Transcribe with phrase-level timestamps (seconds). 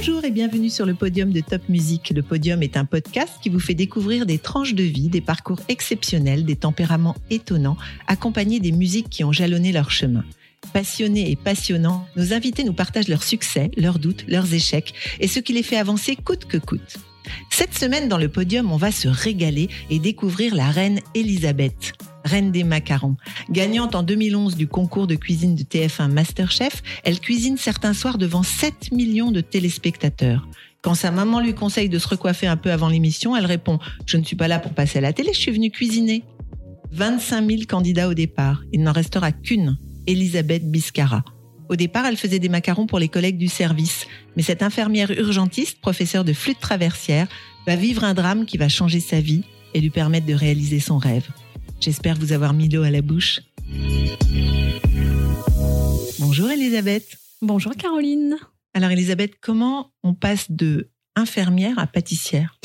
[0.00, 2.12] Bonjour et bienvenue sur le podium de Top Music.
[2.14, 5.58] Le podium est un podcast qui vous fait découvrir des tranches de vie, des parcours
[5.68, 7.76] exceptionnels, des tempéraments étonnants,
[8.06, 10.24] accompagnés des musiques qui ont jalonné leur chemin.
[10.72, 15.40] Passionnés et passionnants, nos invités nous partagent leurs succès, leurs doutes, leurs échecs et ce
[15.40, 16.98] qui les fait avancer coûte que coûte.
[17.50, 21.94] Cette semaine, dans le podium, on va se régaler et découvrir la reine Elisabeth,
[22.28, 23.16] reine des macarons.
[23.50, 28.44] Gagnante en 2011 du concours de cuisine de TF1 Masterchef, elle cuisine certains soirs devant
[28.44, 30.46] 7 millions de téléspectateurs.
[30.82, 34.16] Quand sa maman lui conseille de se recoiffer un peu avant l'émission, elle répond «Je
[34.16, 36.22] ne suis pas là pour passer à la télé, je suis venue cuisiner».
[36.92, 38.62] 25 000 candidats au départ.
[38.72, 39.76] Il n'en restera qu'une,
[40.06, 41.24] Elisabeth Biscara.
[41.68, 44.06] Au départ, elle faisait des macarons pour les collègues du service.
[44.36, 47.28] Mais cette infirmière urgentiste, professeure de flûte traversière,
[47.66, 49.42] va vivre un drame qui va changer sa vie
[49.74, 51.26] et lui permettre de réaliser son rêve.
[51.80, 53.40] J'espère vous avoir mis l'eau à la bouche.
[56.18, 57.18] Bonjour Elisabeth.
[57.40, 58.36] Bonjour Caroline.
[58.74, 62.58] Alors Elisabeth, comment on passe de infirmière à pâtissière?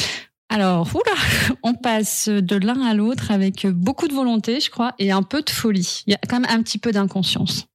[0.49, 5.11] Alors, oula, on passe de l'un à l'autre avec beaucoup de volonté, je crois, et
[5.11, 6.03] un peu de folie.
[6.05, 7.65] Il y a quand même un petit peu d'inconscience.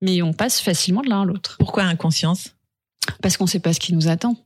[0.00, 1.56] Mais on passe facilement de l'un à l'autre.
[1.58, 2.54] Pourquoi inconscience?
[3.22, 4.36] Parce qu'on ne sait pas ce qui nous attend.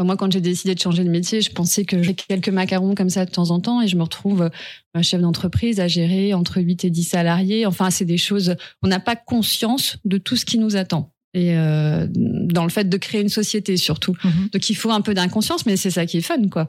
[0.00, 3.10] Moi, quand j'ai décidé de changer de métier, je pensais que j'ai quelques macarons comme
[3.10, 4.48] ça de temps en temps et je me retrouve
[4.94, 7.66] un chef d'entreprise à gérer entre 8 et 10 salariés.
[7.66, 11.12] Enfin, c'est des choses, on n'a pas conscience de tout ce qui nous attend.
[11.34, 14.14] Et euh, dans le fait de créer une société surtout.
[14.52, 16.68] Donc il faut un peu d'inconscience, mais c'est ça qui est fun, quoi.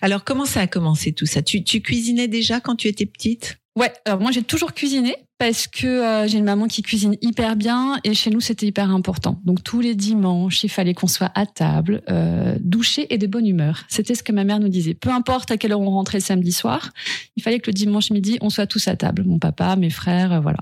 [0.00, 1.42] Alors, comment ça a commencé tout ça?
[1.42, 3.58] Tu, tu cuisinais déjà quand tu étais petite?
[3.76, 7.56] Ouais, alors moi j'ai toujours cuisiné parce que euh, j'ai une maman qui cuisine hyper
[7.56, 9.40] bien et chez nous c'était hyper important.
[9.44, 13.48] Donc tous les dimanches, il fallait qu'on soit à table, euh, douché et de bonne
[13.48, 13.82] humeur.
[13.88, 14.94] C'était ce que ma mère nous disait.
[14.94, 16.90] Peu importe à quelle heure on rentrait le samedi soir,
[17.34, 19.24] il fallait que le dimanche midi on soit tous à table.
[19.26, 20.60] Mon papa, mes frères, euh, voilà.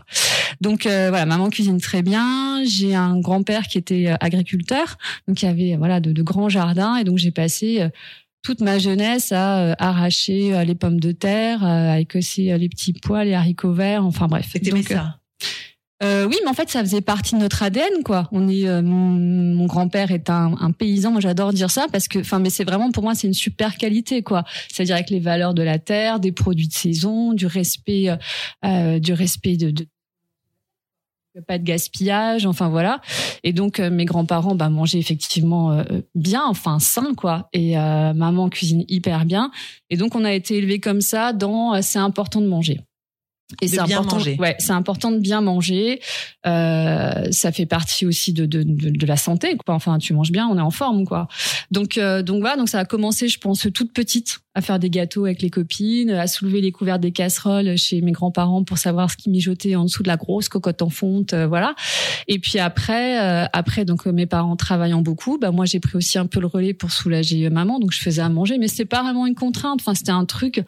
[0.62, 2.64] Donc euh, voilà, maman cuisine très bien.
[2.64, 4.96] J'ai un grand-père qui était agriculteur,
[5.28, 7.90] donc il y avait voilà de, de grands jardins et donc j'ai passé
[8.42, 12.68] toute ma jeunesse à euh, arracher euh, les pommes de terre, euh, à écosser les
[12.68, 14.48] petits pois, les haricots verts, enfin bref.
[14.52, 15.18] C'était ça?
[16.02, 18.28] euh, oui, mais en fait, ça faisait partie de notre ADN, quoi.
[18.32, 21.12] On est, euh, mon, grand-père est un, un, paysan.
[21.12, 23.76] Moi, j'adore dire ça parce que, enfin, mais c'est vraiment pour moi, c'est une super
[23.76, 24.44] qualité, quoi.
[24.68, 28.08] C'est-à-dire avec les valeurs de la terre, des produits de saison, du respect,
[28.64, 29.86] euh, du respect de, de
[31.40, 33.00] pas de gaspillage, enfin voilà.
[33.42, 35.84] Et donc euh, mes grands-parents bah, mangeaient effectivement euh,
[36.14, 37.48] bien, enfin sain quoi.
[37.52, 39.50] Et euh, maman cuisine hyper bien.
[39.90, 42.80] Et donc on a été élevés comme ça dans c'est important de manger.
[43.60, 44.36] Et c'est important, manger.
[44.38, 46.00] ouais, c'est important de bien manger.
[46.46, 49.74] Euh, ça fait partie aussi de, de, de, de, la santé, quoi.
[49.74, 51.28] Enfin, tu manges bien, on est en forme, quoi.
[51.70, 54.90] Donc, euh, donc voilà, donc ça a commencé, je pense, toute petite, à faire des
[54.90, 59.10] gâteaux avec les copines, à soulever les couverts des casseroles chez mes grands-parents pour savoir
[59.10, 61.74] ce qui mijotait en dessous de la grosse cocotte en fonte, euh, voilà.
[62.28, 66.18] Et puis après, euh, après, donc mes parents travaillant beaucoup, bah moi j'ai pris aussi
[66.18, 69.02] un peu le relais pour soulager maman, donc je faisais à manger, mais c'était pas
[69.02, 69.80] vraiment une contrainte.
[69.80, 70.62] Enfin, c'était un truc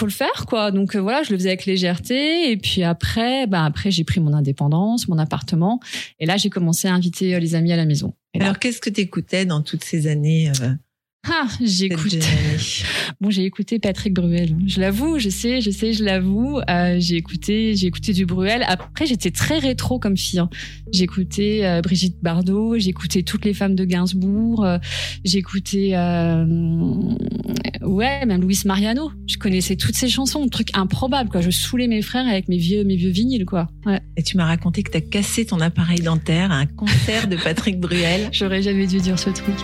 [0.00, 0.70] faut le faire quoi.
[0.70, 2.50] Donc euh, voilà je le faisais avec légèreté.
[2.50, 5.80] Et puis après bah après j'ai pris mon indépendance mon appartement.
[6.18, 8.14] Et là j'ai commencé à inviter euh, les amis à la maison.
[8.34, 10.70] Et alors qu'est-ce que tu écoutais dans toutes ces années euh...
[11.28, 12.16] Ah, j'écoute.
[13.20, 14.56] Bon, j'ai écouté Patrick Bruel.
[14.66, 16.58] Je l'avoue, je sais, je sais, je l'avoue.
[16.70, 18.64] Euh, j'ai écouté, j'ai écouté du Bruel.
[18.66, 20.38] Après, j'étais très rétro comme fille.
[20.38, 20.48] Hein.
[20.92, 24.78] J'ai écouté euh, Brigitte Bardot, j'ai écouté toutes les femmes de Gainsbourg, euh,
[25.24, 26.46] j'ai écouté, euh,
[27.82, 29.10] ouais, même Luis Mariano.
[29.26, 31.42] Je connaissais toutes ces chansons, un truc improbable quoi.
[31.42, 33.68] Je saoulais mes frères avec mes vieux, mes vieux vinyles quoi.
[33.84, 34.00] Ouais.
[34.16, 37.78] Et tu m'as raconté que t'as cassé ton appareil dentaire à un concert de Patrick
[37.78, 38.28] Bruel.
[38.32, 39.56] J'aurais jamais dû dire ce truc.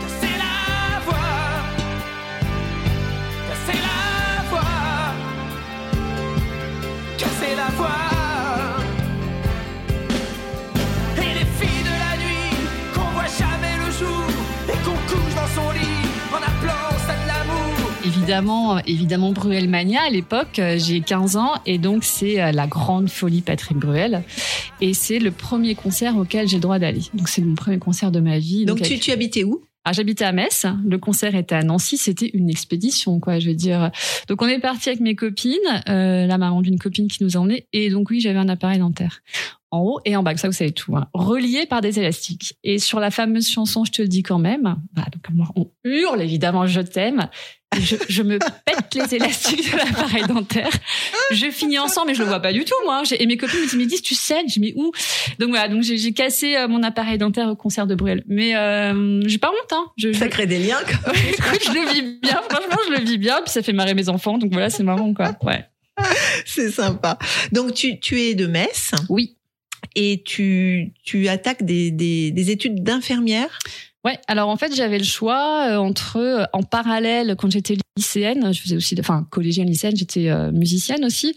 [18.26, 20.60] Évidemment, évidemment Bruel Mania à l'époque.
[20.78, 24.24] J'ai 15 ans et donc c'est la grande folie Patrick Bruel.
[24.80, 27.02] Et c'est le premier concert auquel j'ai le droit d'aller.
[27.14, 28.64] Donc c'est mon premier concert de ma vie.
[28.64, 29.62] Donc, donc tu, tu habitais où?
[29.84, 30.66] Ah, j'habitais à Metz.
[30.84, 31.96] Le concert était à Nancy.
[31.96, 33.38] C'était une expédition, quoi.
[33.38, 33.92] Je veux dire.
[34.26, 35.54] Donc, on est parti avec mes copines,
[35.88, 37.68] euh, la maman d'une copine qui nous emmenait.
[37.72, 39.20] Et donc, oui, j'avais un appareil dentaire
[39.70, 40.36] en haut et en bas.
[40.36, 40.96] Ça, vous savez tout.
[40.96, 41.06] Hein.
[41.12, 42.56] Relié par des élastiques.
[42.64, 44.76] Et sur la fameuse chanson, je te le dis quand même.
[44.92, 47.28] Bah, donc, on hurle évidemment, je t'aime.
[47.74, 50.70] Je, me pète les élastiques de l'appareil dentaire.
[51.32, 53.02] Je finis ensemble, mais je le vois pas du tout, moi.
[53.18, 54.48] Et mes copines me disent, tu saignes.
[54.48, 54.92] Je dis, mais où?
[55.38, 58.22] Donc voilà, donc j'ai cassé euh, mon appareil dentaire au concert de Bruel.
[58.26, 59.86] Mais euh, j'ai pas honte, hein.
[59.96, 61.12] Je, ça crée des liens, quoi.
[61.14, 62.40] je le vis bien.
[62.48, 63.40] Franchement, je le vis bien.
[63.42, 64.38] Puis ça fait marrer mes enfants.
[64.38, 65.36] Donc voilà, c'est marrant, quoi.
[65.42, 65.64] Ouais.
[66.44, 67.18] C'est sympa.
[67.52, 68.92] Donc tu, tu es de Metz.
[69.08, 69.36] Oui.
[69.94, 73.58] Et tu, tu attaques des, des, des études d'infirmière?
[74.06, 78.54] Ouais, alors en fait, j'avais le choix euh, entre euh, en parallèle quand j'étais lycéenne,
[78.54, 81.34] je faisais aussi enfin collégienne lycéenne, j'étais euh, musicienne aussi.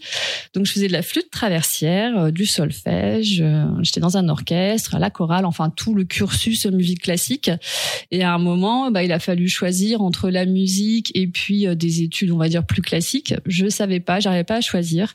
[0.54, 3.42] Donc je faisais de la flûte traversière, du solfège,
[3.80, 7.50] j'étais dans un orchestre, la chorale, enfin tout le cursus musique classique.
[8.12, 12.02] Et à un moment, bah il a fallu choisir entre la musique et puis des
[12.02, 13.34] études, on va dire plus classiques.
[13.46, 15.14] Je savais pas, j'arrivais pas à choisir.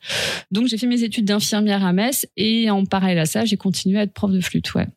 [0.51, 3.97] Donc j'ai fait mes études d'infirmière à Metz et en parallèle à ça, j'ai continué
[3.99, 4.87] à être prof de flûte, ouais.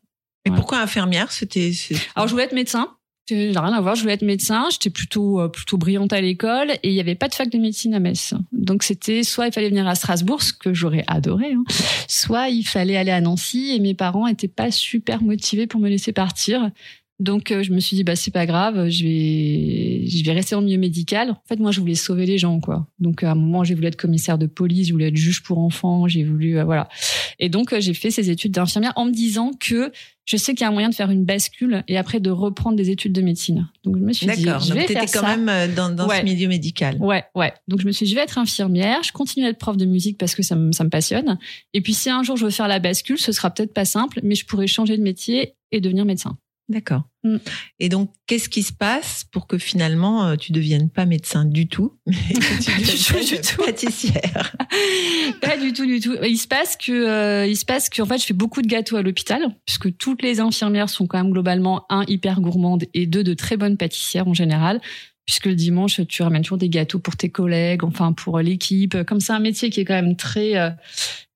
[0.49, 1.31] Et pourquoi infirmière?
[1.31, 1.71] C'était.
[2.15, 2.89] Alors je voulais être médecin.
[3.29, 3.95] J'ai rien à voir.
[3.95, 4.67] Je voulais être médecin.
[4.71, 7.57] J'étais plutôt euh, plutôt brillante à l'école et il y avait pas de fac de
[7.59, 8.33] médecine à Metz.
[8.51, 11.63] Donc c'était soit il fallait venir à Strasbourg, ce que j'aurais adoré, hein,
[12.07, 15.89] soit il fallait aller à Nancy et mes parents étaient pas super motivés pour me
[15.89, 16.71] laisser partir.
[17.19, 20.55] Donc euh, je me suis dit bah c'est pas grave, je vais je vais rester
[20.55, 21.31] en milieu médical.
[21.31, 22.87] En fait moi je voulais sauver les gens quoi.
[22.99, 25.59] Donc à un moment j'ai voulu être commissaire de police, je voulais être juge pour
[25.59, 26.87] enfants, j'ai voulu euh, voilà.
[27.37, 29.91] Et donc j'ai fait ces études d'infirmière en me disant que
[30.23, 32.77] je sais qu'il y a un moyen de faire une bascule et après de reprendre
[32.77, 33.67] des études de médecine.
[33.83, 36.47] Donc je me suis dit, je vais faire quand même euh, dans, dans ce milieu
[36.47, 36.97] médical.
[37.01, 37.51] Ouais, ouais.
[37.67, 39.85] Donc je me suis dit, je vais être infirmière, je continue à être prof de
[39.85, 41.37] musique parce que ça me, ça me passionne.
[41.73, 44.21] Et puis si un jour je veux faire la bascule, ce sera peut-être pas simple,
[44.23, 46.37] mais je pourrais changer de métier et devenir médecin.
[46.69, 47.01] D'accord.
[47.23, 47.37] Mm.
[47.79, 51.67] Et donc, qu'est-ce qui se passe pour que finalement euh, tu deviennes pas médecin du
[51.67, 52.71] tout, mais que tu
[53.19, 54.55] deviennes pâtissière?
[55.41, 56.15] Pas du tout, du tout.
[56.23, 58.67] Il se passe que, euh, il se passe que, en fait, je fais beaucoup de
[58.67, 63.07] gâteaux à l'hôpital, puisque toutes les infirmières sont quand même globalement un hyper gourmandes et
[63.07, 64.79] deux de très bonnes pâtissières en général
[65.29, 69.03] puisque le dimanche, tu ramènes toujours des gâteaux pour tes collègues, enfin pour l'équipe.
[69.03, 70.71] Comme c'est un métier qui est quand même très euh,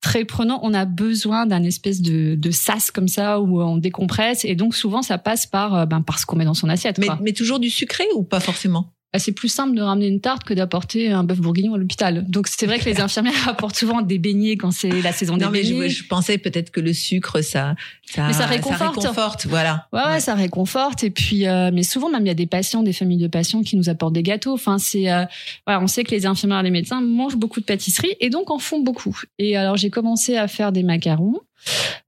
[0.00, 4.44] très prenant, on a besoin d'un espèce de, de sas comme ça où on décompresse,
[4.44, 6.98] et donc souvent ça passe par euh, ben, par ce qu'on met dans son assiette.
[6.98, 8.93] Mais, mais toujours du sucré ou pas forcément?
[9.18, 12.24] C'est plus simple de ramener une tarte que d'apporter un bœuf bourguignon à l'hôpital.
[12.28, 15.44] Donc c'est vrai que les infirmières apportent souvent des beignets quand c'est la saison des
[15.44, 17.74] non, mais Je, je pensais peut-être que le sucre ça
[18.04, 19.46] ça, ça réconforte.
[19.46, 19.88] voilà.
[19.92, 22.82] Ouais, ouais, ça réconforte et puis euh, mais souvent même il y a des patients,
[22.82, 24.54] des familles de patients qui nous apportent des gâteaux.
[24.54, 25.24] Enfin c'est euh,
[25.66, 28.58] voilà, on sait que les infirmières les médecins mangent beaucoup de pâtisseries et donc en
[28.58, 29.18] font beaucoup.
[29.38, 31.40] Et alors j'ai commencé à faire des macarons.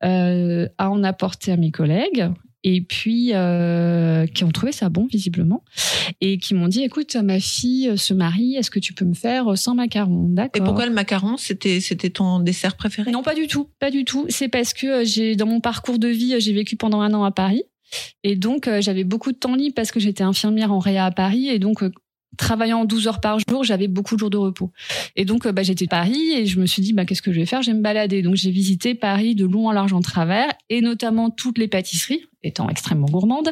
[0.04, 2.28] Euh, à en apporter à mes collègues
[2.62, 5.64] et puis euh, qui ont trouvé ça bon visiblement
[6.20, 9.56] et qui m'ont dit écoute ma fille se marie est-ce que tu peux me faire
[9.56, 10.28] sans macaron?
[10.28, 13.10] D'accord et pourquoi le macaron c'était c'était ton dessert préféré?
[13.10, 16.08] Non pas du tout pas du tout c'est parce que j'ai dans mon parcours de
[16.08, 17.64] vie j'ai vécu pendant un an à Paris
[18.24, 21.10] et donc euh, j'avais beaucoup de temps libre parce que j'étais infirmière en réa à
[21.10, 21.90] Paris et donc euh,
[22.36, 24.70] travaillant 12 heures par jour, j'avais beaucoup de jours de repos.
[25.16, 27.40] Et donc, bah, j'étais à Paris et je me suis dit, bah, qu'est-ce que je
[27.40, 27.62] vais faire?
[27.62, 28.22] Je vais me balader.
[28.22, 32.24] Donc, j'ai visité Paris de long en large en travers et notamment toutes les pâtisseries,
[32.42, 33.50] étant extrêmement gourmande.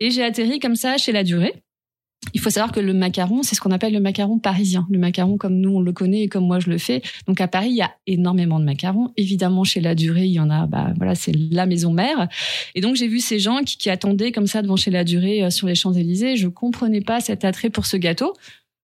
[0.00, 1.62] Et j'ai atterri comme ça chez La Durée.
[2.34, 4.86] Il faut savoir que le macaron, c'est ce qu'on appelle le macaron parisien.
[4.90, 7.02] Le macaron comme nous on le connaît et comme moi je le fais.
[7.26, 9.12] Donc à Paris, il y a énormément de macarons.
[9.16, 10.66] Évidemment, chez La Durée, il y en a.
[10.66, 12.28] Bah voilà, c'est la maison mère.
[12.74, 15.50] Et donc j'ai vu ces gens qui, attendaient comme ça devant chez La Durée euh,
[15.50, 16.36] sur les Champs Élysées.
[16.36, 18.34] Je comprenais pas cet attrait pour ce gâteau.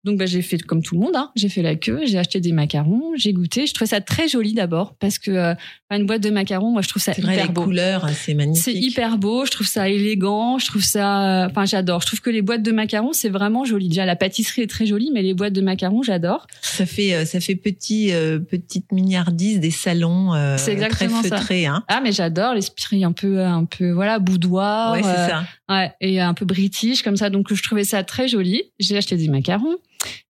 [0.04, 1.30] Donc bah, j'ai fait comme tout le monde, hein.
[1.34, 3.66] j'ai fait la queue, j'ai acheté des macarons, j'ai goûté.
[3.66, 5.54] Je trouvais ça très joli d'abord parce que euh,
[5.90, 7.64] une boîte de macarons, moi je trouve ça hyper vrai, les beau.
[7.64, 8.64] couleurs, c'est magnifique.
[8.64, 12.02] C'est hyper beau, je trouve ça élégant, je trouve ça, enfin j'adore.
[12.02, 13.88] Je trouve que les boîtes de macarons c'est vraiment joli.
[13.88, 16.46] Déjà la pâtisserie est très jolie, mais les boîtes de macarons j'adore.
[16.60, 21.30] Ça fait euh, ça fait petit euh, petite milliardise des salons euh, c'est exactement très
[21.30, 21.66] feutrés.
[21.66, 21.82] Hein.
[21.88, 24.92] Ah mais j'adore l'esprit un peu un peu voilà boudoir.
[24.92, 25.44] Ouais c'est ça.
[25.68, 27.30] Ouais et un peu british comme ça.
[27.30, 28.62] Donc je trouvais ça très joli.
[28.78, 29.76] J'ai acheté des macarons.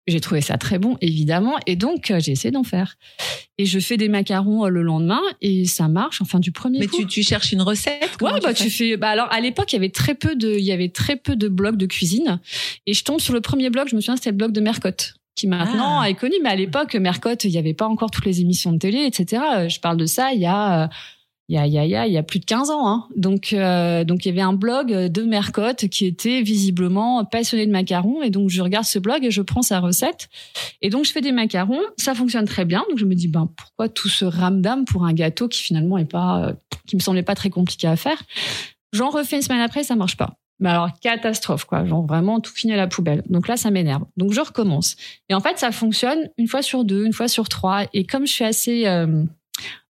[0.07, 2.97] J'ai trouvé ça très bon, évidemment, et donc euh, j'ai essayé d'en faire.
[3.57, 6.21] Et je fais des macarons euh, le lendemain et ça marche.
[6.21, 6.99] Enfin, du premier Mais coup.
[6.99, 8.97] tu, tu cherches une recette Ouais, bah tu fais.
[8.97, 11.37] Bah alors à l'époque, il y avait très peu de, il y avait très peu
[11.37, 12.41] de blogs de cuisine,
[12.87, 13.89] et je tombe sur le premier blog.
[13.89, 16.09] Je me souviens, c'était le blog de Mercotte qui maintenant ah.
[16.09, 18.79] est connu, mais à l'époque, Mercotte, il n'y avait pas encore toutes les émissions de
[18.79, 19.43] télé, etc.
[19.69, 20.89] Je parle de ça il y a
[21.49, 22.89] il y a, il y a, il y a, plus de 15 ans.
[22.89, 23.07] Hein.
[23.17, 27.71] Donc, euh, donc il y avait un blog de Mercotte qui était visiblement passionné de
[27.71, 28.23] macarons.
[28.23, 30.29] Et donc, je regarde ce blog et je prends sa recette.
[30.81, 31.83] Et donc, je fais des macarons.
[31.99, 32.83] Ça fonctionne très bien.
[32.89, 36.11] Donc, je me dis, ben, pourquoi tout ce ramdam pour un gâteau qui finalement est
[36.11, 36.53] pas, euh,
[36.87, 38.23] qui me semblait pas très compliqué à faire?
[38.95, 40.39] J'en refais une semaine après, ça marche pas.
[40.61, 41.85] Mais alors, catastrophe, quoi.
[41.85, 43.23] Genre, vraiment, tout finit à la poubelle.
[43.29, 44.05] Donc là, ça m'énerve.
[44.17, 44.97] Donc, je recommence.
[45.29, 47.83] Et en fait, ça fonctionne une fois sur deux, une fois sur trois.
[47.93, 48.87] Et comme je suis assez...
[48.87, 49.25] Euh,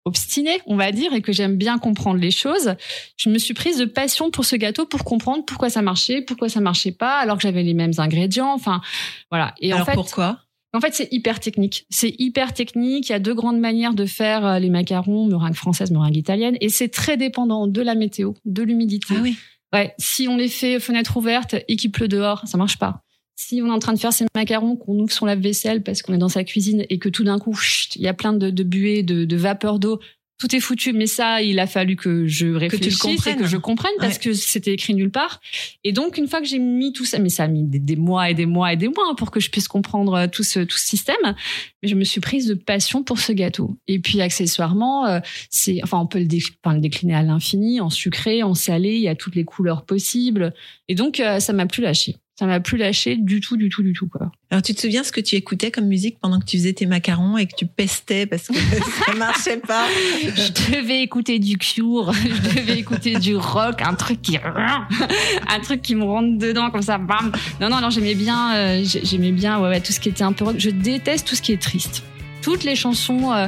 [0.05, 2.75] obstinée, on va dire, et que j'aime bien comprendre les choses,
[3.17, 6.49] je me suis prise de passion pour ce gâteau pour comprendre pourquoi ça marchait, pourquoi
[6.49, 8.53] ça marchait pas, alors que j'avais les mêmes ingrédients.
[8.53, 8.81] Enfin,
[9.29, 9.53] voilà.
[9.59, 10.39] Et alors en fait, pourquoi?
[10.73, 11.85] en fait, c'est hyper technique.
[11.89, 13.09] C'est hyper technique.
[13.09, 16.57] Il y a deux grandes manières de faire euh, les macarons, meringue française, meringue italienne,
[16.61, 19.13] et c'est très dépendant de la météo, de l'humidité.
[19.17, 19.37] Ah oui.
[19.73, 23.03] Ouais, si on les fait fenêtre ouverte et qu'il pleut dehors, ça marche pas.
[23.35, 26.13] Si on est en train de faire ses macarons, qu'on ouvre son lave-vaisselle parce qu'on
[26.13, 27.57] est dans sa cuisine et que tout d'un coup,
[27.95, 29.99] il y a plein de, de buées, de, de vapeur d'eau,
[30.41, 30.91] tout est foutu.
[30.91, 34.73] Mais ça, il a fallu que je réfléchisse et que je comprenne parce que c'était
[34.73, 35.39] écrit nulle part.
[35.83, 38.29] Et donc, une fois que j'ai mis tout ça, mais ça a mis des, mois
[38.29, 40.77] et des mois et des mois pour que je puisse comprendre euh, tout ce, tout
[40.77, 41.35] ce système.
[41.83, 43.77] Mais je me suis prise de passion pour ce gâteau.
[43.87, 45.19] Et puis, accessoirement, euh,
[45.51, 48.95] c'est, enfin, on peut le, le décliner à l'infini, en sucré, en salé.
[48.95, 50.53] Il y a toutes les couleurs possibles.
[50.87, 53.83] Et donc, euh, ça m'a plus lâché ça m'a plus lâché du tout, du tout,
[53.83, 54.31] du tout, quoi.
[54.49, 56.87] Alors, tu te souviens ce que tu écoutais comme musique pendant que tu faisais tes
[56.87, 58.55] macarons et que tu pestais parce que
[59.05, 59.85] ça marchait pas?
[60.23, 65.83] je devais écouter du Cure, je devais écouter du rock, un truc qui, un truc
[65.83, 67.31] qui me rentre dedans comme ça, bam.
[67.59, 70.33] Non, non, non, j'aimais bien, euh, j'aimais bien, ouais, ouais, tout ce qui était un
[70.33, 70.55] peu rock.
[70.57, 72.03] Je déteste tout ce qui est triste
[72.41, 73.47] toutes les chansons euh,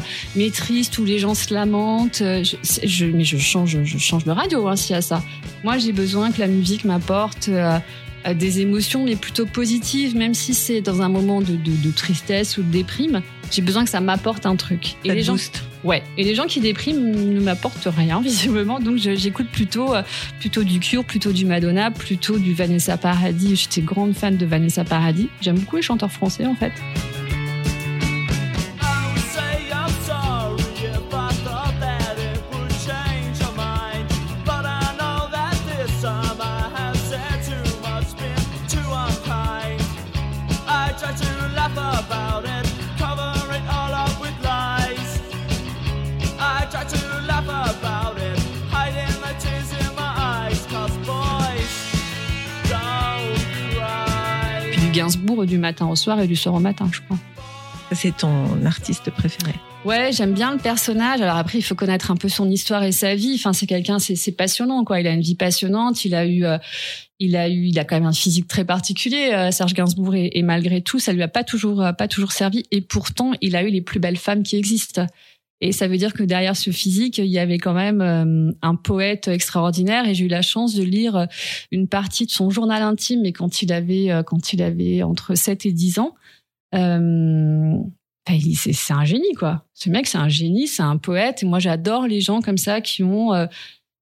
[0.53, 2.21] tristes où les gens se lamentent.
[2.21, 2.43] Euh,
[2.83, 5.21] je, mais je change, je change de radio hein, s'il y a ça.
[5.63, 7.79] Moi, j'ai besoin que la musique m'apporte euh,
[8.33, 12.57] des émotions, mais plutôt positives, même si c'est dans un moment de, de, de, tristesse
[12.57, 13.21] ou de déprime.
[13.51, 14.95] J'ai besoin que ça m'apporte un truc.
[15.03, 15.35] Et les gens,
[15.83, 16.01] ouais.
[16.17, 18.79] Et les gens qui dépriment ne m'apportent rien visiblement.
[18.79, 20.03] Donc j'écoute plutôt, euh,
[20.39, 23.55] plutôt du Cure, plutôt du Madonna, plutôt du Vanessa Paradis.
[23.55, 25.29] J'étais grande fan de Vanessa Paradis.
[25.41, 26.71] J'aime beaucoup les chanteurs français en fait.
[54.93, 57.17] Gainsbourg du matin au soir et du soir au matin, je crois.
[57.91, 59.53] C'est ton artiste préféré
[59.85, 61.19] Ouais, j'aime bien le personnage.
[61.19, 63.33] Alors après, il faut connaître un peu son histoire et sa vie.
[63.35, 65.01] Enfin, c'est quelqu'un, c'est passionnant, quoi.
[65.01, 66.05] Il a une vie passionnante.
[66.05, 66.57] Il a eu, euh,
[67.19, 70.31] il a eu, il a quand même un physique très particulier, euh, Serge Gainsbourg, et,
[70.33, 72.63] et, malgré tout, ça lui a pas toujours, euh, pas toujours servi.
[72.71, 75.05] Et pourtant, il a eu les plus belles femmes qui existent.
[75.63, 78.75] Et ça veut dire que derrière ce physique, il y avait quand même euh, un
[78.75, 80.05] poète extraordinaire.
[80.05, 81.25] Et j'ai eu la chance de lire euh,
[81.71, 85.35] une partie de son journal intime, mais quand il avait euh, quand il avait entre
[85.35, 86.15] 7 et 10 ans.
[86.75, 87.77] Euh,
[88.27, 89.65] c'est un génie quoi.
[89.73, 91.43] Ce mec c'est un génie, c'est un poète.
[91.43, 93.31] Et moi j'adore les gens comme ça qui ont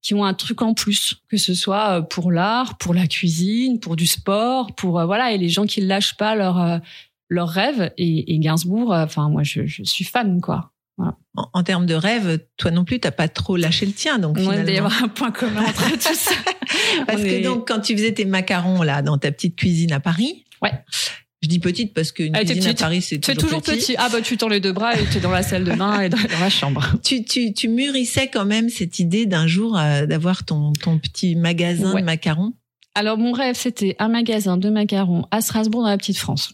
[0.01, 3.95] qui ont un truc en plus, que ce soit pour l'art, pour la cuisine, pour
[3.95, 6.81] du sport, pour voilà, et les gens qui lâchent pas leur
[7.29, 7.91] leurs rêves.
[7.97, 10.71] Et, et Gainsbourg, enfin moi je suis fan quoi.
[11.53, 14.37] En, termes de rêve, toi non plus, t'as pas trop lâché le tien, donc.
[14.37, 16.31] Il doit y avoir un point commun entre tout ça.
[17.07, 20.45] parce que donc, quand tu faisais tes macarons là dans ta petite cuisine à Paris.
[20.61, 20.71] Ouais.
[21.41, 23.95] Je dis petite parce qu'une ah, cuisine à Paris, c'est toujours, toujours petit.
[23.97, 26.01] Ah bah tu tends les deux bras et tu es dans la salle de bain
[26.01, 26.85] et dans, la chambre.
[27.03, 31.35] Tu, tu, tu mûrissais quand même cette idée d'un jour euh, d'avoir ton, ton petit
[31.35, 32.53] magasin de macarons?
[32.93, 36.53] Alors mon rêve, c'était un magasin de macarons à Strasbourg dans la petite France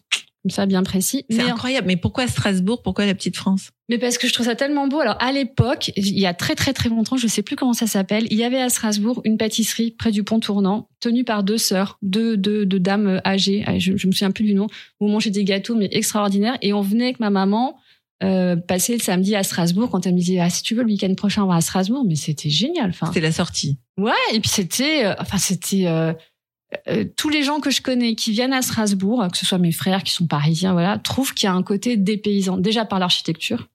[0.50, 1.26] ça bien précis.
[1.30, 1.88] C'est incroyable.
[1.88, 2.82] Mais pourquoi Strasbourg?
[2.82, 3.72] Pourquoi la petite France?
[3.90, 5.00] Mais parce que je trouve ça tellement beau.
[5.00, 7.88] Alors à l'époque, il y a très très très longtemps, je sais plus comment ça
[7.88, 11.58] s'appelle, il y avait à Strasbourg une pâtisserie près du pont tournant, tenue par deux
[11.58, 13.64] sœurs, deux, deux, deux dames âgées.
[13.78, 14.68] Je, je me souviens plus du nom.
[15.00, 17.78] Où on mangeait des gâteaux mais extraordinaires et on venait avec ma maman.
[18.24, 20.88] Euh, passer le samedi à Strasbourg quand elle me disait ah, si tu veux le
[20.88, 24.40] week-end prochain on va à Strasbourg mais c'était génial enfin c'était la sortie ouais et
[24.40, 26.14] puis c'était euh, enfin c'était euh,
[26.88, 29.72] euh, tous les gens que je connais qui viennent à Strasbourg, que ce soit mes
[29.72, 32.58] frères qui sont parisiens, voilà, trouvent qu'il y a un côté dépaysant.
[32.58, 33.68] Déjà par l'architecture,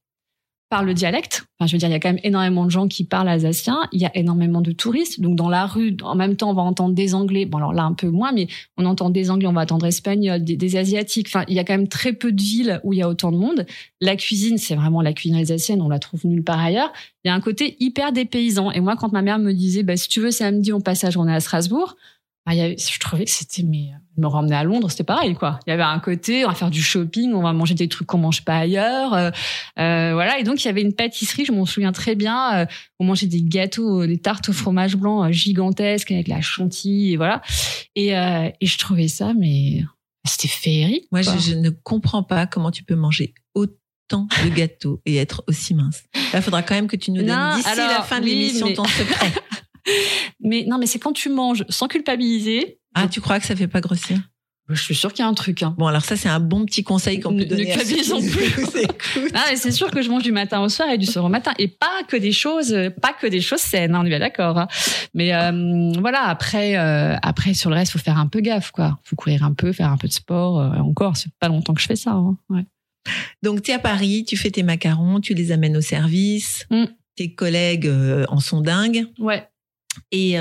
[0.72, 1.44] par le dialecte.
[1.58, 3.78] Enfin, je veux dire, il y a quand même énormément de gens qui parlent alsacien.
[3.92, 5.20] Il y a énormément de touristes.
[5.20, 7.44] Donc, dans la rue, en même temps, on va entendre des Anglais.
[7.44, 10.42] Bon, alors là, un peu moins, mais on entend des Anglais, on va entendre Espagnols,
[10.42, 11.28] des, des Asiatiques.
[11.28, 13.32] Enfin, il y a quand même très peu de villes où il y a autant
[13.32, 13.66] de monde.
[14.00, 15.82] La cuisine, c'est vraiment la cuisine alsacienne.
[15.82, 16.90] On la trouve nulle part ailleurs.
[17.22, 18.70] Il y a un côté hyper dépaysant.
[18.70, 21.10] Et moi, quand ma mère me disait, bah, si tu veux, samedi, on passe la
[21.10, 21.96] journée à Strasbourg,
[22.44, 25.60] ah, je trouvais que c'était mais me ramener à Londres c'était pareil quoi.
[25.64, 28.08] Il y avait un côté on va faire du shopping on va manger des trucs
[28.08, 29.30] qu'on mange pas ailleurs euh,
[29.78, 30.40] euh, voilà.
[30.40, 32.66] Et donc il y avait une pâtisserie je m'en souviens très bien euh,
[32.98, 37.42] on mangeait des gâteaux des tartes au fromage blanc gigantesques avec la chantilly et voilà.
[37.94, 39.84] Et, et je trouvais ça mais
[40.26, 45.16] c'était féerique moi je, ne comprends pas comment tu peux manger autant de gâteaux et
[45.16, 46.02] être aussi mince.
[46.32, 48.84] Là il faudra quand même que tu nous donnes d'ici la fin de l'émission ton
[48.84, 49.32] secret
[50.40, 52.78] mais non, mais c'est quand tu manges sans culpabiliser.
[52.94, 54.18] Ah, tu crois que ça fait pas grossir?
[54.68, 55.62] Je suis sûre qu'il y a un truc.
[55.62, 55.74] Hein.
[55.76, 57.64] Bon, alors ça, c'est un bon petit conseil qu'on peut donner.
[57.64, 58.54] Ne culpabilisons plus.
[59.34, 61.52] ah, c'est sûr que je mange du matin au soir et du soir au matin,
[61.58, 63.94] et pas que des choses, pas que des choses saines.
[63.94, 64.58] Hein, on est bien d'accord.
[64.58, 64.68] Hein.
[65.14, 68.98] Mais euh, voilà, après, euh, après sur le reste, faut faire un peu gaffe, quoi.
[69.02, 70.60] Faut courir un peu, faire un peu de sport.
[70.60, 72.16] Euh, encore, c'est pas longtemps que je fais ça.
[72.48, 72.64] Ouais.
[73.42, 76.66] Donc, tu es à Paris, tu fais tes macarons, tu les amènes au service.
[76.70, 76.84] Mm.
[77.16, 77.92] Tes collègues
[78.28, 79.06] en sont dingues.
[79.18, 79.46] Ouais.
[80.10, 80.36] Et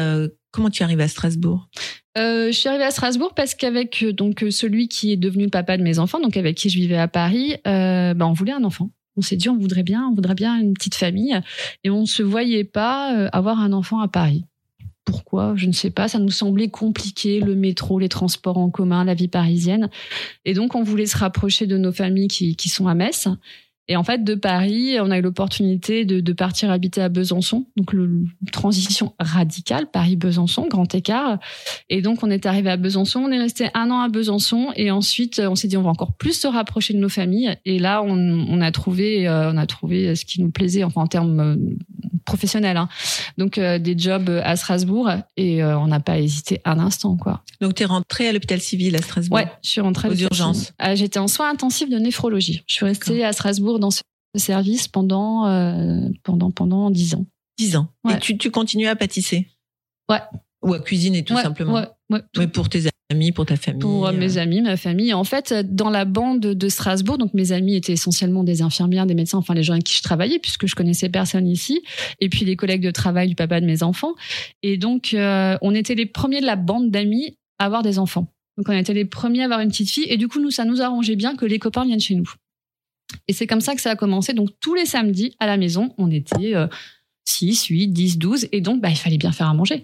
[0.52, 1.70] comment tu arrives à Strasbourg?
[2.18, 5.46] Euh, je suis arrivée à Strasbourg parce qu'avec euh, donc euh, celui qui est devenu
[5.46, 8.34] le papa de mes enfants, donc avec qui je vivais à Paris, euh, ben on
[8.34, 8.92] voulait un enfant.
[9.16, 11.40] On s'est dit on voudrait bien, on voudrait bien une petite famille,
[11.86, 14.44] et on ne se voyait pas euh, avoir un enfant à Paris.
[15.06, 15.54] Pourquoi?
[15.56, 16.10] Je ne sais pas.
[16.10, 19.90] Ça nous semblait compliqué, le métro, les transports en commun, la vie parisienne.
[20.46, 23.28] Et donc, on voulait se rapprocher de nos familles qui, qui sont à Metz.
[23.92, 27.66] Et en fait, de Paris, on a eu l'opportunité de, de, partir habiter à Besançon.
[27.76, 31.40] Donc, le, transition radicale, Paris-Besançon, grand écart.
[31.90, 33.20] Et donc, on est arrivé à Besançon.
[33.20, 34.70] On est resté un an à Besançon.
[34.78, 37.58] Et ensuite, on s'est dit, on va encore plus se rapprocher de nos familles.
[37.66, 41.02] Et là, on, on a trouvé, euh, on a trouvé ce qui nous plaisait, enfin,
[41.02, 41.56] en termes euh,
[42.24, 42.78] professionnels.
[42.78, 42.88] Hein.
[43.38, 45.10] Donc, euh, des jobs à Strasbourg.
[45.36, 47.44] Et on n'a pas hésité un instant, quoi.
[47.60, 49.36] Donc, tu es rentrée à l'hôpital civil à Strasbourg?
[49.36, 50.72] Ouais, je suis rentrée aux urgences.
[50.94, 52.64] J'étais en soins intensifs de néphrologie.
[52.68, 54.02] Je suis restée à Strasbourg dans ce
[54.38, 57.26] service pendant euh, pendant pendant dix ans.
[57.58, 57.90] Dix ans.
[58.10, 59.50] Et tu, tu continues à pâtisser?
[60.10, 60.22] Ouais.
[60.64, 61.74] Ou à cuisiner tout simplement?
[62.10, 62.22] Ouais.
[62.38, 63.82] ouais pour tes amis, pour ta famille.
[63.82, 65.14] Pour euh, mes amis, ma famille.
[65.14, 69.16] En fait, dans la bande de Strasbourg, donc mes amis étaient essentiellement des infirmières, des
[69.16, 71.82] médecins, enfin les gens avec qui je travaillais, puisque je connaissais personne ici.
[72.20, 74.14] Et puis les collègues de travail du papa de mes enfants.
[74.64, 78.28] Et donc, euh, on était les premiers de la bande d'amis à avoir des enfants.
[78.58, 80.06] Donc on était les premiers à avoir une petite fille.
[80.08, 82.32] Et du coup, nous, ça nous arrangeait bien que les copains viennent chez nous.
[83.28, 84.34] Et c'est comme ça que ça a commencé.
[84.34, 86.56] Donc tous les samedis à la maison, on était
[87.26, 88.48] 6, 8, 10, 12.
[88.52, 89.84] Et donc, bah, il fallait bien faire à manger.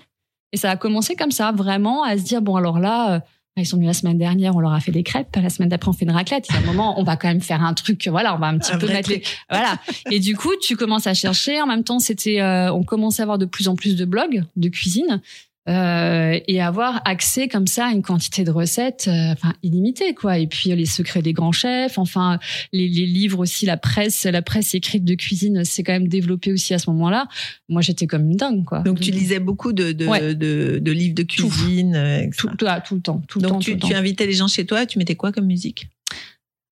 [0.53, 3.19] Et ça a commencé comme ça, vraiment, à se dire, bon, alors là, euh,
[3.57, 5.35] ils sont venus la semaine dernière, on leur a fait des crêpes.
[5.35, 6.47] La semaine d'après, on fait une raclette.
[6.49, 8.57] Et à un moment, on va quand même faire un truc, voilà, on va un
[8.57, 9.23] petit peu mettre les...
[9.49, 9.79] Voilà.
[10.11, 11.61] Et du coup, tu commences à chercher.
[11.61, 14.43] En même temps, c'était, euh, on commençait à avoir de plus en plus de blogs
[14.55, 15.21] de cuisine
[15.67, 20.37] euh, et avoir accès comme ça à une quantité de recettes euh, enfin illimitée quoi.
[20.37, 22.39] Et puis les secrets des grands chefs enfin
[22.71, 26.51] les, les, livres aussi la presse la presse écrite de cuisine s'est quand même développée
[26.53, 27.27] aussi à ce moment-là.
[27.69, 28.79] Moi j'étais comme une dingue quoi.
[28.79, 33.01] Donc tu lisais beaucoup de de, de, de, livres de cuisine tout, tout, tout, le
[33.01, 35.45] temps tout le temps, tu, tu invitais les gens chez toi tu mettais quoi comme
[35.45, 35.87] musique?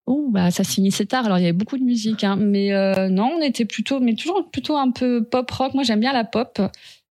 [0.08, 1.26] Oh, bah ça finissait tard.
[1.26, 2.36] Alors il y avait beaucoup de musique, hein.
[2.36, 5.74] mais euh, non, on était plutôt, mais toujours plutôt un peu pop rock.
[5.74, 6.62] Moi j'aime bien la pop.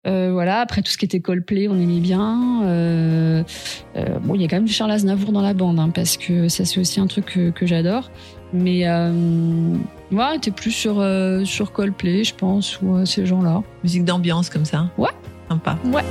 [0.07, 2.63] Euh, voilà, après tout ce qui était Coldplay, on aimait bien.
[2.65, 3.43] Euh,
[3.97, 6.17] euh, bon, il y a quand même du Charles Aznavour dans la bande, hein, parce
[6.17, 8.11] que ça c'est aussi un truc que, que j'adore.
[8.53, 9.11] Mais euh,
[10.13, 11.05] ouais, était plus sur
[11.45, 13.63] sur Coldplay, je pense, ou ces gens-là.
[13.83, 14.91] Musique d'ambiance comme ça.
[14.99, 15.11] Ouais.
[15.49, 15.79] Sympa.
[15.87, 16.05] Ouais.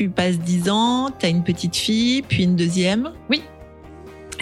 [0.00, 3.12] Tu passes 10 ans, tu as une petite fille, puis une deuxième.
[3.28, 3.42] Oui.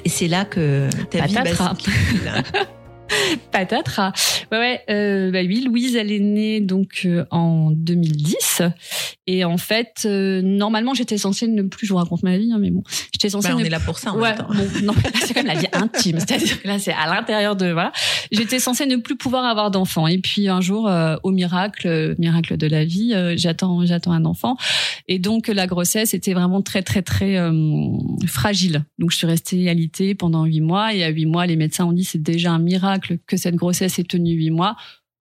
[0.05, 1.91] Et c'est là que ta vie bascule.
[3.51, 4.13] Patatras.
[4.53, 4.81] Ouais, ouais.
[4.89, 8.63] Euh, bah oui, Louise, elle est née donc euh, en 2010.
[9.31, 11.87] Et en fait, euh, normalement, j'étais censée ne plus.
[11.87, 13.49] Je vous raconte ma vie, hein, mais bon, j'étais censée.
[13.49, 13.67] Bah, on ne...
[13.67, 14.15] est là pour ça.
[14.15, 14.31] En ouais.
[14.31, 14.49] même temps.
[14.49, 16.19] Bon, non, c'est quand même la vie intime.
[16.19, 17.93] C'est-à-dire que là, c'est à l'intérieur de voilà.
[18.33, 20.07] J'étais censée ne plus pouvoir avoir d'enfant.
[20.07, 24.57] Et puis un jour, euh, au miracle, miracle de la vie, j'attends, j'attends un enfant.
[25.09, 27.37] Et donc la grossesse était vraiment très, très, très
[28.27, 28.87] fragile.
[28.99, 30.95] Donc je suis restée alitée pendant huit mois.
[30.95, 33.99] Et à huit mois, les médecins ont dit c'est déjà un miracle que cette grossesse
[33.99, 34.77] ait tenu huit mois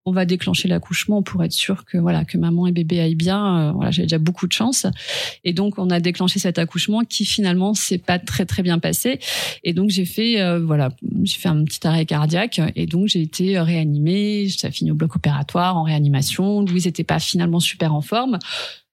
[0.07, 3.57] on va déclencher l'accouchement pour être sûr que voilà que maman et bébé aillent bien.
[3.57, 4.87] Euh, voilà, j'avais déjà beaucoup de chance.
[5.43, 9.19] Et donc on a déclenché cet accouchement qui finalement s'est pas très très bien passé.
[9.65, 10.91] Et donc j'ai fait euh, voilà,
[11.23, 14.47] j'ai fait un petit arrêt cardiaque et donc j'ai été réanimée.
[14.47, 16.61] Ça a fini au bloc opératoire en réanimation.
[16.61, 18.39] Louise n'était pas finalement super en forme.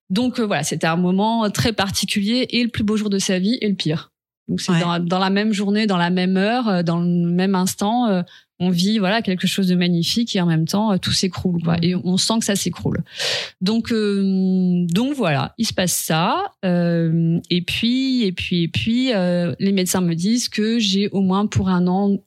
[0.09, 3.39] Donc euh, voilà, c'était un moment très particulier et le plus beau jour de sa
[3.39, 4.11] vie et le pire.
[4.49, 8.23] Donc c'est dans, dans, la même journée, dans la même heure, dans le même instant,
[8.59, 11.77] on vit voilà quelque chose de magnifique et en même temps tout s'écroule quoi.
[11.81, 13.03] Et on sent que ça s'écroule.
[13.61, 19.13] Donc euh, donc voilà il se passe ça euh, et puis et puis et puis
[19.13, 22.17] euh, les médecins me disent que j'ai au moins pour un an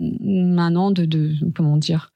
[0.00, 2.12] un an de, de comment dire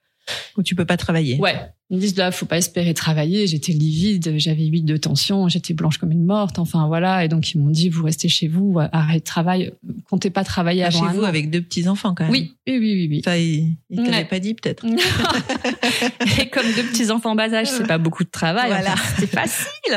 [0.57, 1.39] Où tu peux pas travailler.
[1.39, 1.57] Ouais.
[1.91, 3.49] Ils me disent là, faut pas espérer travailler.
[3.49, 6.61] J'étais livide, j'avais 8 de tension, j'étais blanche comme une morte.
[6.61, 7.25] Enfin voilà.
[7.25, 9.73] Et donc ils m'ont dit, vous restez chez vous, arrêtez de travail,
[10.09, 11.11] comptez pas travailler avant.
[11.11, 12.33] Chez vous avec deux petits enfants quand même.
[12.33, 13.23] Oui, oui, oui, oui.
[13.25, 14.87] Ça, ils, ils t'avaient pas dit peut-être.
[16.41, 18.69] et comme deux petits enfants en bas âge, c'est pas beaucoup de travail.
[18.69, 19.97] Voilà, c'est facile.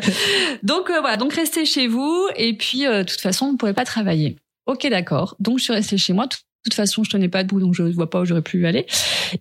[0.64, 2.28] Donc euh, voilà, donc restez chez vous.
[2.36, 4.38] Et puis euh, de toute façon, vous ne pourrez pas travailler.
[4.66, 5.36] Ok, d'accord.
[5.40, 7.84] Donc je suis restée chez moi de toute façon, je tenais pas debout, donc je
[7.84, 8.86] vois pas où j'aurais pu aller.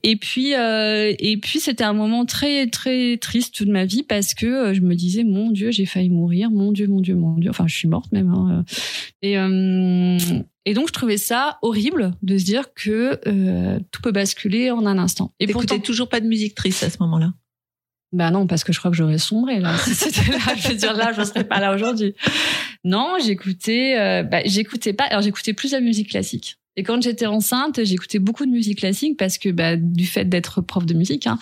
[0.02, 4.34] Et puis, euh, et puis, c'était un moment très, très triste de ma vie parce
[4.34, 7.36] que euh, je me disais, mon Dieu, j'ai failli mourir, mon Dieu, mon Dieu, mon
[7.36, 7.50] Dieu.
[7.50, 8.30] Enfin, je suis morte même.
[8.30, 8.64] Hein.
[9.22, 10.18] Et, euh,
[10.64, 14.86] et donc, je trouvais ça horrible de se dire que euh, tout peut basculer en
[14.86, 15.34] un instant.
[15.40, 17.32] Et pourtant, toujours pas de musique triste à ce moment-là?
[18.12, 19.72] Ben non, parce que je crois que j'aurais sombré là.
[19.76, 22.14] Là, je veux dire là, je serais pas là aujourd'hui.
[22.84, 25.04] Non, j'écoutais, euh, bah, j'écoutais pas.
[25.04, 26.58] Alors j'écoutais plus la musique classique.
[26.76, 30.62] Et quand j'étais enceinte, j'écoutais beaucoup de musique classique parce que bah, du fait d'être
[30.62, 31.38] prof de musique, hein,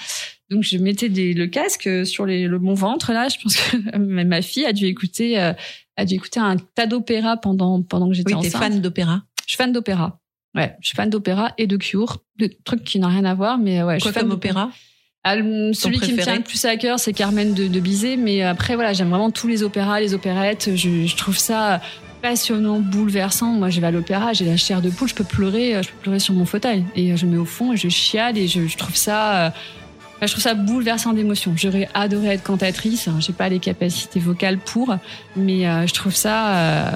[0.50, 3.28] donc je mettais des, le casque sur les, le, mon ventre là.
[3.28, 5.52] Je pense que ma fille a dû écouter, euh,
[5.96, 8.60] a dû écouter un tas d'opéra pendant pendant que j'étais oui, enceinte.
[8.60, 9.22] fan d'opéra.
[9.46, 10.20] Je suis fan d'opéra.
[10.56, 13.58] Ouais, je suis fan d'opéra et de Cure, de trucs qui n'ont rien à voir,
[13.58, 13.98] mais ouais.
[13.98, 14.72] Quoi je suis comme opéra?
[15.22, 18.16] Ah, celui qui me tient le plus à cœur, c'est Carmen de, de Bizet.
[18.16, 20.70] Mais après, voilà, j'aime vraiment tous les opéras, les opérettes.
[20.74, 21.80] Je, je trouve ça
[22.20, 23.52] passionnant, bouleversant.
[23.52, 25.88] Moi, je vais à l'opéra, j'ai la chair de poule, je peux pleurer, euh, je
[25.88, 26.84] peux pleurer sur mon fauteuil.
[26.94, 29.50] Et euh, je me mets au fond et je chiale et je, trouve ça, euh,
[30.22, 31.54] je trouve ça bouleversant d'émotions.
[31.56, 33.08] J'aurais adoré être cantatrice.
[33.08, 34.94] Hein, j'ai pas les capacités vocales pour,
[35.36, 36.92] mais je trouve ça,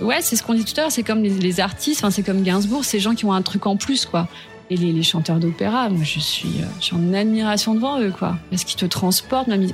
[0.00, 0.92] ouais, c'est ce qu'on dit tout à l'heure.
[0.92, 3.66] C'est comme les, les artistes, enfin, c'est comme Gainsbourg, ces gens qui ont un truc
[3.66, 4.28] en plus, quoi.
[4.68, 8.36] Et les, les chanteurs d'opéra, moi, je suis, je suis en admiration devant eux, quoi.
[8.50, 9.68] Parce qu'ils te transportent, même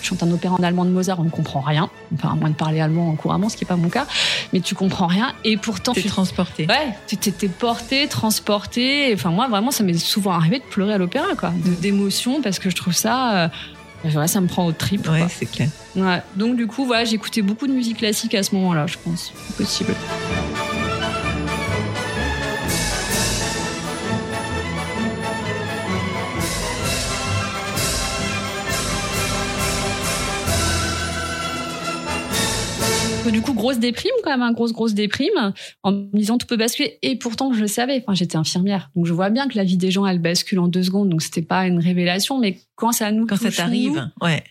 [0.00, 1.90] je chante un opéra en allemand de Mozart, on ne comprend rien.
[2.14, 4.06] Enfin, à moins de parler allemand couramment, ce qui n'est pas mon cas.
[4.52, 5.32] Mais tu comprends rien.
[5.44, 5.92] Et pourtant.
[5.92, 6.66] Tu es transporté.
[6.66, 9.12] Ouais, tu t'es porté, transporté.
[9.14, 11.52] Enfin, moi, vraiment, ça m'est souvent arrivé de pleurer à l'opéra, quoi.
[11.80, 13.44] D'émotion, parce que je trouve ça.
[13.44, 13.48] Euh,
[14.04, 15.06] voilà, ça me prend au trip.
[15.08, 15.68] Ouais, c'est clair.
[15.94, 16.22] Ouais.
[16.36, 19.32] Donc, du coup, voilà, j'écoutais beaucoup de musique classique à ce moment-là, je pense.
[19.56, 19.94] Possible.
[33.30, 36.46] Du coup, grosse déprime quand même, un hein, grosse grosse déprime, en me disant tout
[36.46, 36.98] peut basculer.
[37.02, 38.02] Et pourtant, je le savais.
[38.02, 40.68] Enfin, j'étais infirmière, donc je vois bien que la vie des gens, elle bascule en
[40.68, 41.08] deux secondes.
[41.08, 44.42] Donc c'était pas une révélation, mais quand ça nous quand ça t'arrive, ouais.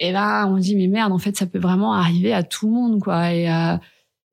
[0.00, 2.72] Et là, on dit mais merde, en fait, ça peut vraiment arriver à tout le
[2.72, 3.32] monde, quoi.
[3.32, 3.76] Et euh,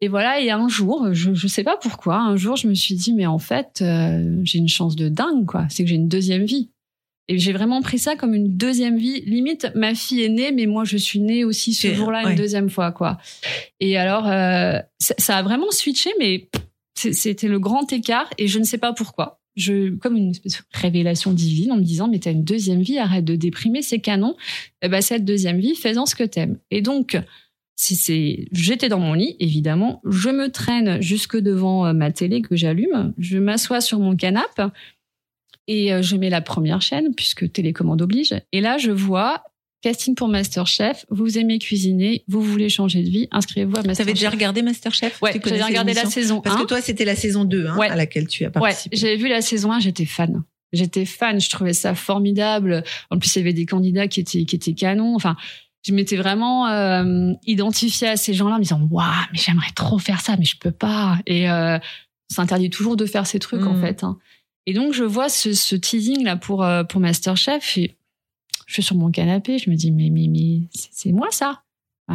[0.02, 0.42] et voilà.
[0.42, 3.28] Et un jour, je je sais pas pourquoi, un jour, je me suis dit mais
[3.28, 5.66] en fait, euh, j'ai une chance de dingue, quoi.
[5.70, 6.72] C'est que j'ai une deuxième vie.
[7.28, 9.22] Et j'ai vraiment pris ça comme une deuxième vie.
[9.22, 12.70] Limite, ma fille est née, mais moi, je suis née aussi ce jour-là une deuxième
[12.70, 13.18] fois, quoi.
[13.80, 16.50] Et alors, euh, ça, a vraiment switché, mais
[16.96, 19.40] c'était le grand écart et je ne sais pas pourquoi.
[19.56, 22.98] Je, comme une espèce de révélation divine en me disant, mais t'as une deuxième vie,
[22.98, 24.36] arrête de déprimer, c'est canon.
[24.82, 26.58] Eh ben, cette deuxième vie, fais-en ce que t'aimes.
[26.70, 27.18] Et donc,
[27.76, 32.42] si c'est, j'étais dans mon lit, évidemment, je me traîne jusque devant euh, ma télé
[32.42, 34.68] que j'allume, je m'assois sur mon canapé,
[35.72, 38.36] et euh, je mets la première chaîne, puisque télécommande oblige.
[38.52, 39.42] Et là, je vois
[39.82, 41.06] casting pour Masterchef.
[41.10, 43.98] Vous aimez cuisiner, vous voulez changer de vie, inscrivez-vous à Masterchef.
[43.98, 45.22] T'avais déjà regardé Masterchef?
[45.22, 46.42] Ouais, j'avais regardé la saison 1.
[46.42, 48.96] Parce que toi, c'était la saison 2 hein, à laquelle tu as participé.
[48.96, 50.44] Ouais, j'avais vu la saison 1, j'étais fan.
[50.74, 52.84] J'étais fan, je trouvais ça formidable.
[53.10, 55.16] En plus, il y avait des candidats qui étaient qui étaient canons.
[55.16, 55.38] Enfin,
[55.86, 60.00] je m'étais vraiment euh, identifiée à ces gens-là, en me disant waouh, mais j'aimerais trop
[60.00, 61.18] faire ça, mais je peux pas.
[61.26, 61.80] Et euh,
[62.30, 63.82] ça interdit toujours de faire ces trucs en hmm.
[63.82, 64.04] fait.
[64.04, 64.18] Hein.
[64.66, 67.96] Et donc, je vois ce, ce teasing là pour, euh, pour Masterchef et
[68.68, 71.64] je suis sur mon canapé, je me dis, mais, mais, mais c'est moi ça.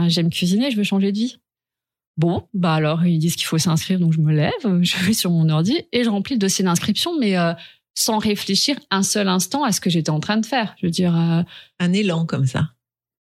[0.09, 1.39] J'aime cuisiner, je veux changer de vie.
[2.17, 5.31] Bon, bah alors, ils disent qu'il faut s'inscrire, donc je me lève, je vais sur
[5.31, 7.53] mon ordi et je remplis le dossier d'inscription, mais euh,
[7.95, 10.75] sans réfléchir un seul instant à ce que j'étais en train de faire.
[10.81, 11.17] Je veux dire.
[11.17, 11.43] Euh,
[11.79, 12.71] un élan comme ça.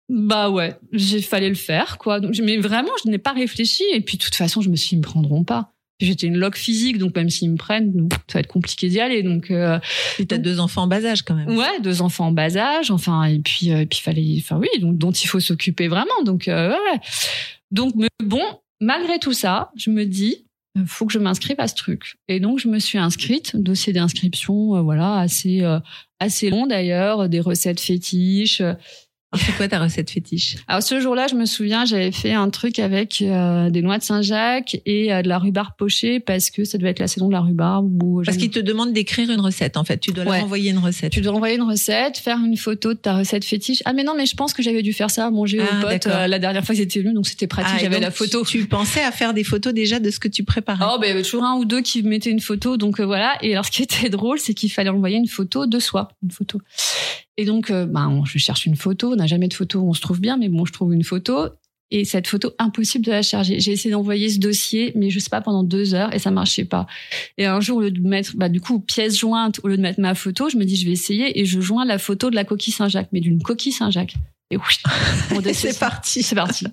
[0.09, 2.21] Bah ouais, j'ai fallait le faire, quoi.
[2.21, 3.85] Donc, mais vraiment, je n'ai pas réfléchi.
[3.93, 5.74] Et puis, de toute façon, je me suis dit, ils me prendront pas.
[6.01, 9.23] J'étais une loque physique, donc même s'ils me prennent, ça va être compliqué d'y aller.
[9.23, 9.79] Donc, euh,
[10.19, 11.57] et t'as deux enfants en bas âge quand même.
[11.57, 12.91] Ouais, deux enfants en bas âge.
[12.91, 16.23] Enfin, et puis, euh, et puis fallait, enfin oui, donc dont il faut s'occuper vraiment.
[16.25, 17.01] Donc, euh, ouais.
[17.71, 18.43] Donc, bon,
[18.81, 22.17] malgré tout ça, je me dis, euh, faut que je m'inscrive à ce truc.
[22.27, 25.63] Et donc, je me suis inscrite, dossier d'inscription, voilà, assez,
[26.19, 28.63] assez long d'ailleurs, des recettes fétiches
[29.37, 32.79] C'est quoi ta recette fétiche Alors ce jour-là, je me souviens, j'avais fait un truc
[32.79, 36.79] avec euh, des noix de Saint-Jacques et euh, de la rhubarbe pochée parce que ça
[36.79, 38.03] devait être la saison de la rhubarbe.
[38.03, 39.77] Ou parce qu'ils te demandent d'écrire une recette.
[39.77, 41.12] En fait, tu dois leur envoyer une recette.
[41.12, 43.83] Tu dois envoyer une recette, faire une photo de ta recette fétiche.
[43.85, 45.83] Ah mais non, mais je pense que j'avais dû faire ça à manger ah, aux
[45.83, 47.75] potes euh, la dernière fois qu'ils étaient venus, donc c'était pratique.
[47.77, 48.44] Ah, j'avais la photo.
[48.44, 51.11] Tu, pensais à faire des photos déjà de ce que tu préparais Oh ben il
[51.11, 53.37] y avait toujours un ou deux qui mettaient une photo, donc voilà.
[53.42, 56.31] Et alors ce qui était drôle, c'est qu'il fallait envoyer une photo de soi, une
[56.31, 56.61] photo.
[57.37, 59.12] Et donc, euh, ben, je cherche une photo.
[59.12, 61.49] On n'a jamais de photo, on se trouve bien, mais bon, je trouve une photo.
[61.90, 63.61] Et cette photo, impossible de la charger.
[63.61, 66.64] J'ai essayé d'envoyer ce dossier, mais je sais pas, pendant deux heures, et ça marchait
[66.64, 66.87] pas.
[67.38, 69.83] Et un jour, au lieu de mettre, bah, du coup, pièce jointe, au lieu de
[69.83, 72.35] mettre ma photo, je me dis, je vais essayer, et je joins la photo de
[72.35, 74.14] la coquille Saint-Jacques, mais d'une coquille Saint-Jacques.
[74.55, 76.23] Et oui, c'est parti.
[76.23, 76.67] C'est parti.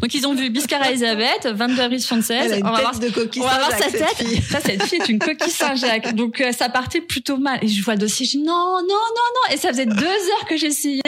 [0.00, 2.60] Donc ils ont vu Biscara Elisabeth, 22 avril 76.
[2.64, 4.16] on va voir, de coquille on va voir sa tête.
[4.16, 4.42] Fille.
[4.42, 6.14] Ça, cette fille est une coquille Saint-Jacques.
[6.14, 7.58] Donc euh, ça partait plutôt mal.
[7.62, 9.54] Et je vois le dossier, je dis non, non, non, non.
[9.54, 11.02] Et ça faisait deux heures que j'essayais.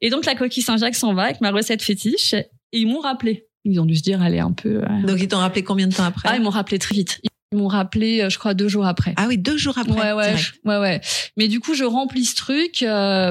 [0.00, 2.34] Et donc la coquille Saint-Jacques s'en va avec ma recette fétiche.
[2.34, 3.46] Et ils m'ont rappelé.
[3.64, 4.82] Ils ont dû se dire, elle est un peu.
[4.82, 6.28] Euh, donc ils t'ont rappelé combien de temps après?
[6.30, 7.20] Ah, ils m'ont rappelé très vite.
[7.52, 9.14] Ils m'ont rappelé, euh, je crois, deux jours après.
[9.16, 10.12] Ah oui, deux jours après.
[10.12, 11.00] Ouais, ouais, ouais, ouais.
[11.36, 12.84] Mais du coup, je remplis ce truc.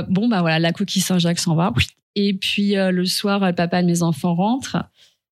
[0.09, 1.71] bon, bah voilà, la coquille Saint-Jacques s'en va.
[2.15, 4.77] Et puis euh, le soir, le papa de mes enfants rentre.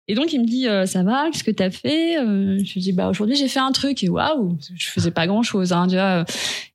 [0.07, 2.81] Et donc il me dit euh, ça va qu'est-ce que t'as fait euh, Je lui
[2.81, 6.25] dis bah aujourd'hui j'ai fait un truc et waouh je faisais pas grand chose hein,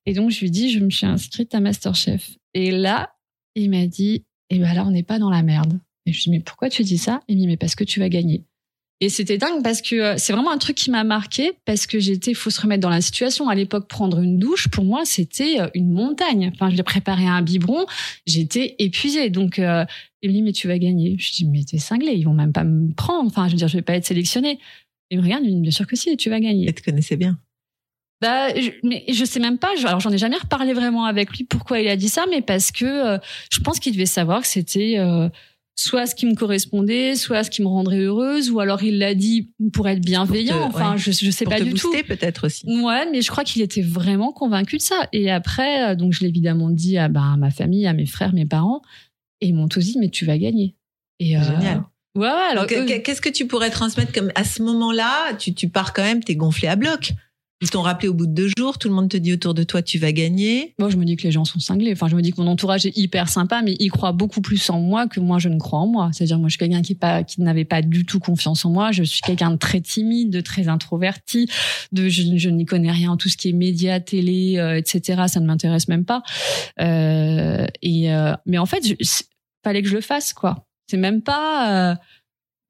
[0.07, 2.39] Et donc je lui dis je me suis inscrite à MasterChef.
[2.55, 3.11] Et là
[3.55, 5.79] il m'a dit et eh ben là on n'est pas dans la merde.
[6.07, 7.21] Et je lui dis mais pourquoi tu dis ça?
[7.29, 8.45] Il me dit mais parce que tu vas gagner.
[9.01, 12.01] Et c'était dingue parce que euh, c'est vraiment un truc qui m'a marqué parce que
[12.01, 13.49] j'étais, faut se remettre dans la situation.
[13.49, 16.51] À l'époque, prendre une douche, pour moi, c'était euh, une montagne.
[16.53, 17.87] Enfin, je l'ai préparé un biberon,
[18.27, 19.31] j'étais épuisée.
[19.31, 19.85] Donc, euh,
[20.23, 21.17] il me dit, mais tu vas gagner.
[21.17, 23.29] Je dis, mais t'es cinglé, ils vont même pas me prendre.
[23.29, 24.59] Enfin, je veux dire, je vais pas être sélectionnée.
[25.11, 26.69] Il me regarde, il me dit, bien sûr que si, tu vas gagner.
[26.69, 27.39] Et tu connaissais bien.
[28.21, 29.71] Bah, je, mais je sais même pas.
[29.87, 32.73] Alors, j'en ai jamais reparlé vraiment avec lui pourquoi il a dit ça, mais parce
[32.73, 33.17] que
[33.49, 34.97] je pense qu'il devait savoir que c'était
[35.79, 39.15] soit ce qui me correspondait, soit ce qui me rendrait heureuse, ou alors il l'a
[39.15, 40.61] dit pour être bienveillant.
[40.65, 42.67] enfin, je, je sais pour pas te du booster, peut-être aussi.
[42.67, 45.09] Ouais, mais je crois qu'il était vraiment convaincu de ça.
[45.13, 48.33] Et après, euh, donc je l'ai évidemment dit à, bah, ma famille, à mes frères,
[48.35, 48.83] mes parents,
[49.41, 50.75] et ils m'ont tous dit mais tu vas gagner.
[51.21, 51.85] Et euh, Génial.
[52.17, 56.03] Ouais, alors qu'est-ce que tu pourrais transmettre comme à ce moment-là, tu, tu pars quand
[56.03, 57.13] même, t'es gonflé à bloc.
[57.61, 59.65] Ils t'ont rappelé au bout de deux jours, tout le monde te dit autour de
[59.65, 60.75] toi, tu vas gagner.
[60.79, 61.91] Moi, je me dis que les gens sont cinglés.
[61.93, 64.71] Enfin, je me dis que mon entourage est hyper sympa, mais ils croient beaucoup plus
[64.71, 66.11] en moi que moi, je ne crois en moi.
[66.13, 68.93] C'est-à-dire, moi, je suis quelqu'un qui, n'avait pas du tout confiance en moi.
[68.93, 71.51] Je suis quelqu'un de très timide, de très introverti.
[71.91, 75.25] De, je, je n'y connais rien en tout ce qui est médias, télé, euh, etc.
[75.27, 76.23] Ça ne m'intéresse même pas.
[76.81, 78.97] Euh, et euh, mais en fait, il
[79.65, 80.65] fallait que je le fasse, quoi.
[80.87, 81.99] C'est même pas.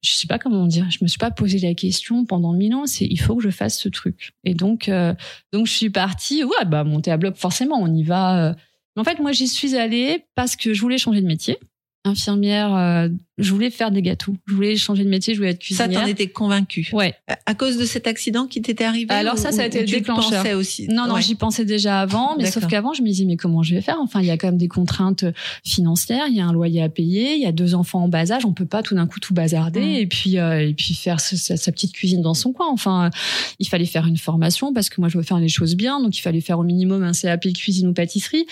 [0.02, 2.87] Je sais pas comment dire, je me suis pas posé la question pendant mille ans,
[2.87, 4.32] c'est il faut que je fasse ce truc.
[4.44, 5.14] Et donc euh,
[5.52, 8.50] donc je suis partie, ouais, bah monter à bloc forcément, on y va.
[8.50, 8.54] Euh.
[8.96, 11.58] En fait, moi j'y suis allée parce que je voulais changer de métier
[12.04, 13.08] infirmière, euh,
[13.38, 14.37] je voulais faire des gâteaux.
[14.46, 15.92] Je voulais changer de métier, je voulais être cuisinière.
[15.92, 16.90] Ça, t'en étais convaincue.
[16.92, 17.14] Ouais.
[17.46, 19.14] À cause de cet accident qui t'était arrivé.
[19.14, 20.42] Alors ça, ça a été le déclencheur.
[20.42, 20.88] Pensais aussi.
[20.88, 23.74] Non, non, j'y pensais déjà avant, mais sauf qu'avant, je me disais mais comment je
[23.74, 23.98] vais faire?
[24.01, 25.24] Enfin, il y a quand même des contraintes
[25.64, 28.31] financières, il y a un loyer à payer, il y a deux enfants en bas
[28.33, 29.96] âge, on peut pas tout d'un coup tout bazarder mm.
[29.96, 32.68] et puis euh, et puis faire sa, sa, petite cuisine dans son coin.
[32.70, 33.11] Enfin,
[33.59, 36.16] il fallait faire une formation parce que moi je veux faire les choses bien, donc
[36.18, 38.46] il fallait faire au minimum un CAP cuisine ou pâtisserie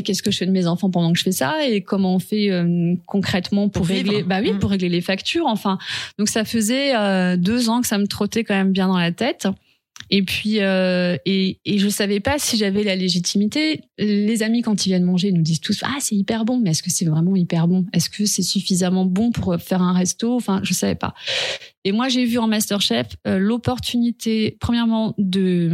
[0.00, 1.68] qu'est-ce que je fais de mes enfants pendant que je fais ça?
[1.68, 4.58] Et comment on fait euh, concrètement pour, régler bah oui mm.
[4.58, 5.78] pour régler les factures enfin.
[6.18, 9.12] Donc ça faisait euh, deux ans que ça me trottait quand même bien dans la
[9.12, 9.48] tête.
[10.10, 13.82] Et puis euh, et, et je savais pas si j'avais la légitimité.
[13.98, 16.58] Les amis quand ils viennent manger nous disent tous ah c'est hyper bon.
[16.58, 17.86] Mais est-ce que c'est vraiment hyper bon?
[17.92, 20.34] Est-ce que c'est suffisamment bon pour faire un resto?
[20.34, 21.14] Enfin je savais pas.
[21.84, 25.70] Et moi j'ai vu en MasterChef l'opportunité premièrement de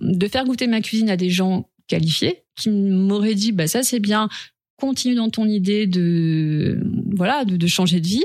[0.00, 4.00] de faire goûter ma cuisine à des gens qualifiés qui m'aurait dit bah ça c'est
[4.00, 4.28] bien
[4.76, 6.80] continue dans ton idée de
[7.14, 8.24] voilà de, de changer de vie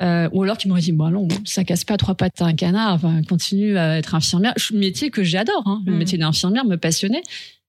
[0.00, 2.54] euh, ou alors qui m'aurait dit bah non ça casse pas trois pattes à un
[2.54, 5.82] canard enfin continue à être infirmière métier que j'adore hein.
[5.86, 5.96] le mm.
[5.96, 7.22] métier d'infirmière me passionnait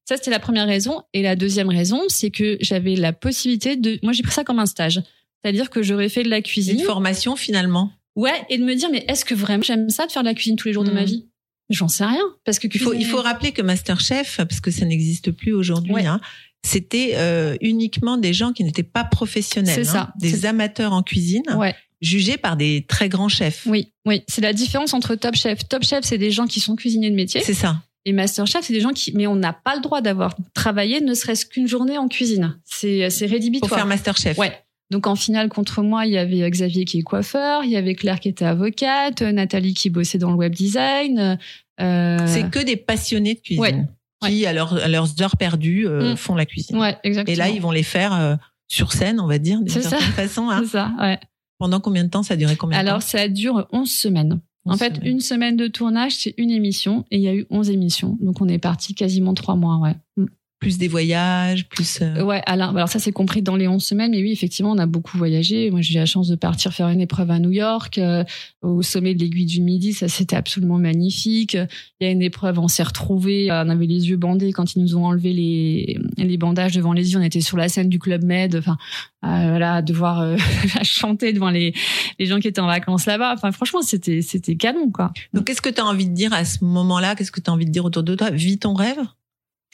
[0.06, 4.00] ça c'était la première raison et la deuxième raison c'est que j'avais la possibilité de
[4.04, 5.02] moi j'ai pris ça comme un stage
[5.44, 8.90] c'est-à-dire que j'aurais fait de la cuisine une formation finalement ouais et de me dire
[8.90, 10.92] mais est-ce que vraiment j'aime ça de faire de la cuisine tous les jours de
[10.92, 11.06] ma mm.
[11.06, 11.28] vie?
[11.70, 12.24] J'en sais rien.
[12.46, 16.06] Parce que il faut, il faut rappeler que Masterchef, parce que ça n'existe plus aujourd'hui,
[16.06, 16.20] hein,
[16.64, 20.14] c'était euh, uniquement des gens qui n'étaient pas professionnels, hein, ça.
[20.20, 21.44] des amateurs en cuisine.
[21.56, 21.76] Ouais.
[22.02, 23.66] Jugés par des très grands chefs.
[23.66, 25.68] Oui, oui, c'est la différence entre Top Chef.
[25.70, 27.42] Top Chef, c'est des gens qui sont cuisiniers de métier.
[27.42, 27.82] C'est ça.
[28.06, 31.14] Et Masterchef, c'est des gens qui, mais on n'a pas le droit d'avoir travaillé ne
[31.14, 32.60] serait-ce qu'une journée en cuisine.
[32.66, 33.70] C'est, c'est rédhibitoire.
[33.70, 34.38] Pour faire Masterchef.
[34.38, 34.52] Ouais.
[34.92, 37.96] Donc en finale contre moi, il y avait Xavier qui est coiffeur, il y avait
[37.96, 41.40] Claire qui était avocate, Nathalie qui bossait dans le web design,
[41.80, 43.88] euh, c'est que des passionnés de cuisine
[44.30, 46.18] qui, à, leurs heures perdues, euh, mm.
[46.18, 46.78] font la cuisine.
[46.78, 47.34] Ouais, exactement.
[47.34, 48.36] Et là, ils vont les faire euh,
[48.68, 49.90] sur scène, on va dire, d'une C'est ça.
[49.92, 50.50] certaine façon.
[50.50, 50.62] hein.
[50.64, 51.20] C'est ça, ouais.
[51.60, 52.24] Pendant combien de temps?
[52.24, 53.08] Ça a duré combien de Alors, temps?
[53.08, 54.42] ça dure 11 semaines.
[54.66, 55.12] En fait, semaines.
[55.12, 58.18] une semaine de tournage, c'est une émission et il y a eu 11 émissions.
[58.22, 59.96] Donc, on est parti quasiment trois mois, ouais.
[60.18, 60.26] Mm.
[60.64, 62.00] Plus des voyages, plus.
[62.02, 64.78] euh, Ouais, Alain, alors ça c'est compris dans les 11 semaines, mais oui, effectivement, on
[64.78, 65.70] a beaucoup voyagé.
[65.70, 68.24] Moi, j'ai eu la chance de partir faire une épreuve à New York, euh,
[68.62, 71.54] au sommet de l'aiguille du Midi, ça c'était absolument magnifique.
[72.00, 74.76] Il y a une épreuve, on s'est retrouvés, euh, on avait les yeux bandés quand
[74.76, 77.90] ils nous ont enlevé les, les bandages devant les yeux, on était sur la scène
[77.90, 78.78] du Club Med, enfin,
[79.26, 80.38] euh, voilà, devoir euh,
[80.84, 81.74] chanter devant les,
[82.20, 83.34] les gens qui étaient en vacances là-bas.
[83.36, 85.12] Enfin, franchement, c'était, c'était canon, quoi.
[85.34, 87.16] Donc, qu'est-ce que tu as envie de dire à ce moment-là?
[87.16, 88.30] Qu'est-ce que tu as envie de dire autour de toi?
[88.32, 89.00] Vis ton rêve?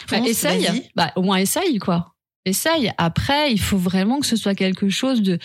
[0.10, 0.84] Bah, Fonce, essaye.
[0.96, 2.14] Bah, au moins essaye, quoi.
[2.46, 2.92] Essaye.
[2.98, 5.38] Après, il faut vraiment que ce soit quelque chose de,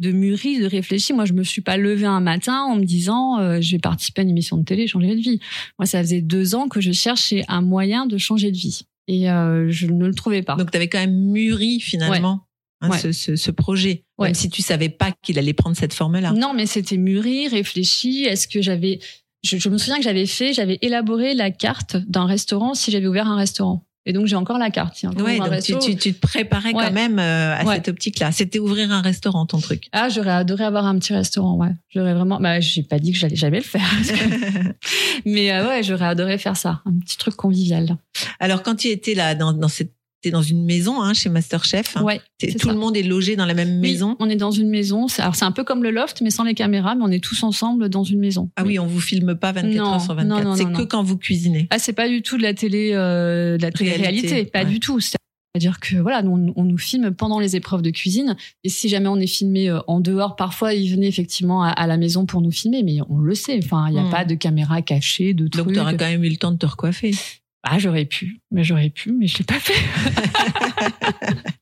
[0.00, 1.12] de mûri, de réfléchi.
[1.12, 4.20] Moi, je me suis pas levée un matin en me disant, euh, je vais participer
[4.20, 5.40] à une émission de télé, changer de vie.
[5.78, 8.82] Moi, ça faisait deux ans que je cherchais un moyen de changer de vie.
[9.08, 10.54] Et euh, je ne le trouvais pas.
[10.56, 12.46] Donc, tu avais quand même mûri finalement
[12.82, 12.98] hein, Ouais.
[12.98, 14.28] Ce, ce, ce projet, Ouais.
[14.28, 16.32] même si tu savais pas qu'il allait prendre cette forme-là.
[16.32, 18.24] Non, mais c'était mûri, réfléchi.
[18.24, 18.98] Est-ce que j'avais...
[19.42, 23.06] Je, je me souviens que j'avais fait, j'avais élaboré la carte d'un restaurant si j'avais
[23.08, 23.84] ouvert un restaurant.
[24.04, 24.94] Et donc, j'ai encore la carte.
[24.96, 25.12] tiens.
[25.12, 26.84] Ouais, donc tu, tu, tu te préparais Ouais.
[26.86, 27.76] quand même euh, à Ouais.
[27.76, 28.32] cette optique-là.
[28.32, 29.88] C'était ouvrir un restaurant, ton truc.
[29.92, 31.70] Ah, j'aurais adoré avoir un petit restaurant, ouais.
[31.88, 33.88] J'aurais vraiment, bah, j'ai pas dit que j'allais jamais le faire.
[35.24, 36.80] Mais euh, ouais, j'aurais adoré faire ça.
[36.86, 37.96] Un petit truc convivial.
[38.40, 41.96] Alors, quand tu étais là, dans, dans cette, t'es dans une maison hein, chez Masterchef.
[41.96, 42.02] hein.
[42.02, 42.20] Ouais.
[42.40, 42.72] Tout ça.
[42.72, 44.16] le monde est logé dans la même Oui, maison.
[44.20, 45.08] on est dans une maison.
[45.08, 47.22] C'est- Alors, c'est un peu comme le loft, mais sans les caméras, mais on est
[47.22, 48.50] tous ensemble dans une maison.
[48.56, 50.42] Ah oui, on vous filme pas 24 Non, heures sur 24.
[50.44, 50.86] non, non, C'est que non.
[50.86, 51.66] quand vous cuisinez.
[51.70, 53.78] Ah, c'est pas du tout de la télé, euh, de la Réalité,
[54.28, 54.44] télé-réalité.
[54.46, 54.64] Pas ouais.
[54.70, 55.00] du tout.
[55.00, 58.36] C'est-à-dire que voilà, nous, on, on nous filme pendant les épreuves de cuisine.
[58.64, 61.86] Et si jamais on est filmé euh, en dehors, parfois ils venaient effectivement à, à
[61.86, 63.60] la maison pour nous filmer, mais on le sait.
[63.62, 64.10] Enfin, il n'y a Hmm.
[64.10, 65.64] pas de caméra cachée, de trucs.
[65.64, 67.10] Donc, tu auras quand même eu le temps de te recoiffer.
[67.64, 69.72] Ah, j'aurais pu, mais j'aurais pu, mais je l'ai pas fait.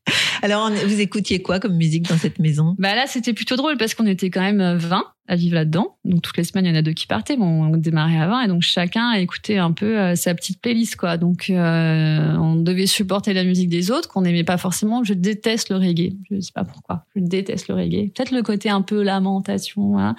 [0.41, 2.75] Alors, vous écoutiez quoi comme musique dans cette maison?
[2.79, 5.97] Bah là, c'était plutôt drôle parce qu'on était quand même euh, 20 à vivre là-dedans.
[6.03, 7.37] Donc toutes les semaines, il y en a deux qui partaient.
[7.37, 10.95] Bon, on démarrait à 20 et donc chacun écoutait un peu euh, sa petite playlist,
[10.95, 11.17] quoi.
[11.17, 15.03] Donc euh, on devait supporter la musique des autres qu'on n'aimait pas forcément.
[15.03, 16.15] Je déteste le reggae.
[16.29, 17.05] Je sais pas pourquoi.
[17.15, 18.11] Je déteste le reggae.
[18.13, 19.91] Peut-être le côté un peu lamentation.
[19.91, 20.15] Voilà.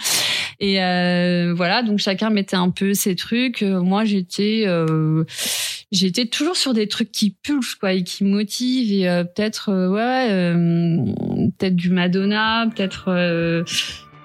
[0.63, 3.63] Et euh, voilà, donc chacun mettait un peu ses trucs.
[3.63, 5.25] Euh, Moi, j'étais euh,
[5.91, 8.93] j'étais toujours sur des trucs qui pulsent quoi et qui motivent.
[8.93, 11.05] Et euh, peut-être euh, ouais euh,
[11.59, 13.65] peut-être du Madonna, peut-être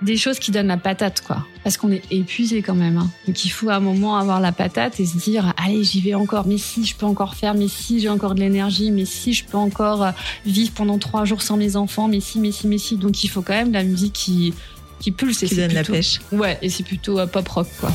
[0.04, 1.43] des choses qui donnent la patate quoi.
[1.63, 3.10] Parce qu'on est épuisé quand même hein.
[3.26, 6.13] donc il faut à un moment avoir la patate et se dire allez j'y vais
[6.13, 6.45] encore.
[6.45, 7.56] Mais si je peux encore faire.
[7.56, 8.91] Mais si j'ai encore de l'énergie.
[8.91, 10.12] Mais si je peux encore
[10.45, 12.08] vivre pendant trois jours sans mes enfants.
[12.08, 12.95] Mais si mais si mais si.
[12.95, 14.54] Donc il faut quand même de la musique qui
[14.99, 17.91] qui pulse et qui donne la pêche ouais et c'est plutôt euh, pop rock quoi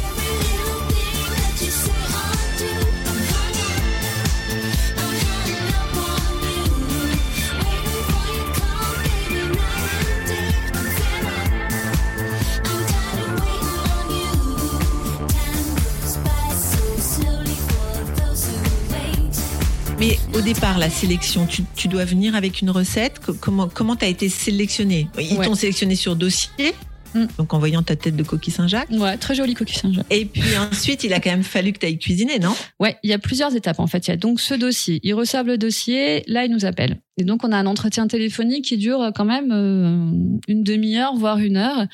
[19.98, 23.20] Mais au départ, la sélection, tu, tu dois venir avec une recette.
[23.24, 25.44] Co- Comment comment t'as été sélectionné Ils Ouais.
[25.46, 26.74] t'ont sélectionné sur dossier,
[27.14, 27.26] Mm.
[27.38, 28.90] donc en voyant ta tête de coquille Saint-Jacques.
[28.90, 31.86] ouais très joli coquille Saint-Jacques Et puis ensuite, il a quand même fallu que tu
[31.86, 32.54] ailles cuisiner, non?
[32.80, 34.06] Ouais, il y a plusieurs étapes en fait.
[34.06, 35.00] Il y a donc ce dossier.
[35.02, 36.98] Ils reçoivent le dossier, là ils nous appellent.
[37.18, 41.38] Et donc on a un entretien téléphonique qui dure quand même euh, une demi-heure, voire
[41.38, 41.86] une heure,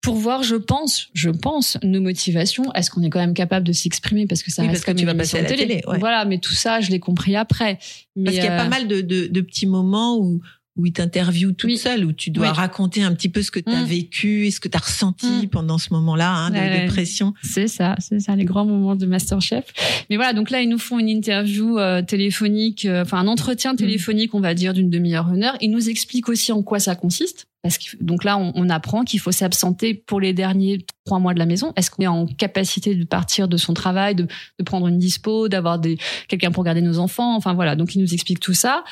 [0.00, 2.72] pour voir, je pense, je pense, nos motivations.
[2.72, 4.26] Est-ce qu'on est quand même capable de s'exprimer?
[4.26, 5.66] Parce que ça Oui, reste parce que comme tu une vas passer à la télé.
[5.66, 5.98] télé, ouais.
[5.98, 7.78] Voilà, mais tout ça, je l'ai compris après.
[8.16, 10.40] Mais, Parce qu'il y a euh, pas mal de, de, de petits moments où,
[10.78, 11.76] où ils t'interviewent toute Oui.
[11.76, 12.52] seule, où tu dois Oui.
[12.56, 13.86] raconter un petit peu ce que tu as Mm.
[13.86, 15.48] vécu et ce que tu as ressenti Mm.
[15.48, 16.86] pendant ce moment-là hein, de, Ouais, ouais.
[16.86, 17.34] de pression.
[17.42, 19.64] C'est ça, c'est ça, les grands moments de Masterchef.
[20.08, 23.74] Mais voilà, donc là, ils nous font une interview euh, téléphonique, euh, enfin un entretien
[23.76, 25.56] téléphonique, on va dire, d'une demi-heure, une heure.
[25.60, 27.46] Ils nous expliquent aussi en quoi ça consiste.
[27.62, 31.34] Parce que donc là, on, on apprend qu'il faut s'absenter pour les derniers trois mois
[31.34, 31.72] de la maison.
[31.74, 35.48] Est-ce qu'on est en capacité de partir de son travail, de, de prendre une dispo,
[35.48, 35.80] d'avoir
[36.28, 38.84] quelqu'un pour garder nos enfants Enfin voilà, donc ils nous expliquent tout ça.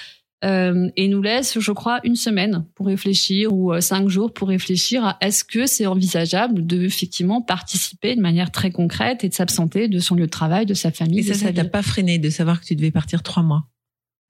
[0.45, 4.49] Euh, et nous laisse, je crois, une semaine pour réfléchir ou euh, cinq jours pour
[4.49, 9.35] réfléchir à est-ce que c'est envisageable de effectivement participer de manière très concrète et de
[9.35, 12.19] s'absenter de son lieu de travail, de sa famille, Et ça, ça t'a pas freiné
[12.19, 13.65] de savoir que tu devais partir trois mois.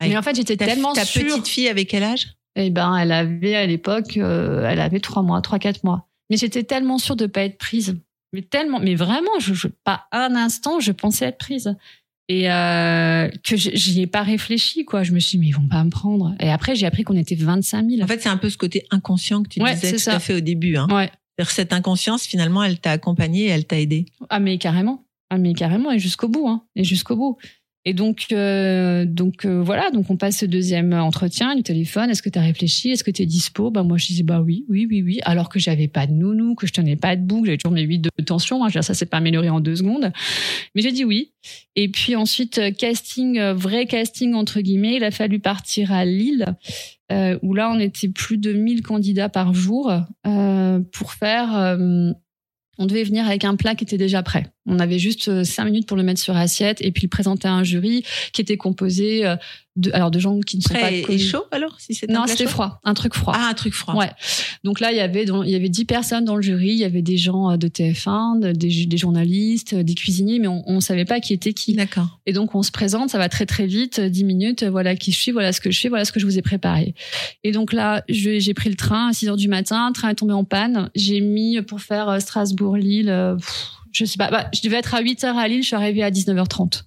[0.00, 1.22] Mais en fait, j'étais Ta, tellement ta sûre.
[1.24, 2.36] petite fille avec quel âge?
[2.54, 6.08] Eh ben, elle avait à l'époque, euh, elle avait trois mois, trois quatre mois.
[6.30, 7.98] Mais j'étais tellement sûre de pas être prise.
[8.32, 11.76] Mais tellement, mais vraiment, je, je- pas un instant, je pensais être prise.
[12.28, 15.04] Et euh, que j'y ai pas réfléchi, quoi.
[15.04, 16.34] Je me suis dit, mais ils vont pas me prendre.
[16.40, 18.02] Et après, j'ai appris qu'on était 25 000.
[18.02, 20.16] En fait, c'est un peu ce côté inconscient que tu Ouais, disais tout ça.
[20.16, 20.76] à fait au début.
[20.76, 20.88] Hein.
[20.90, 21.10] ouais.
[21.48, 24.06] Cette inconscience, finalement, elle t'a accompagné elle t'a aidé.
[24.30, 25.04] Ah mais carrément.
[25.28, 26.62] Ah mais carrément et jusqu'au bout hein.
[26.76, 27.36] Et jusqu'au bout.
[27.88, 32.10] Et donc, euh, donc euh, voilà, donc on passe ce deuxième entretien du téléphone.
[32.10, 33.70] Est-ce que tu as réfléchi Est-ce que tu es dispo?
[33.70, 35.20] Bah moi je disais bah oui, oui, oui, oui.
[35.22, 37.82] Alors que j'avais pas de nounou, que je tenais pas debout, que j'avais toujours mes
[37.82, 38.64] 8 de tension.
[38.64, 40.10] Hein, ça s'est pas amélioré en deux secondes,
[40.74, 41.32] mais j'ai dit oui.
[41.76, 44.96] Et puis ensuite casting, vrai casting entre guillemets.
[44.96, 46.56] Il a fallu partir à Lille.
[47.12, 49.92] Euh, où là on était plus de 1000 candidats par jour
[50.26, 52.10] euh, pour faire euh,
[52.78, 54.46] on devait venir avec un plat qui était déjà prêt.
[54.66, 57.46] On avait juste euh, cinq minutes pour le mettre sur assiette et puis le présenter
[57.48, 59.36] à un jury qui était composé euh,
[59.76, 62.26] de, alors de gens qui ne sont pas et, et chaud alors si c'était non
[62.26, 63.34] c'était froid un truc froid.
[63.36, 63.94] Ah un truc froid.
[63.94, 64.10] Ouais.
[64.64, 66.68] Donc là il y avait il y avait dix personnes dans le jury.
[66.68, 70.64] Il y avait des gens euh, de TF1 des, des journalistes des cuisiniers mais on,
[70.66, 71.74] on savait pas qui était qui.
[71.74, 72.18] D'accord.
[72.26, 74.00] Et donc on se présente ça va très très vite.
[74.00, 76.26] Dix minutes voilà qui je suis voilà ce que je fais voilà ce que je
[76.26, 76.94] vous ai préparé.
[77.44, 79.88] Et donc là j'ai pris le train à 6 heures du matin.
[79.88, 80.90] Le train est tombé en panne.
[80.94, 83.36] J'ai mis pour faire Strasbourg Lille
[83.96, 86.02] je sais pas, bah, je devais être à 8 h à Lille, je suis arrivée
[86.02, 86.84] à 19h30.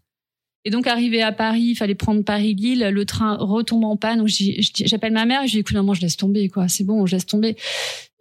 [0.66, 4.24] Et donc, arrivé à Paris, il fallait prendre Paris-Lille, le train retombe en panne.
[4.28, 6.68] J'appelle ma mère, je lui dis, écoute, maman, je laisse tomber, quoi.
[6.68, 7.56] C'est bon, je laisse tomber.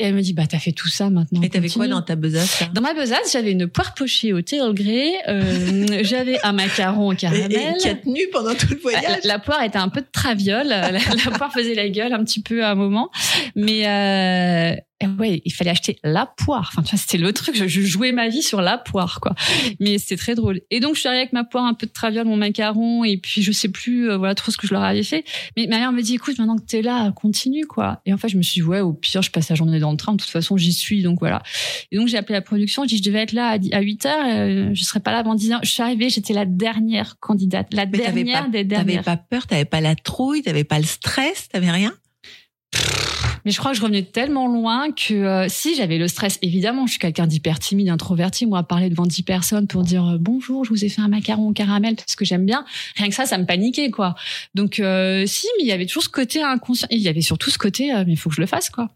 [0.01, 1.43] Et elle me dit, bah, t'as fait tout ça maintenant.
[1.43, 4.73] Et t'avais quoi dans ta besace Dans ma besace, j'avais une poire pochée au Earl
[4.73, 7.51] Grey, euh, j'avais un macaron au caramel.
[7.53, 9.03] Et, qui a tenu pendant tout le voyage.
[9.25, 10.69] La, la poire était un peu de traviole.
[10.69, 11.01] la, la,
[11.37, 13.11] poire faisait la gueule un petit peu à un moment.
[13.57, 14.77] Mais, euh,
[15.19, 16.71] ouais, il fallait acheter la poire.
[16.73, 17.57] Enfin, tu vois, c'était le truc.
[17.57, 19.35] Je, je, jouais ma vie sur la poire, quoi.
[19.81, 20.61] Mais c'était très drôle.
[20.71, 23.17] Et donc, je suis arrivée avec ma poire, un peu de traviole, mon macaron, et
[23.17, 25.25] puis je sais plus, euh, voilà, trop ce que je leur avais fait.
[25.57, 28.01] Mais ma mère me dit, écoute, maintenant que t'es là, continue, quoi.
[28.07, 29.88] Et en fait, je me suis dit, ouais, au pire, je passe la journée dans
[29.91, 30.13] le train.
[30.13, 31.43] De toute façon, j'y suis, donc voilà.
[31.91, 32.83] Et donc, j'ai appelé la production.
[32.83, 34.25] J'ai dit, je devais être là à 8 heures.
[34.27, 35.61] Euh, je serais pas là avant 10 heures.
[35.63, 39.03] Je suis arrivée, j'étais la dernière candidate, la Mais dernière pas, des dernières.
[39.03, 41.93] T'avais pas peur, t'avais pas la trouille, t'avais pas le stress, t'avais rien?
[43.45, 46.87] Mais je crois que je revenais tellement loin que euh, si j'avais le stress, évidemment,
[46.87, 48.47] je suis quelqu'un d'hyper timide, introverti.
[48.47, 51.49] Moi, parler devant dix personnes pour dire euh, bonjour, je vous ai fait un macaron
[51.49, 52.65] au caramel parce que j'aime bien.
[52.97, 54.15] Rien que ça, ça me paniquait, quoi.
[54.55, 56.89] Donc euh, si, mais il y avait toujours ce côté inconscient.
[56.91, 58.91] Et il y avait surtout ce côté, mais il faut que je le fasse, quoi.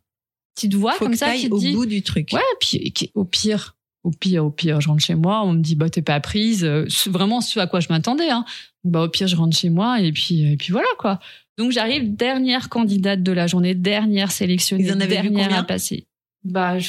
[0.54, 1.72] Petite voix faut comme que ça qui au dit.
[1.72, 2.28] bout du truc.
[2.32, 3.76] Ouais, puis au pire.
[4.04, 6.64] Au pire, au pire, je rentre chez moi, on me dit bah t'es pas prise,
[7.06, 8.30] vraiment ce à quoi je m'attendais.
[8.30, 8.44] Hein.
[8.82, 11.20] Bah au pire, je rentre chez moi et puis et puis voilà quoi.
[11.56, 15.60] Donc j'arrive dernière candidate de la journée, dernière sélectionnée, Ils en avaient vu dernière combien?
[15.60, 16.06] à passer.
[16.42, 16.88] Bah je,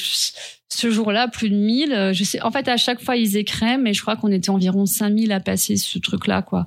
[0.68, 3.94] ce jour-là plus de 1000, je sais en fait à chaque fois ils écrèment mais
[3.94, 6.66] je crois qu'on était environ 5000 à passer ce truc là quoi.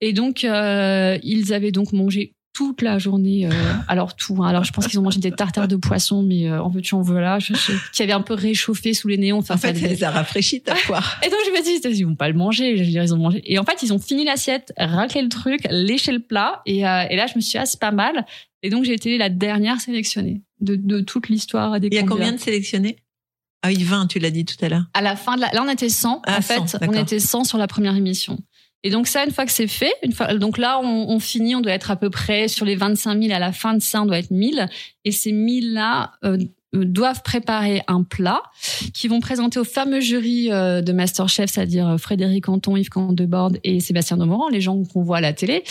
[0.00, 3.50] Et donc euh, ils avaient donc mangé toute la journée euh,
[3.88, 4.48] alors tout hein.
[4.48, 7.02] alors je pense qu'ils ont mangé des tartares de poisson mais euh, en veux-tu en
[7.02, 9.72] veux là je, je, qui avait un peu réchauffé sous les néons enfin En fait,
[9.72, 11.20] devait- les a rafraîchis ta poire.
[11.24, 12.76] et donc je me dis, ils vont pas le manger.
[12.76, 13.42] Je veux dire, ils ont mangé.
[13.44, 16.62] Et en fait, ils ont fini l'assiette, raclé le truc, léché le plat.
[16.66, 18.26] Et, euh, et là, je me suis dit, ah, c'est pas mal.
[18.62, 22.02] Et donc, j'ai été la dernière sélectionnée de, de toute l'histoire des Il y a
[22.02, 22.96] combien de sélectionnés?
[23.62, 24.84] Ah oui, 20, tu l'as dit tout à l'heure.
[24.94, 25.50] À la fin de la...
[25.52, 26.22] Là, on était 100.
[26.26, 28.38] Ah, en fait, 100, on était 100 sur la première émission.
[28.84, 31.54] Et donc ça, une fois que c'est fait, une fois, donc là, on, on finit,
[31.54, 33.34] on doit être à peu près sur les 25 000.
[33.34, 34.68] À la fin de ça, on doit être 1000.
[35.04, 36.38] Et ces 1000-là euh,
[36.74, 38.42] euh, doivent préparer un plat
[38.92, 43.52] qui vont présenter au fameux jury euh, de Masterchef, c'est-à-dire euh, Frédéric Anton, Yves Candebord
[43.64, 45.64] et Sébastien Demorand, les gens qu'on voit à la télé,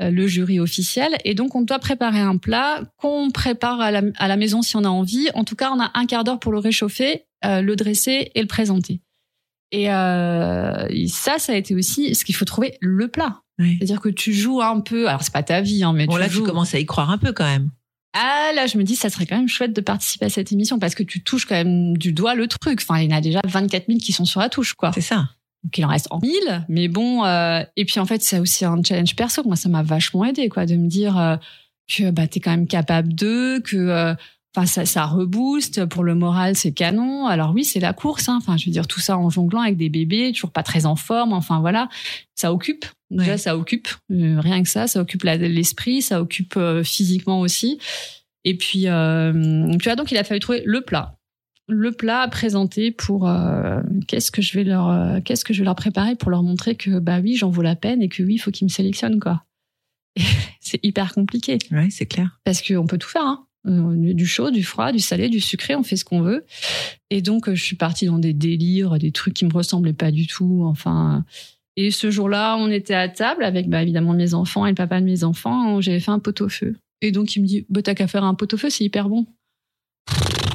[0.00, 1.16] euh, le jury officiel.
[1.24, 4.76] Et donc, on doit préparer un plat qu'on prépare à la, à la maison si
[4.76, 5.28] on a envie.
[5.34, 8.40] En tout cas, on a un quart d'heure pour le réchauffer, euh, le dresser et
[8.40, 9.00] le présenter.
[9.72, 13.40] Et, euh, ça, ça a été aussi ce qu'il faut trouver le plat.
[13.58, 15.08] C'est-à-dire que tu joues un peu.
[15.08, 16.42] Alors c'est pas ta vie, hein, mais Bon, tu là, joues.
[16.42, 17.70] tu commences à y croire un peu quand même.
[18.12, 20.78] Ah là, je me dis, ça serait quand même chouette de participer à cette émission
[20.78, 22.80] parce que tu touches quand même du doigt le truc.
[22.82, 24.90] Enfin, il y en a déjà 24 000 qui sont sur la touche, quoi.
[24.92, 25.30] C'est ça.
[25.64, 27.24] Donc il en reste en 1000, mais bon.
[27.24, 29.42] euh, et puis en fait, c'est aussi un challenge perso.
[29.44, 31.36] Moi, ça m'a vachement aidé, quoi, de me dire euh,
[31.88, 34.14] que bah t'es quand même capable de, que euh,
[34.56, 37.26] enfin ça, ça rebooste pour le moral, c'est canon.
[37.26, 38.28] Alors oui, c'est la course.
[38.28, 38.36] Hein.
[38.40, 40.96] Enfin, je veux dire tout ça en jonglant avec des bébés, toujours pas très en
[40.96, 41.32] forme.
[41.34, 41.88] Enfin voilà,
[42.34, 42.86] ça occupe.
[43.10, 43.38] Déjà, Ouais.
[43.38, 43.88] ça occupe.
[44.10, 47.78] Euh, rien que ça, ça occupe l'esprit, ça occupe euh, physiquement aussi.
[48.44, 51.12] Et puis, euh, tu vois, donc il a fallu trouver le plat
[51.68, 55.58] le plat à présenter pour euh, qu'est-ce que je vais leur euh, qu'est-ce que je
[55.58, 58.22] vais leur préparer pour leur montrer que bah oui j'en vaut la peine et que
[58.22, 59.42] oui il faut qu'ils me sélectionnent quoi
[60.60, 62.38] c'est hyper compliqué Ouais, c'est clair.
[62.44, 63.46] parce qu'on peut tout faire hein.
[63.68, 66.44] Euh, du chaud du froid du salé du sucré on fait ce qu'on veut.
[67.10, 70.12] Et donc euh, je suis partie dans des délires des trucs qui me ressemblaient pas
[70.12, 71.24] du tout enfin.
[71.76, 75.00] Et ce jour-là on était à table avec bah, évidemment mes enfants et le papa
[75.00, 76.76] de mes enfants j'avais fait un pot-au-feu.
[77.02, 79.26] Et donc il me dit bah t'as qu'à faire un pot-au-feu c'est hyper bon.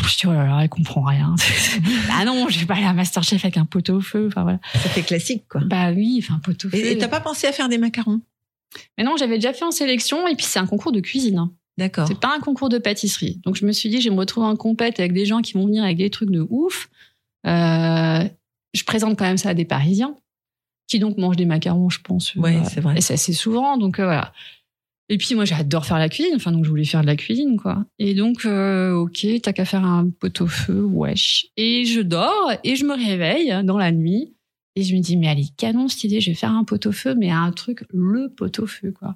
[0.07, 1.35] Je dis oh là là elle comprend rien.
[2.13, 4.59] Ah non je vais pas aller à Masterchef avec un pot-au-feu enfin voilà.
[4.73, 5.61] Ça fait classique, quoi.
[5.65, 6.77] bah oui enfin un pot-au-feu.
[6.77, 8.21] Et et t'as pas pensé à faire des macarons?
[8.97, 11.51] Mais non j'avais déjà fait en sélection et puis c'est un concours de cuisine hein.
[11.81, 12.07] D'accord.
[12.07, 13.41] C'est pas un concours de pâtisserie.
[13.43, 15.53] Donc je me suis dit, je vais me retrouver en compète avec des gens qui
[15.53, 16.89] vont venir avec des trucs de ouf.
[17.47, 18.23] Euh,
[18.75, 20.15] je présente quand même ça à des Parisiens.
[20.87, 22.35] qui donc mange des macarons, je pense.
[22.35, 22.97] Ouais, c'est vrai.
[22.97, 24.31] Et c'est assez souvent, donc voilà.
[25.09, 27.57] Et puis moi j'adore faire la cuisine, enfin donc je voulais faire de la cuisine
[27.57, 27.83] quoi.
[27.97, 31.47] Et donc ok, t'as qu'à faire un pot-au-feu, wesh.
[31.57, 34.35] Et je dors et je me réveille dans la nuit
[34.75, 37.13] et je me dis, mais elle est canon cette idée, je vais faire un pot-au-feu,
[37.15, 39.15] mais un truc, le pot-au-feu, quoi.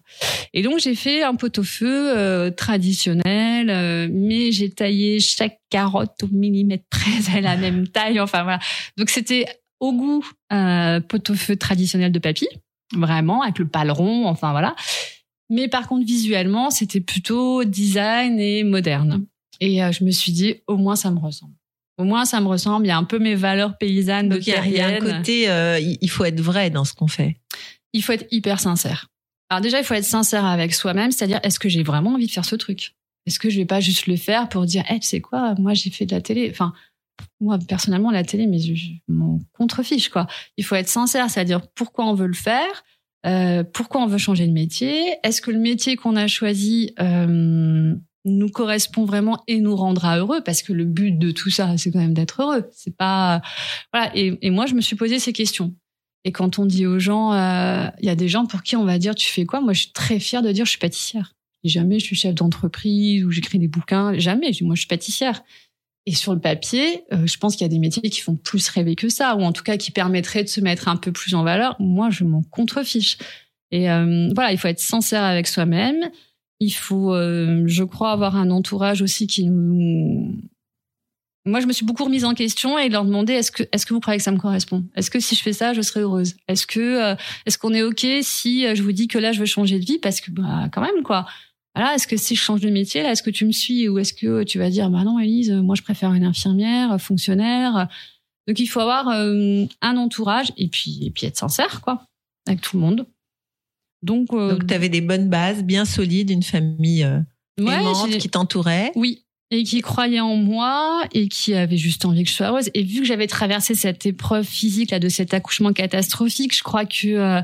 [0.54, 6.28] Et donc, j'ai fait un pot-au-feu euh, traditionnel, euh, mais j'ai taillé chaque carotte au
[6.28, 8.60] millimètre près à la même taille, enfin voilà.
[8.98, 9.46] Donc, c'était
[9.80, 12.48] au goût euh, pot-au-feu traditionnel de papy,
[12.94, 14.76] vraiment, avec le paleron, enfin voilà.
[15.50, 19.26] Mais par contre, visuellement, c'était plutôt design et moderne.
[19.62, 21.54] Et je me suis dit, au moins, ça me ressemble.
[21.98, 22.86] Au moins, ça me ressemble.
[22.86, 25.80] Il y a un peu mes valeurs paysannes Donc, il y, a un côté, euh,
[25.80, 27.38] il faut être vrai dans ce qu'on fait.
[27.94, 29.08] Il faut être hyper sincère.
[29.50, 32.32] Alors déjà, il faut être sincère avec soi-même, c'est-à-dire, est-ce que j'ai vraiment envie de
[32.32, 32.96] faire ce truc?
[33.26, 35.74] Est-ce que je vais pas juste le faire pour dire, hey, tu sais quoi, moi
[35.74, 36.50] j'ai fait de la télé.
[36.52, 36.74] Enfin,
[37.40, 38.74] moi personnellement, la télé, mais je,
[39.08, 40.28] m'en contrefiche quoi.
[40.58, 42.84] Il faut être sincère, c'est-à-dire pourquoi on veut le faire,
[43.26, 45.16] euh, pourquoi on veut changer de métier?
[45.24, 50.42] Est-ce que le métier qu'on a choisi euh, nous correspond vraiment et nous rendra heureux
[50.44, 52.66] parce que le but de tout ça c'est quand même d'être heureux.
[52.72, 53.42] C'est pas
[53.94, 54.12] voilà.
[54.16, 55.74] Et, et, moi je me suis posé ces questions.
[56.24, 58.86] Et quand on dit aux gens euh, il y a des gens pour qui on
[58.86, 59.62] va dire tu fais quoi?
[59.62, 61.34] Moi je suis très fière de dire je suis pâtissière.
[61.64, 64.18] Jamais je suis chef d'entreprise ou j'écris des bouquins.
[64.18, 64.52] Jamais.
[64.62, 65.42] Moi je suis pâtissière.
[66.08, 68.70] Et sur le papier, euh, je pense qu'il y a des métiers qui font plus
[68.70, 71.34] rêver que ça, ou en tout cas qui permettraient de se mettre un peu plus
[71.34, 71.76] en valeur.
[71.80, 73.18] Moi, je m'en contrefiche.
[73.72, 76.12] Et euh, voilà, il faut être sincère avec soi-même.
[76.60, 80.36] Il faut, euh, je crois, avoir un entourage aussi qui nous.
[81.46, 83.94] Moi, je me suis beaucoup remise en question et leur demander est-ce que est-ce que
[83.94, 84.84] vous croyez que ça me correspond?
[84.96, 86.36] Est-ce que si je fais ça, je serai heureuse?
[86.48, 89.40] Est-ce que euh, est-ce qu'on est ok si euh, je vous dis que là, je
[89.40, 90.00] veux changer de vie?
[90.00, 91.26] Parce que bah quand même quoi.
[91.76, 93.90] Voilà, est-ce que si je change de métier, là, est-ce que tu me suis?
[93.90, 97.90] Ou est-ce que tu vas dire bah non, Elise, moi je préfère une infirmière, fonctionnaire.
[98.48, 102.08] Donc il faut avoir un entourage et puis et puis être sincère quoi
[102.48, 103.06] avec tout le monde.
[104.04, 107.20] Donc, euh, tu avais des bonnes bases, bien solides, une famille euh,
[107.58, 108.92] aimante qui t'entourait.
[108.96, 112.70] Oui, et qui croyait en moi et qui avait juste envie que je sois heureuse.
[112.74, 116.86] Et vu que j'avais traversé cette épreuve physique là de cet accouchement catastrophique, je crois
[116.86, 117.42] que euh,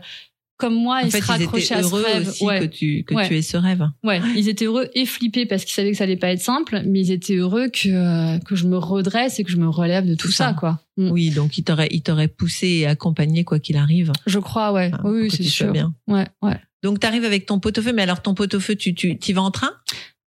[0.62, 2.30] comme moi, en ils se raccrochaient à ce rêve.
[2.30, 3.90] Aussi que tu que tu aies ce rêve.
[4.04, 6.84] Ouais, ils étaient heureux et flippés parce qu'ils savaient que ça allait pas être simple,
[6.86, 10.14] mais ils étaient heureux que que je me redresse et que je me relève de
[10.14, 10.54] tout, ça.
[10.54, 10.80] quoi.
[10.98, 11.10] Mm.
[11.10, 14.12] Oui, donc ils t'auraient ils t'auraient poussé et accompagné quoi qu'il arrive.
[14.28, 14.92] Je crois, ouais.
[15.04, 15.72] oui, c'est sûr.
[15.72, 15.96] Bien.
[16.08, 16.60] Ouais, ouais.
[16.84, 19.52] Donc tu arrives avec ton pot-au-feu, mais alors ton pot-au-feu, tu tu y vas en
[19.52, 19.72] train?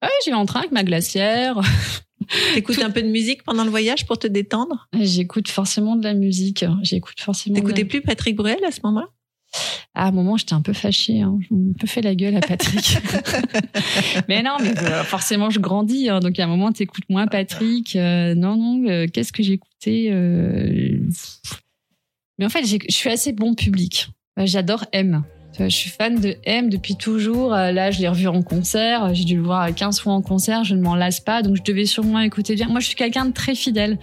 [0.03, 1.61] Ouais, j'y vais en train avec ma glacière.
[2.55, 4.89] T'écoutes un peu de musique pendant le voyage pour te détendre?
[4.99, 6.65] J'écoute forcément de la musique.
[6.83, 7.55] J'écoute forcément.
[7.55, 9.09] T'écoutais plus Patrick Bruel à ce moment-là?
[9.95, 11.21] À un moment, j'étais un peu fâchée.
[11.21, 11.39] Hein.
[11.49, 12.99] Je me peu fait la gueule à Patrick.
[14.29, 16.09] mais non, mais euh, forcément, je grandis.
[16.09, 16.21] Hein.
[16.21, 17.95] Donc, à un moment, t'écoutes moins Patrick.
[17.97, 20.11] Euh, non, non, euh, qu'est-ce que j'écoutais
[22.39, 24.09] Mais en fait, je suis assez bon public.
[24.37, 25.23] J'adore M.
[25.59, 27.55] Je suis fan de M depuis toujours.
[27.55, 29.15] Euh, là, je l'ai revu en concert.
[29.15, 30.65] J'ai dû le voir 15 fois en concert.
[30.65, 31.43] Je ne m'en lasse pas.
[31.43, 32.69] Donc, je devais sûrement écouter bien.
[32.69, 33.99] Moi, je suis quelqu'un de très fidèle.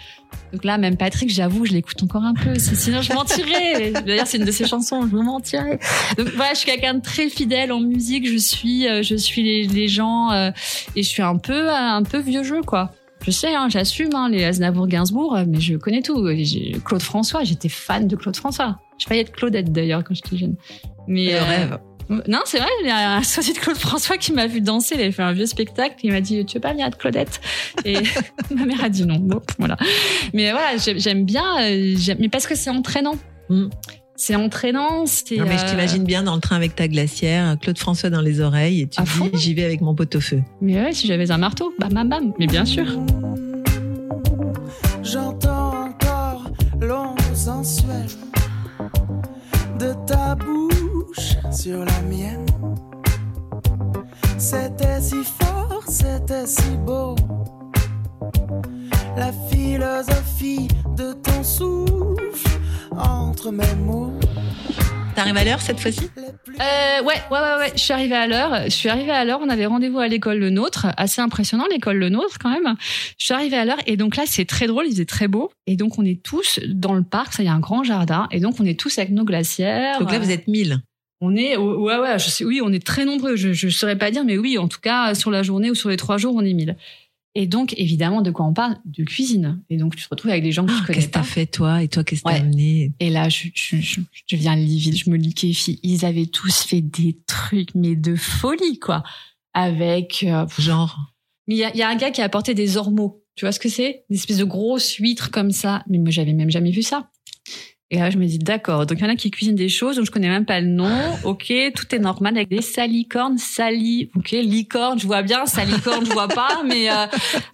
[0.54, 2.58] Donc là, même Patrick, j'avoue, je l'écoute encore un peu.
[2.58, 3.92] Sinon, je mentirais.
[4.06, 5.08] D'ailleurs, c'est une de ses chansons.
[5.10, 5.80] Je me mentirais.
[6.18, 8.28] Donc voilà, je suis quelqu'un de très fidèle en musique.
[8.28, 10.52] Je suis, euh, je suis les, les gens euh,
[10.96, 12.92] et je suis un peu, un peu vieux jeu, quoi.
[13.24, 16.28] Je sais, hein, j'assume hein, les Aznavour-Gainsbourg, mais je connais tout.
[16.84, 18.80] Claude François, j'étais fan de Claude François.
[18.98, 20.56] Je failli être Claudette d'ailleurs quand j'étais jeune.
[21.08, 21.80] Mais le euh, rêve.
[22.28, 24.96] Non, c'est vrai, il y a un associé de Claude François qui m'a vu danser,
[24.96, 27.40] il avait fait un vieux spectacle, il m'a dit "Tu veux pas venir être Claudette?
[27.86, 27.98] Et
[28.56, 29.18] ma mère a dit non.
[29.20, 29.78] Bon, voilà.
[30.34, 33.16] Mais voilà, j'aime bien euh, mais parce que c'est entraînant.
[33.50, 33.68] Mm.
[34.18, 37.56] C'est entraînant, c'est Non mais je euh, t'imagine bien dans le train avec ta glacière,
[37.60, 40.44] Claude François dans les oreilles et tu dis j'y vais avec mon pot-au-feu.
[40.62, 42.86] Mais ouais, si j'avais un marteau, bam bam bam, mais bien sûr.
[45.02, 48.08] J'entends encore l'onde sensuelle
[49.80, 50.71] de ta bouche
[51.52, 52.46] sur la mienne.
[54.38, 57.16] C'était si fort, c'était si beau.
[59.18, 62.60] La philosophie de ton souffle
[62.92, 64.14] entre mes mots.
[65.14, 66.10] T'arrives à l'heure cette fois-ci?
[66.18, 67.72] Euh, ouais, ouais, ouais, ouais.
[67.76, 68.64] Je suis arrivée à l'heure.
[68.66, 69.40] Je suis arrivée à l'heure.
[69.44, 70.88] On avait rendez-vous à l'école Le Nôtre.
[70.96, 72.76] Assez impressionnant, l'école Le Nôtre, quand même.
[73.18, 73.80] Je suis arrivée à l'heure.
[73.88, 74.86] Et donc là, c'est très drôle.
[74.88, 75.52] Il faisait très beau.
[75.68, 77.34] Et donc, on est tous dans le parc.
[77.34, 78.28] Ça, il y a un grand jardin.
[78.32, 80.00] Et donc, on est tous avec nos glacières.
[80.00, 80.82] Donc là, vous êtes mille.
[81.22, 83.36] On est, ouais, ouais, je sais, oui, on est très nombreux.
[83.36, 85.90] Je, je saurais pas dire, mais oui, en tout cas, sur la journée ou sur
[85.90, 86.76] les trois jours, on est mille.
[87.34, 88.78] Et donc, évidemment, de quoi on parle?
[88.86, 89.62] De cuisine.
[89.70, 91.24] Et donc, tu te retrouves avec des gens que tu ah, connais Qu'est-ce que t'as
[91.24, 91.82] fait, toi?
[91.82, 92.92] Et toi, qu'est-ce que t'as amené?
[93.00, 95.80] Et là, je, je, je, je deviens livide, je me liquéfie.
[95.84, 99.04] Ils avaient tous fait des trucs, mais de folie, quoi.
[99.54, 100.26] Avec...
[100.28, 100.98] Euh, Genre?
[101.48, 103.24] Mais il y a, y a, un gars qui a apporté des ormeaux.
[103.36, 104.04] Tu vois ce que c'est?
[104.10, 105.84] Des espèces de grosses huîtres comme ça.
[105.88, 107.10] Mais moi, j'avais même jamais vu ça.
[107.94, 108.86] Et là, je me dis, d'accord.
[108.86, 110.68] Donc, il y en a qui cuisinent des choses dont je connais même pas le
[110.68, 110.90] nom.
[111.26, 114.10] Ok, tout est normal avec des salicornes, sali.
[114.16, 115.46] Ok, licorne, je vois bien.
[115.46, 116.62] Salicorne, je vois pas.
[116.66, 117.06] Mais euh,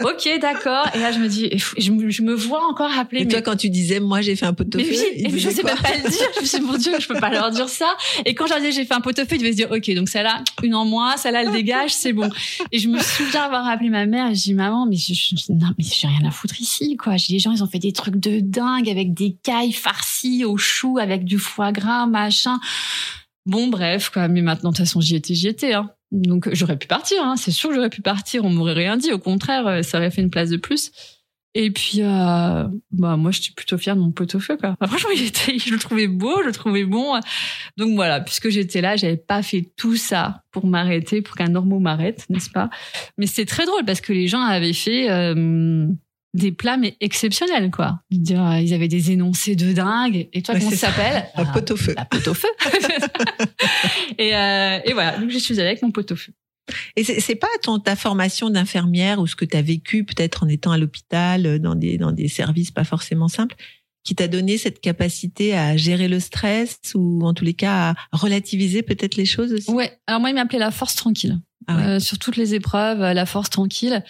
[0.04, 0.86] ok, d'accord.
[0.94, 3.22] Et là, je me dis, je, me- je me vois encore rappeler.
[3.22, 5.24] Et mais- toi, quand tu disais, moi, j'ai fait un pot de mais feu, oui,
[5.26, 6.28] et je sais même pas le dire.
[6.36, 7.90] Je me suis dit, mon Dieu, je peux pas leur dire ça.
[8.26, 10.44] Et quand j'ai dit j'ai fait un pot-au-feu, ils devaient se dire, ok, donc celle-là,
[10.62, 12.30] une en moins, celle-là, elle dégage, c'est bon.
[12.72, 15.52] Et je me souviens avoir appelé ma mère et je dis, maman, mais je, je-
[15.52, 17.18] non, mais j'ai rien à foutre ici, quoi.
[17.18, 20.58] J'ai des gens, ils ont fait des trucs de dingue avec des cailles farcies au
[20.58, 22.60] chou, avec du foie gras, machin.
[23.46, 24.28] Bon, bref, quoi.
[24.28, 25.92] Mais maintenant, de toute façon, j'y étais, j'y étais, hein.
[26.12, 27.36] Donc, j'aurais pu partir, hein.
[27.36, 28.46] C'est sûr que j'aurais pu partir.
[28.46, 29.12] On m'aurait rien dit.
[29.12, 30.92] Au contraire, euh, ça aurait fait une place de plus.
[31.60, 34.76] Et puis, euh, bah, moi, je suis plutôt fière de mon pot-au-feu, quoi.
[34.80, 37.20] Bah, franchement, il était, je le trouvais beau, je le trouvais bon.
[37.78, 41.80] Donc voilà, puisque j'étais là, j'avais pas fait tout ça pour m'arrêter, pour qu'un normaux
[41.80, 42.70] m'arrête, n'est-ce pas?
[43.18, 45.88] Mais c'est très drôle parce que les gens avaient fait, euh,
[46.38, 48.00] des plats, mais exceptionnels, quoi.
[48.12, 50.30] Dire, euh, Ils avaient des énoncés de dingue.
[50.34, 51.26] Et toi, Ouais, comment ça s'appelle?
[51.36, 51.94] Un pot au feu.
[51.96, 52.48] La pot au feu.
[54.18, 56.32] et, euh, et voilà, donc je suis allée avec mon pot au feu.
[56.96, 60.48] Et c'est pas ton, ta formation d'infirmière ou ce que tu as vécu peut-être en
[60.48, 63.56] étant à l'hôpital, euh, dans des, dans des services pas forcément simples,
[64.08, 67.96] qui t'a donné cette capacité à gérer le stress ou en tous les cas à
[68.14, 69.70] relativiser peut-être les choses aussi?
[69.70, 70.00] Ouais.
[70.08, 71.42] Alors moi, il m'appelait la force tranquille.
[71.68, 71.84] Ah ouais.
[71.84, 74.02] Euh, sur toutes les épreuves, euh, la force tranquille.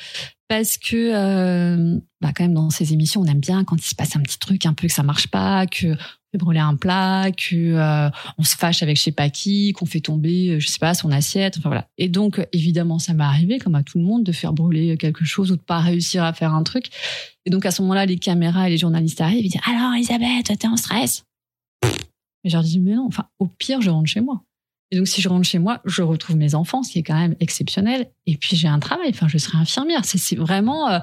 [0.50, 3.96] Parce que, euh, bah quand même, dans ces émissions, on aime bien quand il se
[3.96, 5.96] passe un petit truc, un peu que ça marche pas, que
[6.32, 9.86] fait brûler un plat, que euh, on se fâche avec je sais pas qui, qu'on
[9.86, 11.58] fait tomber, euh, je sais pas, son assiette.
[11.58, 11.88] Enfin voilà.
[11.98, 15.26] Et donc, évidemment, ça m'est arrivé, comme à tout le monde, de faire brûler quelque
[15.26, 16.88] chose ou de pas réussir à faire un truc.
[17.46, 20.58] Et donc, à ce moment-là, les caméras et les journalistes arrivent et disent Alors, Elisabeth,
[20.60, 21.24] t'es en stress?
[22.44, 24.44] Et je leur dis Mais non, enfin, au pire, je rentre chez moi.
[24.92, 27.20] Et donc, si je rentre chez moi, je retrouve mes enfants, ce qui est quand
[27.20, 28.10] même exceptionnel.
[28.26, 29.10] Et puis, j'ai un travail.
[29.10, 30.02] Enfin, je serai infirmière.
[30.06, 30.90] C'est vraiment.
[30.90, 31.00] euh,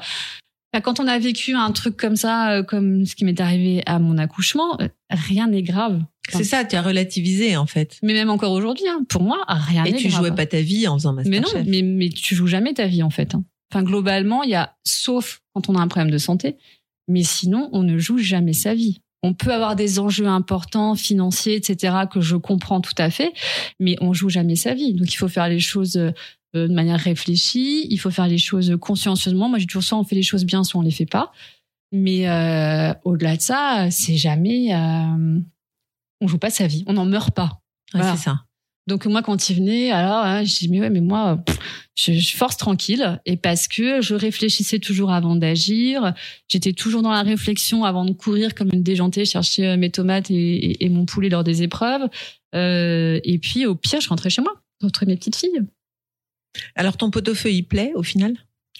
[0.80, 3.98] quand on a vécu un truc comme ça, euh, comme ce qui m'est arrivé à
[3.98, 6.02] mon accouchement, euh, rien n'est grave.
[6.28, 7.98] Enfin, C'est ça, tu as relativisé en fait.
[8.02, 10.20] Mais même encore aujourd'hui, hein, pour moi, rien Et n'est tu grave.
[10.22, 11.66] jouais pas ta vie en faisant Mais non, Masterchef.
[11.68, 13.34] mais, mais tu joues jamais ta vie en fait.
[13.34, 13.44] hein.
[13.72, 16.56] Enfin, globalement, il y a, sauf quand on a un problème de santé,
[17.08, 19.00] mais sinon, on ne joue jamais sa vie.
[19.22, 23.32] On peut avoir des enjeux importants, financiers, etc., que je comprends tout à fait,
[23.80, 24.92] mais on joue jamais sa vie.
[24.94, 26.10] Donc, il faut faire les choses euh,
[26.54, 29.48] de manière réfléchie, il faut faire les choses consciencieusement.
[29.48, 31.32] Moi, j'ai toujours soit on fait les choses bien, soit on les fait pas.
[31.92, 35.38] Mais euh, au-delà de ça, c'est jamais, euh,
[36.20, 37.60] on joue pas sa vie, on n'en meurt pas.
[37.92, 38.16] Ouais, Voilà.
[38.16, 38.44] C'est ça.
[38.86, 41.58] Donc moi quand il venait, alors hein, je dis mais ouais mais moi pff,
[41.96, 46.12] je, je force tranquille et parce que je réfléchissais toujours avant d'agir,
[46.48, 50.30] j'étais toujours dans la réflexion avant de courir comme une déjantée chercher euh, mes tomates
[50.30, 52.10] et, et- et mon poulet lors des épreuves.
[52.54, 54.52] Euh, et puis au pire je rentrais chez moi,
[54.82, 55.62] retrouver mes petites filles.
[56.74, 58.34] Alors ton pot au feu, il plaît au final?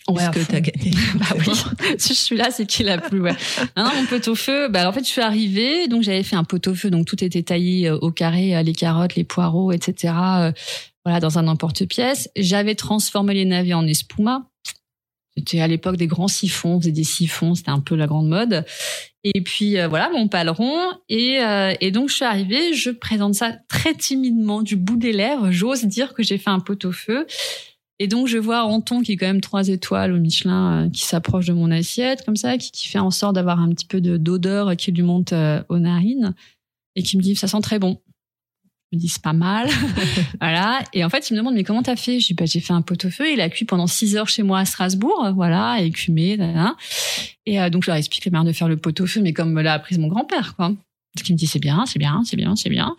[0.07, 0.53] Ouais, Puisque fond.
[0.53, 0.91] t'as gagné.
[1.19, 1.55] Bah oui,
[1.99, 3.21] si je suis là, c'est qu'il a plu.
[3.23, 3.33] Ouais.
[3.77, 4.69] Non, non, mon pot-au-feu.
[4.69, 7.89] Bah en fait, je suis arrivée, donc j'avais fait un pot-au-feu, donc tout était taillé
[7.89, 10.13] euh, au carré, euh, les carottes, les poireaux, etc.
[10.15, 10.53] euh,
[11.07, 12.29] voilà, dans un emporte-pièce.
[12.37, 14.51] J'avais transformé les navets en espuma.
[15.37, 18.29] C'était à l'époque des grands siphons, on faisait des siphons, c'était un peu la grande
[18.29, 18.65] mode.
[19.25, 20.79] Et puis euh, voilà, mon paleron.
[21.09, 25.13] Et, euh, et donc je suis arrivée, je présente ça très timidement du bout des
[25.13, 25.51] lèvres.
[25.51, 27.27] J'ose dire que j'ai fait un pot-au-feu.
[27.99, 31.05] Et donc je vois Anton qui est quand même trois étoiles au Michelin, euh, qui
[31.05, 34.01] s'approche de mon assiette comme ça, qui, qui fait en sorte d'avoir un petit peu
[34.01, 35.35] de d'odeur qui lui monte
[35.69, 36.35] aux narines
[36.97, 38.01] et qui me dit ça sent très bon.
[38.95, 39.69] Me dis c'est pas mal,
[40.41, 40.83] voilà.
[40.93, 42.19] Et en fait il me demande mais comment t'as fait?
[42.19, 43.31] Dis bah j'ai fait un pot-au-feu.
[43.33, 46.77] Il a cuit pendant six heures chez moi à Strasbourg, voilà, écumé, nanana.
[47.47, 49.63] Et euh, donc je leur explique la manière de faire le pot-au-feu, mais comme me
[49.63, 50.69] l'a appris mon grand-père, quoi.
[50.69, 52.97] Donc il me dit c'est bien, c'est bien, c'est bien, c'est bien.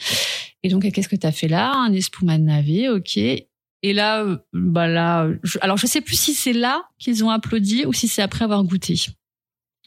[0.64, 1.74] Et donc qu'est-ce que t'as fait là?
[1.76, 3.18] Un espuma de navet, ok.
[3.18, 7.30] Et là, euh, bah là, je- alors je sais plus si c'est là qu'ils ont
[7.30, 8.96] applaudi ou si c'est après avoir goûté.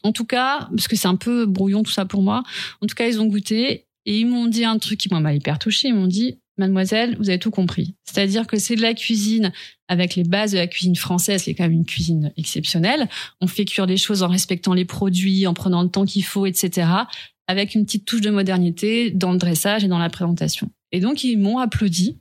[0.05, 2.45] En tout cas, parce que c'est un peu brouillon tout ça pour moi.
[2.81, 5.59] En tout cas, ils ont goûté et ils m'ont dit un truc qui m'a hyper
[5.59, 5.89] touchée.
[5.89, 7.95] Ils m'ont dit, Mademoiselle, vous avez tout compris.
[8.05, 9.53] C'est-à-dire que c'est de la cuisine
[9.87, 13.07] avec les bases de la cuisine française, qui est quand même une cuisine exceptionnelle.
[13.43, 16.47] On fait cuire les choses en respectant les produits, en prenant le temps qu'il faut,
[16.47, 16.89] etc.
[17.49, 20.71] Avec une petite touche de modernité dans le dressage et dans la présentation.
[20.91, 22.19] Et donc, ils m'ont applaudi.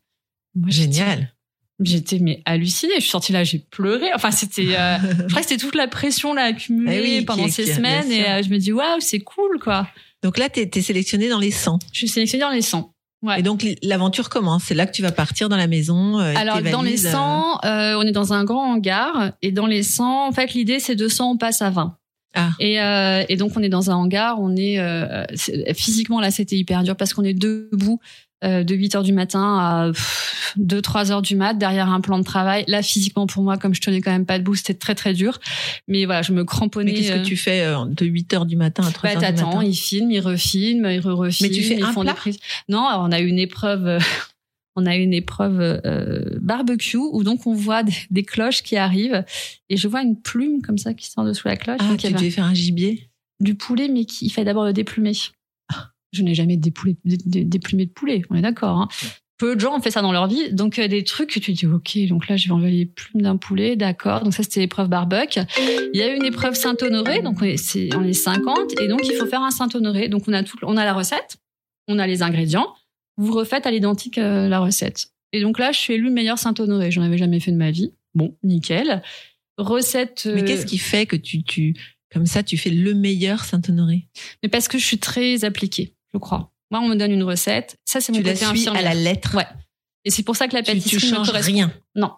[0.56, 1.34] Moi, Génial.
[1.80, 2.96] J'étais mais hallucinée.
[2.96, 4.08] Je suis sortie là, j'ai pleuré.
[4.14, 7.48] Enfin, c'était, euh, je crois que c'était toute la pression là accumulée Eh oui, pendant
[7.48, 9.88] ces semaines et euh, je me dis waouh, c'est cool quoi.
[10.24, 11.80] Donc là, tu es, sélectionné dans les 100.
[11.92, 12.92] Je suis sélectionnée dans les 100.
[13.24, 13.40] Ouais.
[13.40, 14.66] Et donc l'aventure commence.
[14.66, 16.20] C'est là que tu vas partir dans la maison.
[16.20, 19.52] euh, Alors dans les valises, euh, 100, euh, on est dans un grand hangar et
[19.52, 21.98] dans les 100, en fait l'idée c'est de 100 on passe à 20.
[22.36, 22.52] Ah.
[22.60, 24.80] Et, euh, et donc on est dans un hangar, on est
[25.74, 28.00] physiquement là c'était hyper dur parce qu'on est debout
[28.44, 29.92] euh, de 8 heures du matin à
[30.58, 32.64] 2 3 heures du mat derrière un plan de travail.
[32.68, 35.40] Là physiquement pour moi comme je tenais quand même pas debout, c'était très très dur.
[35.88, 36.92] Mais voilà, je me cramponnais.
[36.92, 39.16] Mais qu'est-ce que euh, tu fais euh, de 8 heures du matin à 3 bah,
[39.16, 41.50] heures du t'attends, matin ils filment, ils refilment, ils re-refilment.
[41.50, 42.14] Mais tu fais ils un font plat?
[42.14, 42.40] des prises.
[42.70, 44.00] Non, alors, on a une épreuve, euh,
[44.76, 49.24] on a une épreuve euh, barbecue où donc on voit des, des cloches qui arrivent
[49.70, 51.80] et je vois une plume comme ça qui sort de sous la cloche.
[51.82, 53.10] Ah, tu devais faire un gibier?
[53.40, 55.14] Du poulet, mais qui il fait d'abord le déplumer.
[56.14, 58.78] Je n'ai jamais dépoulé, dé- dé- déplumé de poulet, on est d'accord.
[58.82, 58.88] Hein.
[59.38, 61.54] Peu de gens ont fait ça dans leur vie, donc euh, des trucs que tu
[61.54, 64.24] dis ok, donc là je vais enlever les plumes d'un poulet, d'accord.
[64.24, 65.40] Donc ça c'était l'épreuve barbecue.
[65.94, 69.14] Il y a une épreuve Saint-Honoré, donc on est, on est 50 et donc il
[69.14, 70.10] faut faire un Saint-Honoré.
[70.10, 71.38] Donc on a tout, on a la recette,
[71.88, 72.74] on a les ingrédients,
[73.18, 75.10] vous refaites à l'identique euh, la recette.
[75.34, 76.90] Et donc là je suis élue meilleure Saint-Honoré.
[76.90, 77.92] J'en avais jamais fait de ma vie.
[78.16, 79.04] Bon, nickel.
[79.58, 80.28] Recette.
[80.34, 81.76] Mais euh, qu'est-ce qui fait que tu, tu,
[82.12, 84.08] comme ça, tu fais le meilleur Saint-Honoré?
[84.44, 86.52] Mais parce que je suis très appliquée, je crois.
[86.72, 87.78] Moi, on me donne une recette.
[87.86, 89.46] Ça, c'est mon Tu la côté suis à la lettre Ouais.
[90.04, 91.72] Et c'est pour ça que la Tu, pâtisserie tu me changes rien.
[91.96, 92.12] Non.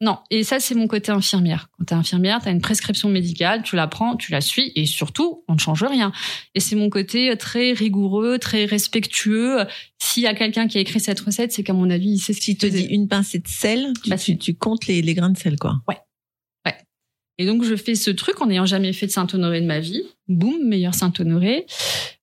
[0.00, 0.18] Non.
[0.30, 1.68] Et ça, c'est mon côté infirmière.
[1.76, 5.42] Quand t'es infirmière, t'as une prescription médicale, tu la prends, tu la suis, et surtout,
[5.48, 6.12] on ne change rien.
[6.54, 9.66] Et c'est mon côté très rigoureux, très respectueux.
[9.98, 12.32] S'il y a quelqu'un qui a écrit cette recette, c'est qu'à mon avis, il sait
[12.32, 12.86] ce Si qu'il tu te faisait.
[12.94, 15.80] une pincée de sel, tu, Bah, tu, tu comptes les, les grains de sel, quoi.
[17.38, 20.02] Et donc, je fais ce truc en n'ayant jamais fait de Saint-Honoré de ma vie.
[20.28, 21.66] Boum, meilleur Saint-Honoré.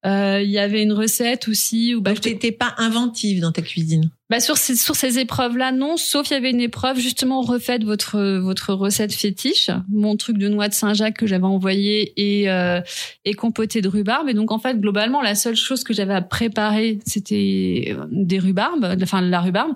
[0.05, 3.61] Euh, Il y avait une recette aussi où, bah, Donc, t'étais pas inventive dans ta
[3.61, 4.11] cuisine.
[4.29, 5.97] Bah sur ces, sur ces épreuves-là, non.
[5.97, 10.49] Sauf il y avait une épreuve justement refaites votre votre recette fétiche, mon truc de
[10.49, 12.81] noix de Saint-Jacques que j'avais envoyé et euh,
[13.23, 14.27] et compoté de rhubarbe.
[14.27, 18.97] Et donc en fait globalement la seule chose que j'avais à préparer c'était des rhubarbes,
[19.03, 19.73] enfin la rhubarbe.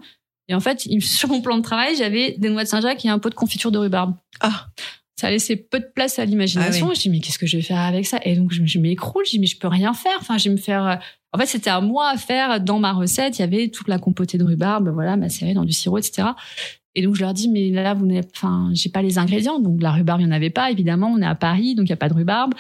[0.48, 3.20] Et en fait sur mon plan de travail j'avais des noix de Saint-Jacques et un
[3.20, 4.16] pot de confiture de rhubarbe.
[4.42, 4.66] Ah,
[5.20, 6.86] Ça laissait peu de place à l'imagination.
[6.88, 6.95] Ah oui.
[6.95, 8.20] Je dis mais qu'est-ce que je vais faire avec ça?
[8.24, 9.24] Et donc je, je m'écroule.
[9.26, 10.17] Je dis mais je peux rien faire.
[10.22, 10.86] Enfin je vais me faire.
[10.88, 10.95] euh,
[11.34, 12.61] En fait c'était à moi à faire.
[12.61, 15.74] Dans ma recette il y avait toute la compotée de rhubarbe, voilà macérée dans du
[15.74, 16.30] sirop, etc.
[16.95, 19.59] Et donc je leur dis mais là vous n'avez, enfin j'ai pas les ingrédients.
[19.59, 21.11] Donc la rhubarbe il y en avait pas évidemment.
[21.13, 22.53] On est à Paris donc il y a pas de rhubarbe.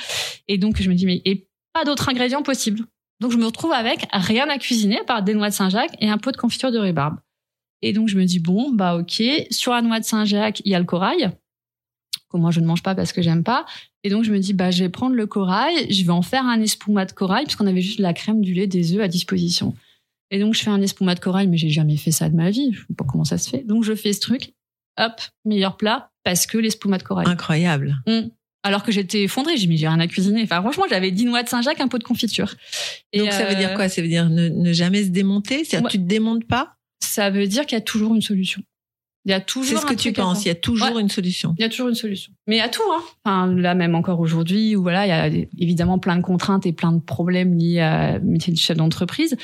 [0.49, 2.81] Et donc je me dis mais et pas d'autres ingrédients possibles.
[3.21, 6.09] Donc je me retrouve avec rien à cuisiner à part des noix de Saint-Jacques et
[6.09, 7.15] un pot de confiture de rhubarbe.
[7.81, 10.75] Et donc je me dis bon bah ok sur la noix de Saint-Jacques il y
[10.75, 11.31] a le corail
[12.29, 13.65] que moi je ne mange pas parce que j'aime pas.
[14.03, 16.45] Et donc je me dis bah je vais prendre le corail, je vais en faire
[16.45, 19.07] un espuma de corail puisqu'on avait juste de la crème, du lait, des œufs à
[19.07, 19.75] disposition.
[20.31, 22.49] Et donc je fais un espuma de corail mais j'ai jamais fait ça de ma
[22.49, 23.63] vie, je sais pas comment ça se fait.
[23.65, 24.53] Donc je fais ce truc,
[24.97, 25.13] hop,
[25.45, 27.27] meilleur plat parce que l'espuma de corail.
[27.27, 27.97] incroyable.
[28.07, 28.29] Hum.
[28.61, 30.43] Alors que j'étais effondrée, j'ai mis j'ai rien à cuisiner.
[30.43, 32.55] Enfin franchement, j'avais 10 noix de Saint-Jacques, un pot de confiture.
[33.13, 33.87] Et, Donc, ça veut euh, dire quoi?
[33.87, 35.63] Ça veut dire ne, ne jamais se démonter?
[35.63, 35.91] C'est-à-dire Ouais.
[35.91, 36.75] tu te démontes pas?
[37.01, 38.61] Ça veut dire qu'il y a toujours une solution.
[39.25, 40.45] Il y a toujours C'est ce que tu penses.
[40.45, 41.01] Il y a toujours Ouais.
[41.01, 41.53] une solution.
[41.57, 42.31] Il y a toujours une solution.
[42.47, 43.03] Mais à tout, hein.
[43.25, 45.11] Enfin, là, même encore aujourd'hui, où voilà, il y
[45.41, 49.35] a évidemment plein de contraintes et plein de problèmes liés à métier de chef d'entreprise.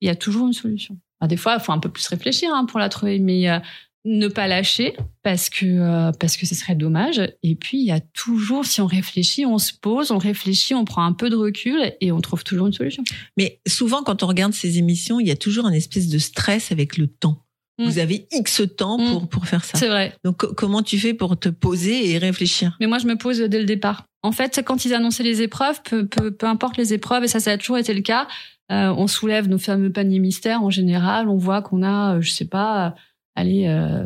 [0.00, 0.96] Il y a toujours une solution.
[1.20, 3.58] Alors, des fois, il faut un peu plus réfléchir hein, pour la trouver, mais euh,
[4.04, 7.20] ne pas lâcher parce que euh, parce que ce serait dommage.
[7.44, 10.84] Et puis, il y a toujours, si on réfléchit, on se pose, on réfléchit, on
[10.84, 13.04] prend un peu de recul et on trouve toujours une solution.
[13.36, 16.72] Mais souvent, quand on regarde ces émissions, il y a toujours un espèce de stress
[16.72, 17.41] avec le temps.
[17.78, 19.10] Vous avez X temps Mm.
[19.12, 19.78] pour, pour faire ça.
[19.78, 20.14] C'est vrai.
[20.24, 22.76] Donc, co- comment tu fais pour te poser et réfléchir?
[22.80, 24.04] Mais moi, je me pose dès le départ.
[24.22, 27.40] En fait, quand ils annonçaient les épreuves, peu, peu, peu importe les épreuves, et ça,
[27.40, 28.28] ça a toujours été le cas,
[28.70, 31.28] euh, on soulève nos fameux paniers mystères en général.
[31.28, 32.90] On voit qu'on a, euh, je sais pas, euh,
[33.34, 34.04] allez, euh,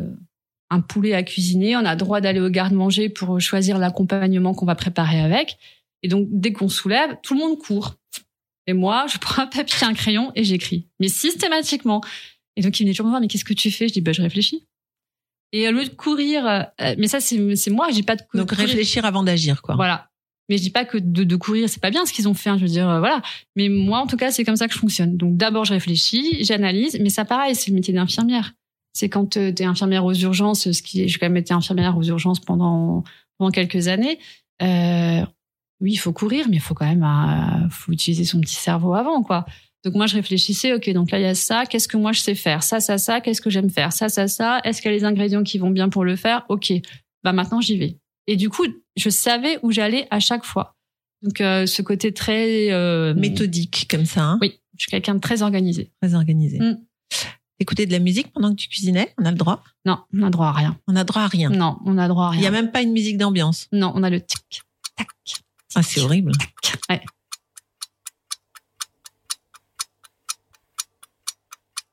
[0.69, 1.75] un poulet à cuisiner.
[1.77, 5.57] On a droit d'aller au garde-manger pour choisir l'accompagnement qu'on va préparer avec.
[6.03, 7.95] Et donc, dès qu'on soulève, tout le monde court.
[8.65, 10.87] Et moi, je prends un papier, un crayon et j'écris.
[10.99, 12.01] Mais systématiquement.
[12.57, 13.87] Et donc, il venait toujours me voir, mais qu'est-ce que tu fais?
[13.87, 14.65] Je dis, bah, je réfléchis.
[15.53, 17.37] Et au lieu de courir, euh, mais ça, c'est
[17.69, 18.67] moi, j'ai pas de Donc, courir.
[18.67, 19.75] réfléchir avant d'agir, quoi.
[19.75, 20.09] Voilà.
[20.49, 22.49] Mais je dis pas que de, de courir, c'est pas bien ce qu'ils ont fait.
[22.49, 23.21] hein, je veux dire, euh, voilà.
[23.55, 25.15] Mais moi, en tout cas, c'est comme ça que je fonctionne.
[25.15, 26.97] Donc d'abord, je réfléchis, j'analyse.
[27.01, 28.53] Mais ça, pareil, c'est le métier d'infirmière.
[28.93, 32.03] C'est quand tu es infirmière aux urgences, ce qui j'ai quand même été infirmière aux
[32.03, 33.03] urgences pendant
[33.37, 34.19] pendant quelques années.
[34.63, 35.21] Euh,
[35.79, 38.95] oui, il faut courir, mais il faut quand même, euh, faut utiliser son petit cerveau
[38.95, 39.45] avant, quoi.
[39.87, 42.19] Donc moi, je réfléchissais, ok, donc là, il y a ça, qu'est-ce que moi je
[42.19, 42.61] sais faire?
[42.61, 43.93] Ça, ça, ça, qu'est-ce que j'aime faire?
[43.93, 46.43] Ça, ça, ça, est-ce qu'il y a les ingrédients qui vont bien pour le faire?
[46.49, 46.73] Ok,
[47.23, 47.95] bah maintenant, j'y vais.
[48.27, 48.65] Et du coup,
[48.97, 50.75] je savais où j'allais à chaque fois.
[51.21, 52.69] Donc euh, ce côté très...
[52.73, 54.23] Euh, Méthodique, comme ça.
[54.25, 54.39] hein.
[54.41, 55.89] Oui, je suis quelqu'un de très organisé.
[56.01, 56.59] Très organisé.
[56.59, 56.79] Mm.
[57.61, 59.63] Écouter de la musique pendant que tu cuisinais, on a le droit?
[59.85, 60.77] Non, on a droit à rien.
[60.87, 61.49] On a droit à rien.
[61.49, 62.49] Non, on a droit à Il y rien.
[62.49, 63.69] a même pas une musique d'ambiance.
[63.71, 64.63] Non, on a le tic,
[64.97, 65.07] tac.
[65.75, 66.33] Ah, c'est horrible.
[66.89, 67.01] Ouais.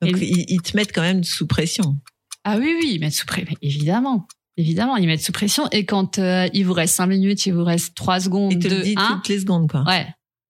[0.04, 1.96] Donc, Et- ils, ils te mettent quand même sous pression.
[2.44, 3.54] Ah oui, oui, ils mettent sous pression.
[3.62, 4.26] Évidemment.
[4.56, 5.68] Évidemment, ils mettent sous pression.
[5.72, 8.68] Et quand euh, il vous reste 5 minutes, il vous reste 3 secondes, Ils te
[8.68, 9.14] le 2, disent 1.
[9.16, 9.82] toutes les secondes, quoi.
[9.86, 10.06] Ouais.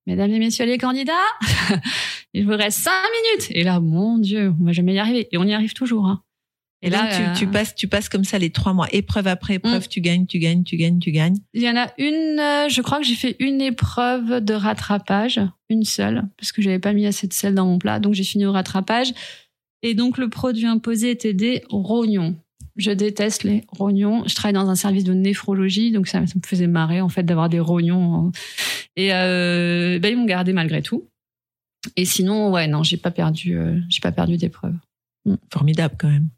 [0.06, 1.12] mesdames et messieurs les candidats,
[2.34, 2.92] il vous reste cinq
[3.22, 3.48] minutes.
[3.50, 5.28] Et là, mon Dieu, on va jamais y arriver.
[5.32, 6.06] Et on y arrive toujours.
[6.06, 6.22] Hein.
[6.82, 9.88] Et, là, tu, tu, passes, tu passes comme ça les trois mois, épreuve après épreuve,
[9.88, 11.36] tu gagnes, tu gagnes, tu gagnes, tu gagnes.
[11.54, 15.40] Il y en a une, je crois que j'ai fait une épreuve de rattrapage,
[15.70, 18.22] une seule, parce que j'avais pas mis assez de sel dans mon plat, donc j'ai
[18.24, 19.14] fini au rattrapage.
[19.84, 22.34] Et donc le produit imposé était des rognons.
[22.76, 24.26] Je déteste les rognons.
[24.26, 27.50] Je travaille dans un service de néphrologie, donc ça, me faisait marrer en fait d'avoir
[27.50, 28.32] des rognons.
[28.96, 31.06] Et euh, ben, ils m'ont gardé malgré tout.
[31.96, 34.74] Et sinon, ouais, non, j'ai pas perdu, euh, j'ai pas perdu d'épreuve.
[35.52, 36.30] Formidable quand même.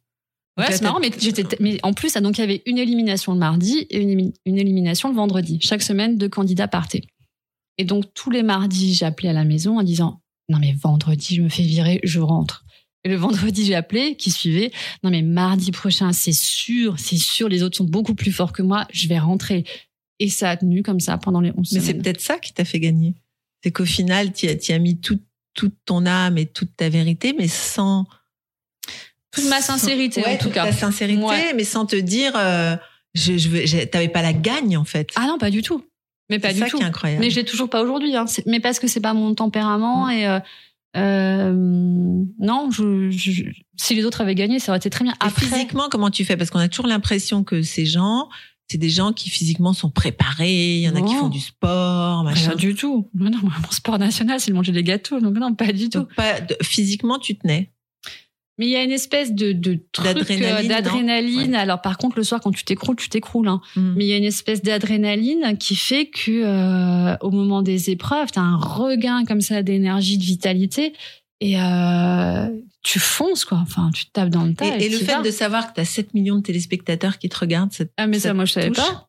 [0.58, 3.38] Ouais, c'est marrant, mais j'étais, mais en plus, donc il y avait une élimination le
[3.38, 5.60] mardi et une, une élimination le vendredi.
[5.62, 7.04] Chaque semaine, deux candidats partaient.
[7.78, 11.42] Et donc tous les mardis, j'appelais à la maison en disant non mais vendredi, je
[11.42, 12.65] me fais virer, je rentre.
[13.06, 14.72] Et le vendredi, j'ai appelé, qui suivait.
[15.04, 18.62] Non mais mardi prochain, c'est sûr, c'est sûr, les autres sont beaucoup plus forts que
[18.62, 19.62] moi, je vais rentrer.
[20.18, 22.64] Et ça a tenu comme ça pendant les 11 Mais c'est peut-être ça qui t'a
[22.64, 23.14] fait gagner.
[23.62, 25.22] C'est qu'au final, tu as, as mis toute
[25.84, 28.06] ton âme et toute ta vérité, mais sans
[29.30, 30.64] toute ma sincérité en tout cas.
[30.64, 32.74] Ta sincérité, mais sans te dire, euh,
[33.14, 35.10] je, je, t'avais pas la gagne en fait.
[35.14, 35.84] Ah non, pas du tout.
[36.28, 36.78] Mais pas du ça tout.
[36.78, 37.20] Qui est incroyable.
[37.20, 38.16] Mais j'ai toujours pas aujourd'hui.
[38.16, 38.24] Hein.
[38.46, 40.40] Mais parce que c'est pas mon tempérament et euh,
[40.96, 41.52] euh,
[42.38, 43.44] non, je, je,
[43.76, 45.14] si les autres avaient gagné, ça aurait été très bien.
[45.20, 46.36] Après, physiquement, comment tu fais?
[46.36, 48.28] Parce qu'on a toujours l'impression que ces gens,
[48.68, 50.76] c'est des gens qui physiquement sont préparés.
[50.76, 52.50] Il y en a qui font du sport, machin.
[52.50, 53.08] Pas du tout.
[53.14, 55.20] Non, mon sport national, c'est de manger des gâteaux.
[55.20, 56.06] Donc non, pas du tout.
[56.16, 57.72] pas, physiquement, tu tenais?
[58.58, 61.54] Mais il y a une espèce de, de d'adrénaline.
[61.54, 63.48] Euh, Alors par contre, le soir, quand tu t'écroules, tu t'écroules.
[63.48, 63.60] Hein.
[63.76, 63.94] Mm.
[63.96, 68.30] Mais il y a une espèce d'adrénaline qui fait que euh, au moment des épreuves,
[68.32, 70.94] tu as un regain comme ça d'énergie, de vitalité.
[71.40, 72.48] Et euh,
[72.82, 73.58] tu fonces, quoi.
[73.58, 74.78] Enfin, tu tapes dans le tas.
[74.78, 77.72] Et, le fait de savoir que tu as 7 millions de téléspectateurs qui te regardent,
[77.72, 79.08] ça, Ah, mais ça, moi, je savais pas.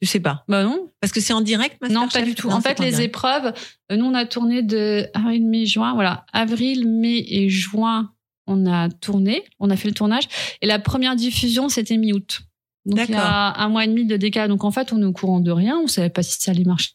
[0.00, 0.44] Je sais pas.
[0.48, 0.90] Bah non.
[1.00, 2.50] Parce que c'est en direct, Non, pas du tout.
[2.50, 3.52] en fait, les épreuves,
[3.90, 5.94] nous, on a tourné de avril, mai, juin.
[5.94, 6.24] Voilà.
[6.32, 8.10] Avril, mai et juin
[8.46, 10.28] on a tourné, on a fait le tournage.
[10.62, 12.42] Et la première diffusion, c'était mi-août.
[12.84, 14.48] Donc il y a un mois et demi de décalage.
[14.48, 15.78] Donc en fait, on est au courant de rien.
[15.78, 16.90] On savait pas si ça allait marcher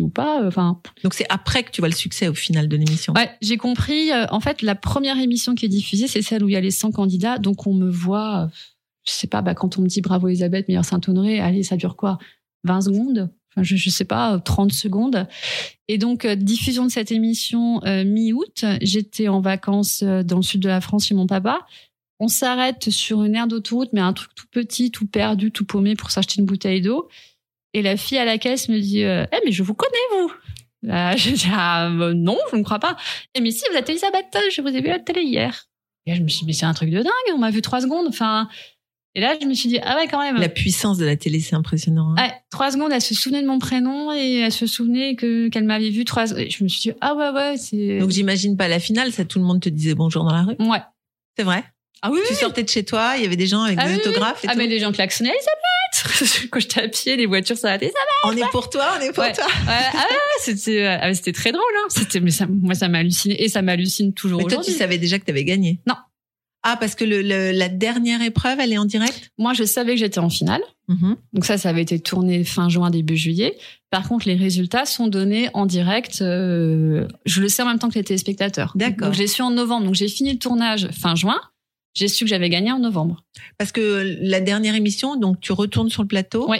[0.00, 0.42] ou pas.
[0.42, 0.80] Euh, enfin.
[1.02, 3.14] Donc c'est après que tu vois le succès au final de l'émission.
[3.14, 4.12] Ouais, j'ai compris.
[4.12, 6.60] Euh, en fait, la première émission qui est diffusée, c'est celle où il y a
[6.60, 7.38] les 100 candidats.
[7.38, 8.44] Donc on me voit.
[8.44, 8.48] Euh,
[9.06, 9.42] je sais pas.
[9.42, 12.18] Bah, quand on me dit bravo Elisabeth, meilleure Saint-Honoré, allez, ça dure quoi?
[12.64, 13.30] 20 secondes?
[13.62, 15.26] Je, je sais pas, 30 secondes.
[15.88, 18.64] Et donc, euh, diffusion de cette émission euh, mi-août.
[18.82, 21.66] J'étais en vacances euh, dans le sud de la France chez mon papa.
[22.20, 25.94] On s'arrête sur une aire d'autoroute, mais un truc tout petit, tout perdu, tout paumé
[25.94, 27.08] pour s'acheter une bouteille d'eau.
[27.74, 30.32] Et la fille à la caisse me dit Eh, mais je vous connais, vous
[30.82, 32.96] je dis ah, Non, je ne crois pas.
[33.34, 35.66] Et mais si, vous êtes Elisabeth, je vous ai vu à la télé hier.
[36.06, 37.80] Et je me suis dit Mais c'est un truc de dingue, on m'a vu trois
[37.80, 38.06] secondes.
[38.08, 38.48] Enfin,
[39.18, 40.36] et là, je me suis dit, ah ouais, quand même.
[40.36, 42.14] La puissance de la télé, c'est impressionnant.
[42.16, 42.22] Hein.
[42.22, 45.64] Ouais, trois secondes, elle se souvenait de mon prénom et elle se souvenait que qu'elle
[45.64, 46.26] m'avait vu trois.
[46.26, 47.98] Je me suis dit, ah ouais, ouais, c'est.
[47.98, 50.54] Donc j'imagine pas la finale, ça tout le monde te disait bonjour dans la rue.
[50.60, 50.78] Ouais.
[51.36, 51.64] C'est vrai?
[52.00, 52.20] Ah oui.
[52.28, 54.44] Tu sortais de chez toi, il y avait des gens avec ah des autographes.
[54.44, 54.58] Et ah tout.
[54.58, 56.48] mais les gens klaxonnaient Elisabeth.
[56.52, 57.92] Quand j'étais à pied, les voitures s'arrêtaient.
[58.22, 59.46] On est pour toi, on est pour toi.
[59.46, 59.84] Ouais.
[59.94, 60.06] Ah
[60.40, 61.64] c'était, ah, c'était très drôle.
[61.82, 61.88] Hein.
[61.88, 64.38] C'était, mais ça, moi ça m'a halluciné et ça m'hallucine toujours.
[64.38, 65.80] Mais toi, tu savais déjà que tu avais gagné.
[65.88, 65.96] Non.
[66.70, 69.30] Ah, parce que le, la dernière épreuve, elle est en direct?
[69.38, 70.60] Moi, je savais que j'étais en finale.
[70.88, 71.16] Mhm.
[71.32, 73.56] Donc ça, ça avait été tourné fin juin, début juillet.
[73.88, 76.20] Par contre, les résultats sont donnés en direct.
[76.20, 78.72] Euh, je le sais en même temps que les téléspectateurs.
[78.74, 79.08] D'accord.
[79.08, 79.86] Donc je l'ai su en novembre.
[79.86, 81.40] Donc j'ai fini le tournage fin juin.
[81.94, 83.24] J'ai su que j'avais gagné en novembre.
[83.56, 86.50] Parce que la dernière émission, donc tu retournes sur le plateau.
[86.50, 86.58] Oui.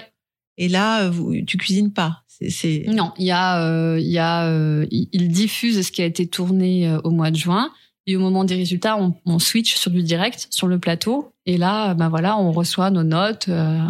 [0.56, 2.22] Et là, vous, tu cuisines pas.
[2.48, 6.06] C'est non, il y a, euh, il y a, euh, il diffuse ce qui a
[6.06, 7.70] été tourné au mois de juin.
[8.08, 11.30] Et au moment des résultats, on, on, switch sur du direct, sur le plateau.
[11.44, 13.48] Et là, ben voilà, on reçoit nos notes.
[13.50, 13.80] Euh,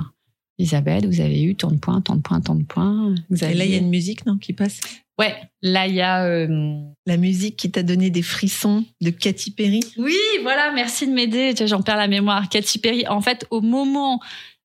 [0.59, 3.15] Isabelle, vous avez eu tant de points, tant de points, tant de points.
[3.31, 4.81] Vous Et là, il y a une musique, non, qui passe?
[5.21, 6.25] Ouais, là, il y a...
[6.25, 6.81] Euh...
[7.07, 9.85] La musique qui t'a donné des frissons de Katy Perry?
[9.97, 11.55] Oui, voilà, merci de m'aider.
[11.67, 12.49] J'en perds la mémoire.
[12.49, 14.21] Katy Perry, en fait, au moment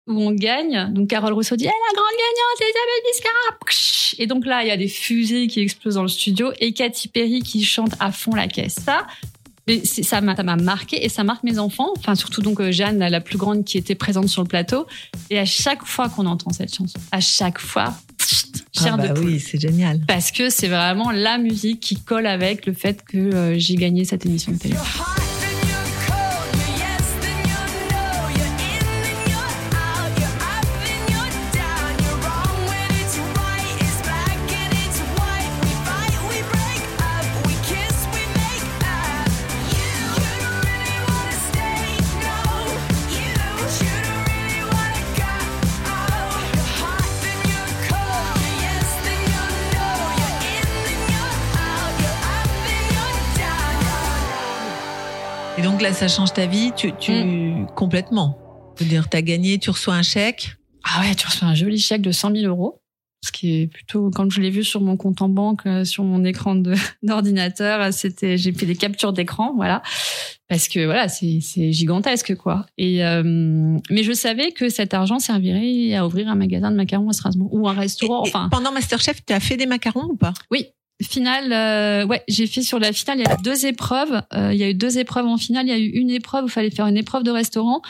[0.08, 0.92] où on gagne.
[0.94, 4.18] Donc Carole Rousseau dit, eh, la grande gagnante, Elisabeth Biscara.
[4.18, 7.08] Et donc là, il y a des fusées qui explosent dans le studio et Katy
[7.08, 8.76] Perry qui chante à fond la caisse.
[8.76, 9.08] Ça,
[9.68, 11.90] mais ça m'a ça m'a marqué et ça marque mes enfants.
[11.98, 14.86] Enfin surtout donc euh, Jeanne la plus grande qui était présente sur le plateau.
[15.30, 17.94] Et à chaque fois qu'on entend cette chanson à chaque fois
[18.86, 20.02] ah bah oui c'est génial.
[20.08, 24.06] Parce que c'est vraiment la musique qui colle avec le fait que euh, j'ai gagné
[24.06, 24.76] cette émission de télé
[55.84, 57.68] là, ça change ta vie, tu, tu Mm.
[57.76, 58.40] complètement.
[58.80, 60.56] Je veux dire, t'as gagné, tu reçois un chèque.
[60.84, 62.80] Ah ouais, tu reçois un joli chèque de 100 000 euros.
[63.26, 66.04] Ce qui est plutôt, quand je l'ai vu sur mon compte en banque, euh, sur
[66.04, 66.56] mon écran
[67.04, 69.82] d'ordinateur, euh, c'était, j'ai fait des captures d'écran, voilà.
[70.50, 71.40] Parce que voilà, c'est,
[71.72, 72.66] gigantesque, quoi.
[72.78, 73.24] Et, euh,
[73.90, 77.54] mais je savais que cet argent servirait à ouvrir un magasin de macarons à Strasbourg
[77.54, 78.50] ou un restaurant, Et- et enfin.
[78.52, 80.34] pendant Masterchef, tu as fait des macarons ou pas?
[81.04, 83.20] Finale, euh, ouais, j'ai fait sur la finale.
[83.20, 84.22] Il y a eu deux épreuves.
[84.34, 85.68] Euh, il y a eu deux épreuves en finale.
[85.68, 87.82] Il y a eu une épreuve où il fallait faire une épreuve de restaurant,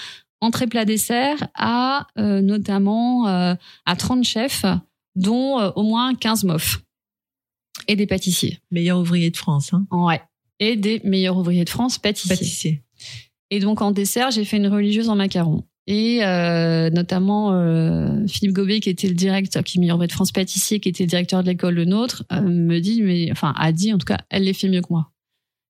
[0.41, 4.65] entrée plat dessert, à euh, notamment à 30 chefs,
[5.15, 6.81] dont au moins 15 mofs
[7.87, 8.59] et des pâtissiers.
[8.71, 10.21] Meilleur ouvrier de France, hein Ouais.
[10.59, 12.35] Et des meilleurs ouvriers de France, pâtissiers.
[12.35, 12.83] Pâtissier.
[13.49, 15.63] Et donc en dessert, j'ai fait une religieuse en macarons.
[15.87, 20.79] Et euh, notamment euh, Philippe Gobet, qui était le directeur, qui meilleur de France pâtissier,
[20.79, 23.91] qui était le directeur de l'école Le Nôtre, euh, me dit, mais enfin a dit
[23.93, 25.09] en tout cas, elle les fait mieux que moi.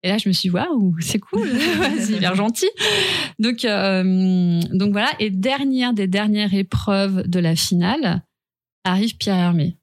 [0.03, 1.49] Et là, je me suis dit, waouh, c'est cool,
[1.99, 2.69] c'est hyper gentil.
[3.39, 5.09] Donc, donc voilà.
[5.19, 8.21] Et dernière des dernières épreuves de la finale,
[8.85, 9.77] arrive Pierre Hermé,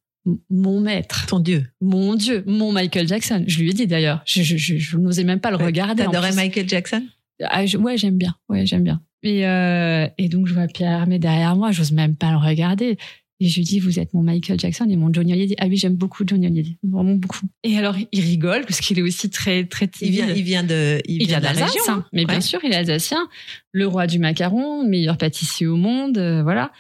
[0.49, 1.67] mon maître, Ton Dieu.
[1.83, 3.45] mon Dieu, mon Michael Jackson.
[3.47, 6.05] Je lui ai dit d'ailleurs, je, je, je, je n'osais même pas le regarder.
[6.05, 6.33] en T'adorais.
[6.33, 7.03] Michael Jackson?
[7.43, 8.35] Ah, je- ouais, j'aime bien.
[8.49, 9.03] Ouais, j'aime bien.
[9.25, 12.97] Et, euh, et donc, je vois Pierre Hermé derrière moi, j'ose même pas le regarder.
[13.41, 15.57] Et je lui dis, vous êtes mon Michael Jackson et mon Johnny Hallyday.
[15.59, 16.79] Ah oui, j'aime beaucoup Johnny Hallyday.
[16.85, 17.41] Vraiment beaucoup.
[17.65, 20.13] Et alors, il rigole parce qu'il est aussi très, très il timide.
[20.15, 21.93] vient, il vient de, il Il vient de la d'Alsace, région.
[21.95, 22.05] hein.
[22.13, 23.27] mais bien sûr, il est alsacien,
[23.73, 26.71] le roi du macaron, meilleur pâtissier au monde, euh, voilà.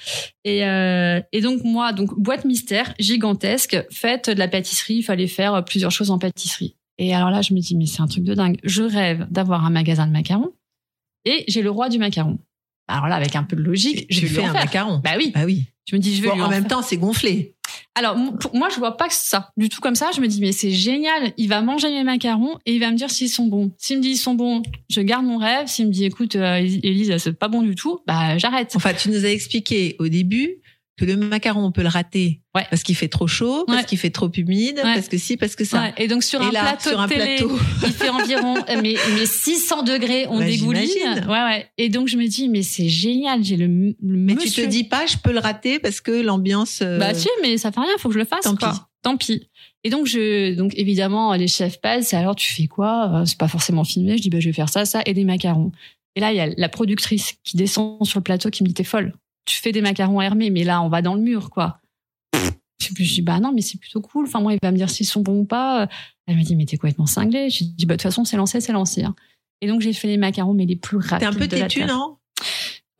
[0.45, 5.26] Et, euh, et donc moi, donc boîte mystère gigantesque, fête de la pâtisserie, il fallait
[5.26, 6.76] faire plusieurs choses en pâtisserie.
[6.99, 8.59] Et alors là, je me dis mais c'est un truc de dingue.
[8.62, 10.53] Je rêve d'avoir un magasin de macarons
[11.25, 12.39] et j'ai le roi du macaron.
[12.89, 14.64] Alors là, avec un peu de logique, fais en un faire.
[14.64, 15.01] macaron.
[15.03, 15.64] Bah oui, Bah oui.
[15.89, 16.77] je me dis je vais Bon, lui en en même faire.
[16.79, 17.55] temps, c'est gonflé.
[17.97, 19.51] Alors, pour moi, je vois pas que ça.
[19.57, 21.33] Du tout comme ça, je me dis, mais c'est génial.
[21.37, 23.72] Il va manger mes macarons et il va me dire s'ils sont bons.
[23.79, 25.66] S'il me dit ils sont bons, je garde mon rêve.
[25.68, 28.72] S'il me dit, écoute, euh, Élise, c'est pas bon du tout, bah, j'arrête.
[28.75, 30.57] Enfin, tu nous as expliqué au début
[30.97, 32.64] que le macaron, on peut le rater Ouais.
[32.70, 34.95] parce qu'il fait trop chaud, parce qu'il fait trop humide, Ouais.
[34.95, 35.82] parce que si, parce que ça.
[35.82, 38.09] Ouais, et donc, sur Et un là, plateau sur de un télé, plateau, il fait
[38.11, 41.24] environ, mais, mais 600 degrés, on Bah, dégouline.
[41.28, 41.66] Ouais, ouais.
[41.78, 43.42] Et donc, je me dis, mais c'est génial.
[43.42, 44.62] J'ai le, le mais monsieur.
[44.62, 46.78] tu te dis pas, je peux le rater parce que l'ambiance.
[46.82, 48.45] euh, Bah si, mais ça fait rien, faut que je le fasse.
[48.45, 48.70] Tant quoi.
[48.72, 48.78] pis.
[49.03, 49.49] Tant pis.
[49.86, 52.12] Et donc je, donc évidemment les chefs passent.
[52.14, 53.11] Et alors tu fais quoi?
[53.20, 54.16] Euh, C'est pas forcément filmé.
[54.16, 55.72] Je dis bah je vais faire ça, ça et des macarons.
[56.16, 58.72] Et là il y a la productrice qui descend sur le plateau qui me dit
[58.74, 59.12] t'es folle.
[59.47, 61.80] Tu fais des macarons Hermé, mais là on va dans le mur quoi.
[62.80, 64.26] Je je dis bah non mais c'est plutôt cool.
[64.26, 65.88] Enfin moi il va me dire s'ils sont bons ou pas.
[66.26, 67.51] Elle me dit mais t'es complètement cinglé.
[67.51, 69.05] Je dis bah de toute façon c'est lancé, c'est lancé.
[69.05, 69.14] hein.
[69.61, 71.18] Et donc j'ai fait les macarons mais les plus rapides.
[71.20, 72.16] T'es un peu têtu, non?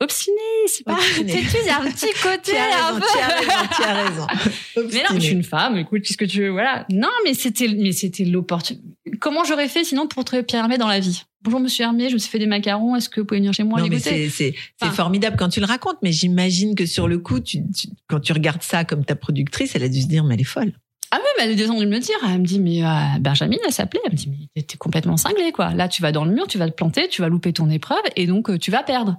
[0.01, 0.35] Obstiné,
[0.67, 1.31] c'est pas Obstiné.
[1.33, 1.57] têtu.
[1.61, 2.51] Il y a un petit côté.
[2.51, 4.27] Tu as un raison, peu- tu as raison, tu as raison.
[4.93, 6.85] mais non, je suis une femme, écoute, qu'est-ce que tu veux, voilà.
[6.91, 8.83] Non, mais c'était, mais c'était l'opportunité.
[9.21, 11.23] Comment j'aurais fait sinon pour trouver Pierre Hermé dans la vie?
[11.43, 13.63] Bonjour, monsieur Hermé, je me suis fait des macarons, est-ce que vous pouvez venir chez
[13.63, 14.29] moi Non, les mais goûter?
[14.29, 17.87] c'est Enfin- formidable quand tu le racontes, mais j'imagine que sur le coup, tu, tu-
[18.07, 20.43] quand tu regardes ça comme ta productrice, elle a dû se dire mais elle est
[20.43, 20.73] folle.
[21.11, 22.15] Ah oui, mais elle est descendue me le dire.
[22.27, 22.89] Elle me dit, mais euh,
[23.21, 24.01] Benjamin, elle s'appelait.
[24.05, 25.73] Elle me dit, mais t'es complètement cinglé, quoi.
[25.73, 28.01] Là, tu vas dans le mur, tu vas te planter, tu vas louper ton épreuve,
[28.17, 29.15] et donc euh, tu vas perdre.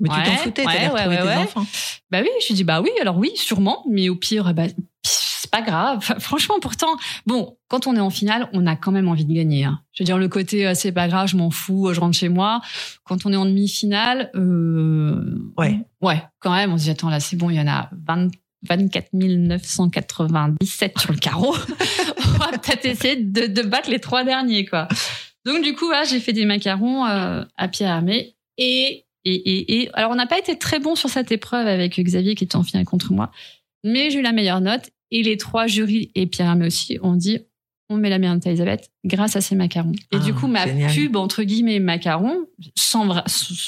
[0.00, 1.36] Mais tu t'en Ouais, foutais, ouais, t'allais ouais, retrouver ouais, tes ouais.
[1.36, 1.66] enfants.
[2.10, 4.64] Bah oui, je dis, bah oui, alors oui, sûrement, mais au pire, bah,
[5.02, 5.98] c'est pas grave.
[5.98, 9.32] Enfin, franchement, pourtant, bon, quand on est en finale, on a quand même envie de
[9.34, 9.64] gagner.
[9.64, 9.80] hein.
[9.92, 12.28] Je veux dire, le côté, euh, c'est pas grave, je m'en fous, je rentre chez
[12.28, 12.60] moi.
[13.04, 15.80] Quand on est en demi-finale, euh, Ouais.
[16.00, 18.30] ouais, quand même, on se dit, attends, là, c'est bon, il y en a 20
[18.66, 21.54] 24 997 sur le carreau.
[22.26, 24.88] on va peut-être essayer de, de battre les trois derniers, quoi.
[25.44, 29.80] Donc, du coup, voilà, j'ai fait des macarons euh, à Pierre Hermé et et, et,
[29.82, 32.56] et alors, on n'a pas été très bon sur cette épreuve avec Xavier qui était
[32.56, 33.30] en finale contre moi,
[33.84, 34.90] mais j'ai eu la meilleure note.
[35.10, 37.38] Et les trois jurys et Pierre Hermé aussi ont dit
[37.90, 39.92] on met la meilleure note à Elisabeth grâce à ces macarons.
[40.10, 40.92] Et Ah, du coup, ma génial.
[40.92, 43.22] pub, entre guillemets, macarons, sans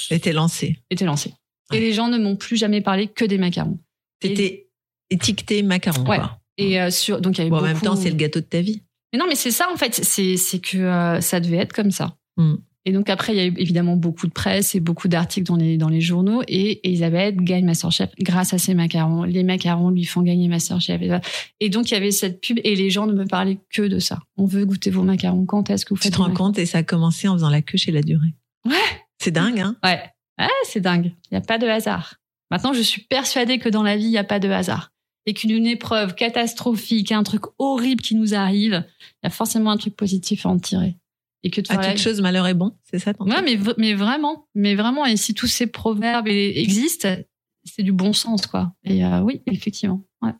[0.09, 0.79] était lancée.
[0.89, 1.33] était lancée.
[1.71, 1.77] Ouais.
[1.77, 3.77] Et les gens ne m'ont plus jamais parlé que des macarons.
[4.19, 4.67] T'étais
[5.09, 6.01] étiqueté macaron.
[6.09, 6.17] Ouais.
[6.17, 6.39] quoi.
[6.57, 7.73] Et euh, sur, donc il y avait Bon, en beaucoup...
[7.73, 8.81] même temps, c'est le gâteau de ta vie.
[9.13, 11.91] Mais non, mais c'est ça en fait, c'est c'est que euh, ça devait être comme
[11.91, 12.17] ça.
[12.37, 12.55] Mm.
[12.87, 15.57] Et donc après, il y a eu évidemment beaucoup de presse et beaucoup d'articles dans
[15.57, 16.41] les dans les journaux.
[16.47, 19.23] Et Elisabeth gagne Masterchef grâce à ses macarons.
[19.23, 21.01] Les macarons lui font gagner Masterchef.
[21.01, 21.11] Et,
[21.59, 23.99] et donc il y avait cette pub et les gens ne me parlaient que de
[23.99, 24.19] ça.
[24.37, 25.45] On veut goûter vos macarons.
[25.45, 27.33] Quand est-ce que vous Tu faites te des rends compte et ça a commencé en
[27.33, 28.33] faisant la queue chez la durée.
[28.65, 28.73] Ouais.
[29.21, 30.01] C'est dingue, hein Ouais,
[30.39, 31.11] ouais c'est dingue.
[31.29, 32.15] Il n'y a pas de hasard.
[32.51, 34.93] Maintenant, je suis persuadée que dans la vie, il n'y a pas de hasard.
[35.25, 39.77] Et qu'une épreuve catastrophique, un truc horrible qui nous arrive, il y a forcément un
[39.77, 40.95] truc positif à en tirer.
[41.43, 44.47] Et que de À toute chose, malheur est bon, c'est ça Ouais, mais, mais vraiment,
[44.55, 45.05] mais vraiment.
[45.05, 47.15] Et si tous ces proverbes existent,
[47.63, 48.73] c'est du bon sens, quoi.
[48.83, 50.01] Et euh, oui, effectivement.
[50.21, 50.31] Ouais.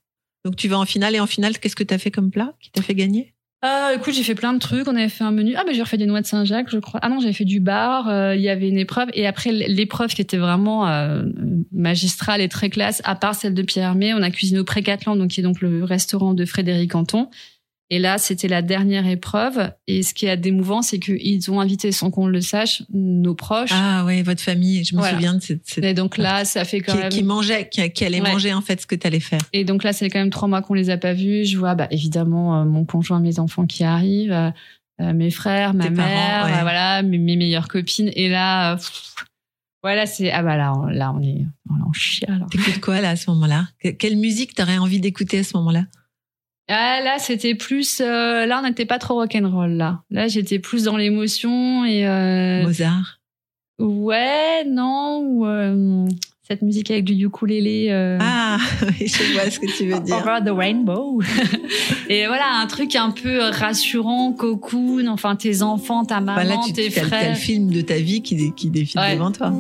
[0.44, 2.54] Donc tu vas en finale et en finale, qu'est-ce que tu as fait comme plat
[2.60, 3.34] qui t'a fait gagner?
[3.64, 4.88] Ah, écoute, j'ai fait plein de trucs.
[4.88, 5.56] On avait fait un menu.
[5.58, 7.00] Ah, mais j'ai refait des noix de Saint-Jacques, je crois.
[7.04, 8.08] Ah non, j'avais fait du bar.
[8.08, 9.10] euh, Il y avait une épreuve.
[9.14, 11.24] Et après, l'épreuve qui était vraiment euh,
[11.72, 15.16] magistrale et très classe, à part celle de Pierre Hermé, on a cuisiné au Précathlon,
[15.16, 17.30] donc qui est donc le restaurant de Frédéric Anton.
[17.90, 19.72] Et là, c'était la dernière épreuve.
[19.88, 23.70] Et ce qui est d'émouvant, c'est qu'ils ont invité, sans qu'on le sache, nos proches.
[23.72, 24.84] Ah ouais, votre famille.
[24.84, 25.14] Je me Voilà.
[25.16, 25.62] souviens de cette.
[25.66, 27.10] cette- et donc là, ça fait quand qui, même.
[27.10, 28.32] qui mangeait, qui, qui allait Ouais.
[28.34, 29.40] manger en fait ce que tu allais faire.
[29.54, 31.46] Et donc là, c'est quand même trois mois qu'on les a pas vus.
[31.46, 34.52] Je vois, bah, évidemment, euh, mon conjoint, mes enfants qui arrivent, euh,
[35.00, 36.62] euh, mes frères, ma Tes parents, mère, ouais.
[36.64, 38.12] voilà, mes, mes meilleures copines.
[38.18, 39.14] Et là, pff,
[39.82, 42.46] voilà, c'est ah bah là, on- là, on est, on est en chiale.
[42.52, 43.70] T'écoutes quoi là à ce moment-là?
[43.82, 45.86] Que- Quelle musique t'aurais envie d'écouter à ce moment-là?
[46.70, 50.02] Ah, là, c'était plus, euh, là, on n'était pas trop rock'n'roll là.
[50.12, 53.20] Là, j'étais plus dans l'émotion et euh, Mozart.
[53.80, 56.06] ouais, non, ou, euh,
[56.46, 57.88] cette musique avec du ukulélé.
[57.90, 58.58] Euh, Ah,
[59.00, 60.16] oui, je vois ce que tu veux dire.
[60.18, 61.22] Over the Rainbow.
[62.10, 66.58] et voilà, un truc un peu rassurant, cocoon, enfin tes enfants, ta maman, Bah là,
[66.66, 67.30] tu tes frères.
[67.30, 69.14] le film de ta vie qui, qui défile Ouais.
[69.16, 69.54] devant toi?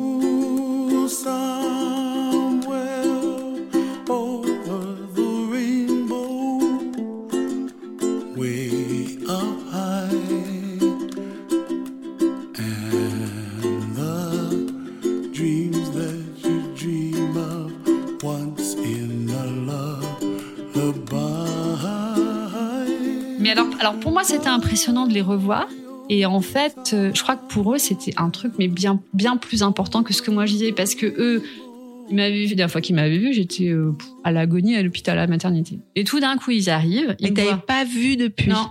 [23.80, 25.68] Alors, pour moi, c'était impressionnant de les revoir.
[26.10, 29.38] Et en fait, euh, je crois que pour eux, c'était un truc, mais bien, bien
[29.38, 31.44] plus important que ce que moi je disais, parce que eux,
[32.10, 33.92] ils m'avaient vu, la dernière fois qu'ils m'avaient vu, j'étais euh,
[34.24, 35.80] à l'agonie à l'hôpital, à la maternité.
[35.96, 37.16] Et tout d'un coup, ils arrivent.
[37.20, 38.50] Ils Mais t'avais pas vu depuis.
[38.50, 38.70] Non.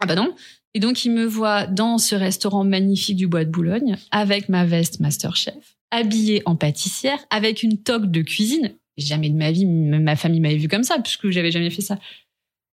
[0.00, 0.34] Ah bah non.
[0.72, 4.64] Et donc, ils me voient dans ce restaurant magnifique du Bois de Boulogne, avec ma
[4.64, 8.74] veste Masterchef, habillée en pâtissière, avec une toque de cuisine.
[8.96, 11.98] Jamais de ma vie, ma famille m'avait vu comme ça, puisque j'avais jamais fait ça.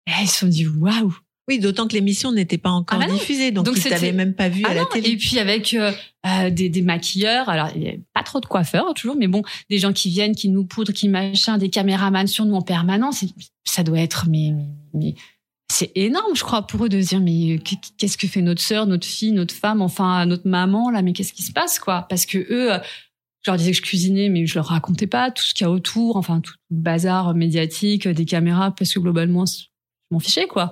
[0.07, 1.13] Et ils se sont dit, waouh!
[1.49, 4.35] Oui, d'autant que l'émission n'était pas encore Ah bah diffusée, donc, Donc ils t'avaient même
[4.35, 5.09] pas vu Ah à la non, télé.
[5.09, 5.91] Et puis avec euh,
[6.27, 9.41] euh, des, des maquilleurs, alors il y a pas trop de coiffeurs toujours, mais bon,
[9.67, 13.25] des gens qui viennent, qui nous poudrent, qui machin, des caméramans sur nous en permanence.
[13.65, 15.15] Ça doit être, mais, mais, mais
[15.71, 17.59] c'est énorme, je crois, pour eux de se dire, mais
[17.97, 21.33] qu'est-ce que fait notre sœur, notre fille, notre femme, enfin notre maman là, mais qu'est-ce
[21.33, 22.05] qui se passe quoi?
[22.09, 22.79] Parce que eux, euh,
[23.41, 25.67] je leur disais que je cuisinais, mais je leur racontais pas tout ce qu'il y
[25.67, 29.63] a autour, enfin tout le bazar médiatique, des caméras, parce que globalement, je
[30.11, 30.71] m'en fichais quoi.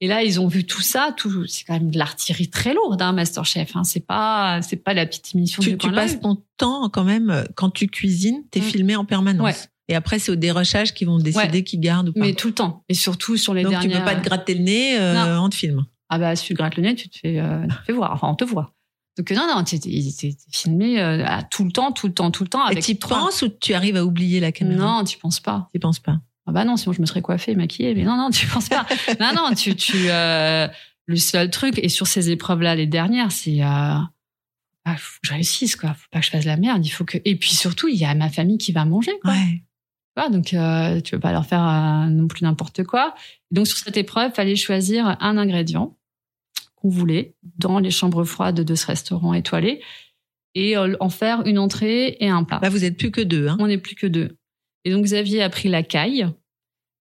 [0.00, 3.02] Et là, ils ont vu tout ça, tout, c'est quand même de l'artillerie très lourde,
[3.02, 3.74] hein, Masterchef.
[3.74, 3.82] Hein.
[3.84, 7.44] C'est pas, c'est pas la petite émission tu, tu passes ton temps quand même euh,
[7.56, 8.62] quand tu cuisines, t'es Mm.
[8.64, 9.44] filmé en permanence.
[9.44, 9.54] Ouais.
[9.88, 12.20] Et après, c'est au dérochage qu'ils vont décider qui garde ou pas.
[12.20, 12.84] Mais tout le temps.
[12.88, 13.90] Et surtout sur les donc dernières.
[13.90, 15.84] tu peux pas te gratter le nez euh, en te film.
[16.10, 17.92] Ah bah, si tu te grattes le nez, tu te fais, euh, tu te fais
[17.92, 18.12] voir.
[18.12, 18.74] Enfin, on te voit.
[19.16, 19.80] Donc non, non, t'es-
[20.52, 22.66] filmé euh, tout le temps, tout le temps, tout le temps.
[22.68, 24.98] Et Avec tu trois- penses ou tu arrives à oublier la caméra?
[24.98, 25.68] Non, tu penses pas.
[25.72, 26.20] Tu penses pas.
[26.48, 27.94] Ah bah non, sinon je me serais coiffée, maquillée.
[27.94, 28.86] Mais non, non, tu penses pas.
[29.20, 30.66] non, non, tu, tu, euh,
[31.06, 35.32] le seul truc, et sur ces épreuves-là, les dernières, c'est, euh, ah, faut que je
[35.34, 35.92] réussisse, quoi.
[35.92, 36.84] Faut pas que je fasse la merde.
[36.86, 39.32] Il faut que, et puis surtout, il y a ma famille qui va manger, quoi.
[39.32, 39.62] Ouais.
[40.16, 43.14] Voilà, donc, euh, tu veux pas leur faire euh, non plus n'importe quoi.
[43.50, 45.96] Donc, sur cette épreuve, fallait choisir un ingrédient
[46.76, 49.82] qu'on voulait dans les chambres froides de ce restaurant étoilé
[50.54, 52.58] et euh, en faire une entrée et un plat.
[52.62, 53.48] Là, vous êtes plus que deux.
[53.48, 53.56] Hein.
[53.60, 54.38] On n'est plus que deux.
[54.84, 56.26] Et donc Xavier a pris la caille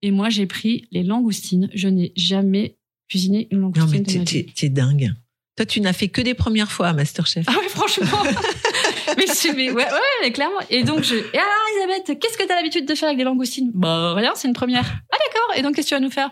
[0.01, 1.69] et moi j'ai pris les langoustines.
[1.73, 2.77] Je n'ai jamais
[3.09, 5.11] cuisiné une Non, langoustine mais de t'es, dingue.
[5.55, 7.45] Toi, tu n'as fait que des premières fois à Masterchef.
[7.49, 8.23] Ah ouais, franchement.
[9.17, 10.59] mais c'est mais ouais, ouais, mais clairement.
[10.69, 11.15] Et donc je.
[11.15, 13.71] Et alors Elisabeth, qu'est-ce que t'as l'habitude de faire avec des langoustines?
[13.73, 14.85] Bah rien, c'est une première.
[15.11, 15.57] Ah d'accord.
[15.57, 16.31] Et donc qu'est-ce que tu vas nous faire?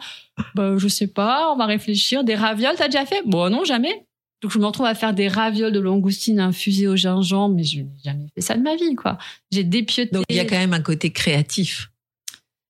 [0.55, 1.51] Bah je sais pas.
[1.51, 2.23] On va réfléchir.
[2.23, 3.21] Des ravioles, t'as déjà fait?
[3.25, 4.06] Bon non, jamais.
[4.41, 7.79] Donc je me retrouve à faire des ravioles de langoustines infusées au gingembre, mais je
[7.79, 9.17] n'ai jamais fait ça de ma vie, quoi.
[9.51, 10.11] J'ai dépioté.
[10.13, 11.89] Donc, il y a quand même un côté créatif.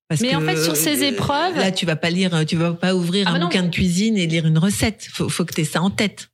[0.07, 2.55] Parce Mais que, en fait, sur ces euh, épreuves- Là, tu vas pas lire, tu
[2.55, 3.45] vas pas ouvrir Ah un bah non.
[3.47, 5.05] bouquin de cuisine et lire une recette.
[5.11, 6.29] Faut, faut que tu aies ça en tête.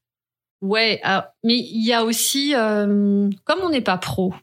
[0.62, 4.34] Ouais, alors, mais il y a aussi, euh, comme on n'est pas pro,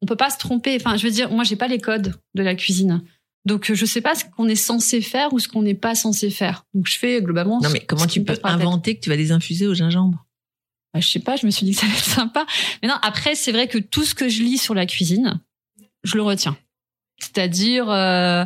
[0.00, 0.74] on peut pas se tromper.
[0.76, 3.02] Enfin, je veux dire, moi, j'ai pas les codes de la cuisine.
[3.44, 5.94] Donc, euh, je sais pas ce qu'on est censé faire ou ce qu'on n'est pas
[5.94, 6.64] censé faire.
[6.74, 7.60] Donc, je fais globalement.
[7.60, 10.24] Non, mais comment tu peux inventer que tu vas les infuser au gingembre?
[10.94, 12.46] Bah, Je sais pas, je me suis dit que ça allait être sympa.
[12.82, 15.40] Mais non, après, c'est vrai que tout ce que je lis sur la cuisine,
[16.04, 16.56] je le retiens.
[17.18, 18.44] C'est-à-dire, euh,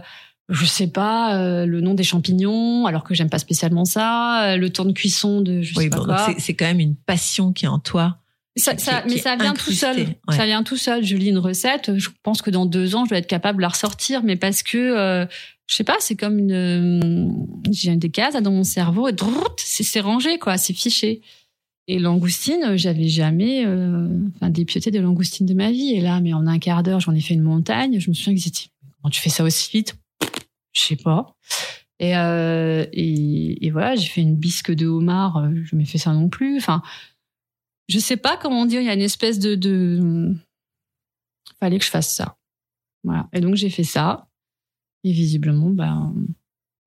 [0.49, 4.57] je sais pas, euh, le nom des champignons, alors que j'aime pas spécialement ça, euh,
[4.57, 6.27] le temps de cuisson de je sais Oui, pas bon, quoi.
[6.27, 8.19] c'est, c'est quand même une passion qui est en toi.
[8.57, 9.97] Ça, ça- mais ça vient tout seul.
[10.29, 10.37] ouais.
[10.37, 11.05] Ça vient tout seul.
[11.05, 11.97] Je lis une recette.
[11.99, 14.23] Je pense que dans deux ans, je vais être capable de la ressortir.
[14.23, 15.27] Mais parce que, euh,
[15.67, 17.29] je sais pas, c'est comme une, euh,
[17.71, 19.15] j'ai des cases là, dans mon cerveau et
[19.59, 21.21] c'est rangé quoi, c'est fiché.
[21.89, 24.65] Et langoustine, j'avais jamais, euh, enfin, des
[25.01, 25.93] langoustines de ma vie.
[25.95, 28.01] Et là, mais en un quart d'heure, j'en ai fait une montagne.
[28.01, 28.71] Je me souviens que c'était,
[29.01, 29.95] comment tu fais ça aussi vite?
[30.73, 31.37] Je sais pas.
[32.01, 35.49] Et, et, et, voilà, j'ai fait une bisque de homard.
[35.65, 36.57] Je m'ai fait ça non plus.
[36.59, 36.83] Enfin,
[37.89, 38.81] je sais pas comment dire.
[38.81, 40.35] Il y a une espèce de, de...
[41.61, 42.37] fallait que je fasse ça.
[43.05, 43.29] Voilà.
[43.33, 44.29] Et donc j'ai fait ça.
[45.05, 46.15] Et visiblement, ben,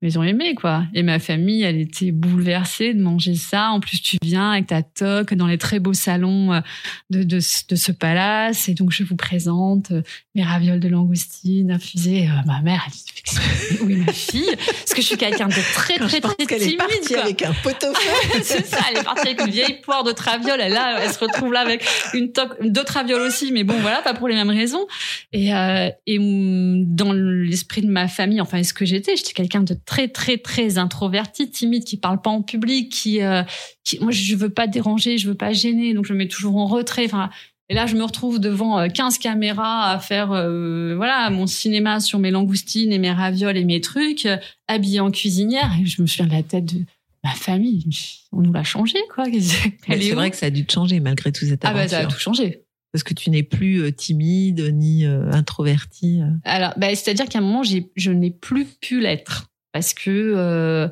[0.02, 0.86] ils ont aimé quoi.
[0.94, 3.72] Et ma famille, elle était bouleversée de manger ça.
[3.72, 6.62] En plus, tu viens avec ta toque dans les très beaux salons euh,
[7.10, 8.70] de, de, de ce palace.
[8.70, 10.02] Et donc, je vous présente euh,
[10.36, 12.28] mes ravioles de langoustine infusées.
[12.30, 15.98] Euh, ma mère, elle dit oui ma fille Parce que je suis quelqu'un de très
[15.98, 16.50] très très, très timide.
[16.50, 17.76] Elle est partie avec un pot
[18.42, 18.80] C'est ça.
[18.90, 20.62] Elle est partie avec une vieille poire de traviole.
[20.62, 23.52] Et là, elle se retrouve là avec une toque d'autres ravioles aussi.
[23.52, 24.88] Mais bon, voilà, pas pour les mêmes raisons.
[25.34, 29.16] Et, euh, et dans l'esprit de ma famille, enfin, est-ce que j'étais?
[29.16, 33.42] J'étais quelqu'un de très très très introverti, timide, qui parle pas en public, qui, euh,
[33.84, 36.58] qui moi je veux pas déranger, je veux pas gêner, donc je me mets toujours
[36.58, 37.06] en retrait.
[37.06, 37.32] Enfin,
[37.70, 42.02] et là je me retrouve devant 15 euh, caméras à faire euh, voilà mon cinéma
[42.02, 44.28] sur mes langoustines et mes ravioles et mes trucs,
[44.68, 45.72] habillée en cuisinière.
[45.82, 46.86] Et je me souviens de la tête de
[47.24, 47.84] ma famille.
[48.32, 49.26] On nous l'a changé quoi.
[49.26, 51.82] C'est vrai que ça a dû te changer malgré tout cette aventure.
[51.82, 52.62] Ah bah ça a tout changé
[52.92, 56.22] parce que tu n'es plus timide ni introverti.
[56.44, 60.88] Alors, bah, c'est-à-dire qu'à un moment, je n'ai plus pu l'être parce que euh,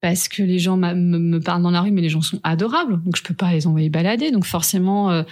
[0.00, 3.16] parce que les gens me, parlent dans la rue, mais les gens sont adorables, donc
[3.16, 4.32] je peux pas les envoyer balader.
[4.32, 5.22] Donc forcément, euh,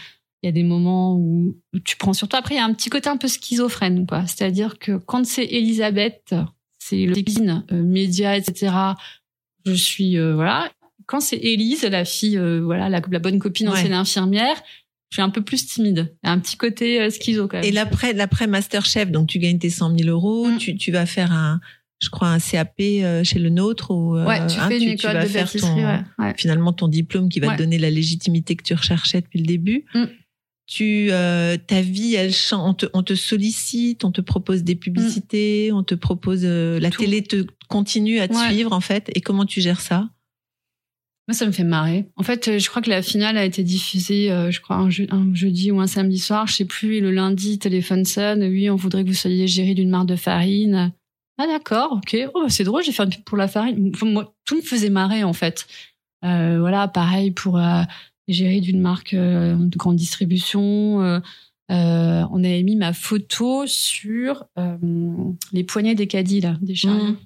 [0.42, 2.38] il y a des moments où tu prends sur toi.
[2.38, 4.26] Après, il y a un petit côté un peu schizophrène, quoi.
[4.26, 6.34] C'est-à-dire que quand c'est Elisabeth,
[6.78, 8.72] c'est le cuisine, euh, média, etc.
[9.66, 10.70] Je suis voilà.
[11.06, 14.62] Quand c'est Élise, la fille, voilà, la, bonne copine ancienne infirmière,
[15.10, 16.14] je suis un peu plus timide.
[16.22, 17.66] Il y a un petit côté schizo quand même.
[17.66, 20.58] Et l'après, l'après Masterchef, donc tu gagnes tes 100 000 euros, mm.
[20.58, 21.60] tu, tu vas faire un,
[22.00, 24.88] je crois, un CAP euh, chez le nôtre ou ouais, tu euh, hein, fais une
[24.88, 26.04] école vas de faire ton,
[26.36, 29.84] finalement ton diplôme qui va te donner la légitimité que tu recherchais depuis le début.
[29.94, 30.04] Mm.
[30.66, 32.62] Tu, euh, ta vie, elle change.
[32.64, 35.76] On te, on te, sollicite, on te propose des publicités, mm.
[35.76, 39.10] on te propose la télé te continue à te suivre en fait.
[39.14, 40.08] Et comment tu gères ça?
[41.28, 42.06] Moi, ça me fait marrer.
[42.16, 45.70] En fait, je crois que la finale a été diffusée, je crois, un, un, jeudi
[45.70, 46.96] ou un samedi soir, je sais plus.
[46.96, 48.42] Et le lundi, téléphone sonne.
[48.42, 50.92] Oui, on voudrait que vous soyez géré d'une marque de farine.
[51.42, 52.18] Ah d'accord, ok.
[52.34, 53.92] Oh, c'est drôle, j'ai fait une pub pour la farine.
[54.02, 55.66] moi, tout me faisait marrer en fait.
[56.22, 57.82] Euh, voilà, pareil pour euh,
[58.28, 61.22] gérer d'une marque euh, de grande distribution.
[61.70, 64.44] On avait mis ma photo sur
[65.52, 67.12] les poignées des caddies là, des chariots.
[67.12, 67.16] Mmh.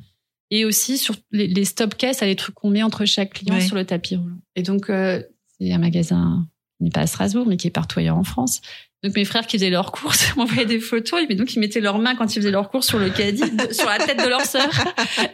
[0.52, 3.74] Et aussi sur les, les stop caisses, les trucs qu'on met entre chaque client sur
[3.74, 4.38] le tapis roulant.
[4.54, 6.46] Et donc, c'est un magasin
[6.78, 8.60] qui n'est pas à Strasbourg, mais qui est partout ailleurs en France.
[9.04, 11.98] Donc mes frères qui faisaient leurs courses m'envoyaient des photos et donc ils mettaient leurs
[11.98, 14.66] mains quand ils faisaient leurs courses sur le caddie, sur la tête de leur sœur.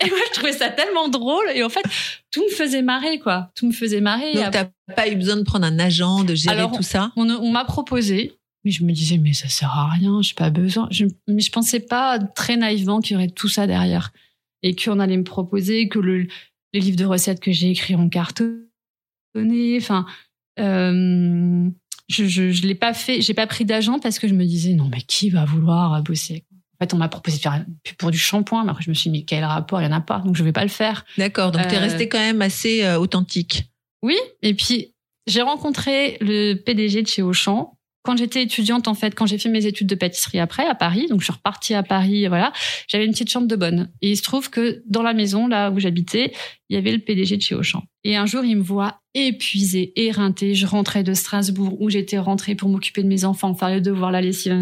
[0.05, 1.84] Et moi je trouvais ça tellement drôle et en fait
[2.32, 4.34] tout me faisait marrer quoi, tout me faisait marrer.
[4.34, 4.66] Donc t'as
[4.97, 8.40] pas eu besoin de prendre un agent, de gérer tout ça On, on m'a proposé,
[8.64, 10.88] mais je me disais mais ça sert à rien, j'ai pas besoin.
[10.90, 14.10] Je, mais je pensais pas très naïvement qu'il y aurait tout ça derrière
[14.64, 16.26] et qu'on allait me proposer que le,
[16.72, 18.59] les livres de recettes que j'ai écrits en cartonné,
[19.78, 20.06] enfin.
[20.59, 21.70] Euh,
[22.11, 24.74] je, je, je l'ai pas fait, j'ai pas pris d'agent parce que je me disais
[24.74, 26.45] non mais qui va vouloir bosser?
[26.53, 27.65] En fait, on m'a proposé de faire
[27.99, 29.81] pour du shampoing, mais après je me suis dit mais quel rapport?
[29.81, 31.05] Il y en a pas, donc je vais pas le faire.
[31.19, 33.70] D'accord, donc tu es euh, resté quand même assez euh, authentique.
[34.03, 34.95] Oui, et puis
[35.27, 39.51] j'ai rencontré le PDG de chez Auchan quand j'étais étudiante, en fait, quand j'ai fait
[39.51, 42.52] mes études de pâtisserie après à Paris, donc je suis repartie à Paris, voilà,
[42.89, 43.90] j'avais une petite chambre de bonne.
[44.01, 46.32] Et il se trouve que dans la maison là où j'habitais,
[46.70, 47.82] il y avait le PDG de chez Auchan.
[48.05, 50.55] Et un jour, il me voit épuisée, éreintée.
[50.55, 54.10] Je rentrais de Strasbourg où j'étais rentrée pour m'occuper de mes enfants, faire le devoir,
[54.10, 54.56] la lessive,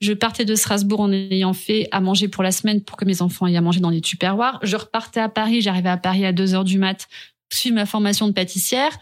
[0.00, 3.22] Je partais de Strasbourg en ayant fait à manger pour la semaine pour que mes
[3.22, 4.58] enfants aient à manger dans des tupperwares.
[4.62, 7.08] Je repartais à Paris, j'arrivais à Paris à 2 heures du mat,
[7.50, 8.98] suivre ma formation de pâtissière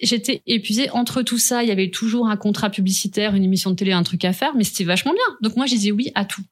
[0.00, 0.90] J'étais épuisée.
[0.90, 4.02] Entre tout ça, il y avait toujours un contrat publicitaire, une émission de télé, un
[4.02, 5.36] truc à faire, mais c'était vachement bien.
[5.42, 6.42] Donc moi, j'ai dit oui à tout.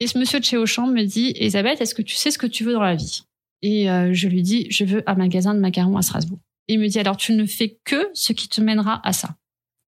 [0.00, 2.46] Et ce monsieur de chez Auchan me dit, Elisabeth, est-ce que tu sais ce que
[2.46, 3.24] tu veux dans la vie?
[3.62, 6.38] Et euh, je lui dis, je veux un magasin de macarons à Strasbourg.
[6.68, 9.36] Et il me dit, alors tu ne fais que ce qui te mènera à ça.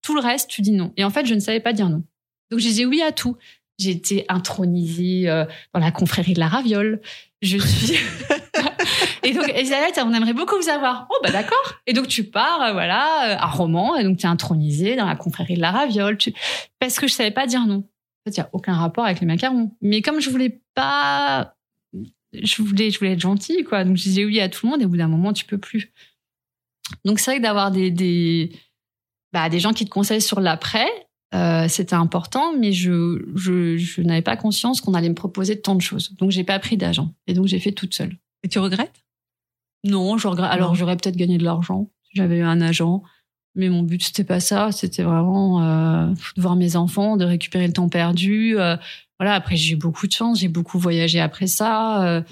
[0.03, 0.93] Tout le reste, tu dis non.
[0.97, 2.03] Et en fait, je ne savais pas dire non.
[2.51, 3.37] Donc j'ai dit oui à tout.
[3.79, 7.01] J'ai été intronisée euh, dans la confrérie de la raviole.
[7.41, 7.97] Je suis.
[9.23, 11.07] et donc, Elisabeth, on aimerait beaucoup vous avoir.
[11.11, 11.75] Oh, bah d'accord.
[11.87, 15.17] Et donc, tu pars, euh, voilà, à Roman, et donc tu es intronisée dans la
[15.17, 16.19] confrérie de la raviole.
[16.79, 17.79] Parce que je savais pas dire non.
[17.79, 19.73] En fait, il n'y a aucun rapport avec les macarons.
[19.81, 21.55] Mais comme je voulais pas.
[22.33, 23.85] Je voulais, je voulais être gentille, quoi.
[23.85, 25.59] Donc, je disais oui à tout le monde, et au bout d'un moment, tu peux
[25.59, 25.93] plus.
[27.05, 28.53] Donc, c'est vrai que d'avoir des, des,
[29.33, 30.89] bah, des gens qui te conseillent sur l'après,
[31.35, 35.75] euh, c'était important, mais je, je, je n'avais pas conscience qu'on allait me proposer tant
[35.75, 36.15] de choses.
[36.17, 37.13] Donc, j'ai pas pris d'agent.
[37.27, 38.17] Et donc, j'ai fait toute seule.
[38.43, 39.02] Et tu regrettes?
[39.85, 40.51] Non, je regrette.
[40.51, 43.03] Alors, j'aurais peut-être gagné de l'argent si j'avais eu un agent.
[43.55, 44.73] Mais mon but, c'était pas ça.
[44.73, 46.07] C'était vraiment euh,
[46.37, 48.59] de voir mes enfants, de récupérer le temps perdu.
[48.59, 48.77] Euh,
[49.19, 49.35] voilà.
[49.35, 50.39] Après, j'ai eu beaucoup de chance.
[50.41, 52.03] J'ai beaucoup voyagé après ça.
[52.07, 52.23] Euh,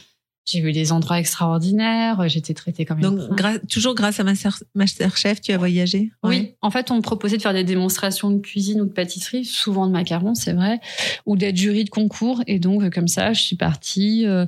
[0.47, 2.27] j'ai vu des endroits extraordinaires.
[2.29, 6.11] J'étais traitée comme une Donc, gra- toujours grâce à Master, Masterchef, tu as voyagé?
[6.25, 9.45] Oui, en fait, on me proposait de faire des démonstrations de cuisine ou de pâtisserie,
[9.45, 10.81] souvent de macarons, c'est vrai,
[11.27, 12.43] ou d'être jury de concours.
[12.47, 14.27] Et donc, euh, comme ça, je suis partie.
[14.27, 14.47] euh,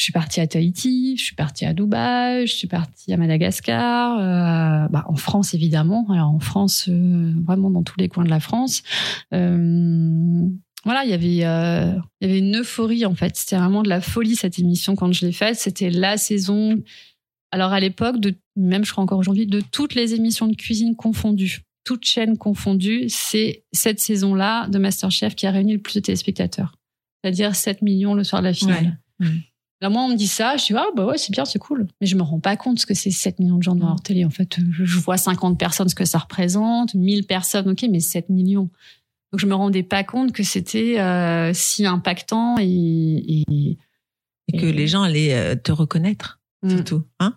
[0.00, 4.18] je suis partie à Tahiti, je suis partie à Dubaï, je suis partie à Madagascar,
[4.18, 6.06] euh, bah, en France évidemment.
[6.08, 8.82] Alors en France, euh, vraiment dans tous les coins de la France.
[9.34, 10.48] Euh,
[10.86, 13.36] voilà, il y avait, une euphorie en fait.
[13.36, 15.56] C'était vraiment de la folie cette émission quand je l'ai faite.
[15.56, 16.82] C'était la saison.
[17.50, 18.16] Alors à l'époque,
[18.56, 23.04] même je crois encore aujourd'hui, de toutes les émissions de cuisine confondues, toutes chaînes confondues,
[23.10, 26.74] c'est cette saison-là de MasterChef qui a réuni le plus de téléspectateurs.
[27.22, 28.98] C'est-à-dire 7 millions le soir de la finale.
[29.18, 29.40] Mm.
[29.82, 31.86] Là, moi, on me dit ça, je dis, ah, bah ouais, c'est bien, c'est cool.
[32.00, 33.90] Mais je me rends pas compte ce que c'est 7 millions de gens devant Mm.
[33.90, 34.24] leur télé.
[34.26, 38.28] En fait, je vois 50 personnes, ce que ça représente, 1000 personnes, ok, mais 7
[38.28, 38.68] millions.
[39.32, 42.64] Donc, je me rendais pas compte que c'était euh, si impactant et.
[43.48, 43.78] et-
[44.52, 46.70] Et que Et- les gens allaient euh, te reconnaître, Mm.
[46.70, 47.02] surtout.
[47.20, 47.34] Hein?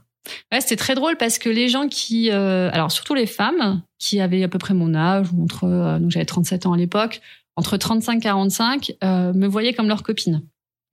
[0.51, 4.19] Ouais, c'était très drôle parce que les gens qui, euh, alors surtout les femmes qui
[4.19, 7.21] avaient à peu près mon âge, ou entre, euh, donc j'avais 37 ans à l'époque,
[7.55, 10.41] entre 35 et 45, euh, me voyaient comme leur copine.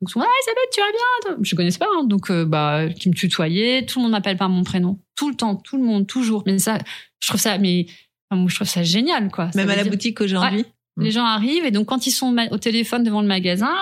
[0.01, 1.39] Donc souvent, ah Isabelle, tu vas bien?
[1.43, 2.05] Je connaissais pas, hein.
[2.05, 3.85] donc euh, bah qui me tutoyait.
[3.85, 6.43] Tout le monde m'appelle par mon prénom, tout le temps, tout le monde, toujours.
[6.47, 6.79] Mais ça,
[7.19, 7.87] je trouve ça, mais
[8.31, 9.53] enfin, je trouve ça génial, quoi.
[9.53, 10.65] Ça Même à la dire- boutique aujourd'hui
[10.97, 13.73] les gens arrivent et donc quand ils sont au téléphone devant le magasin,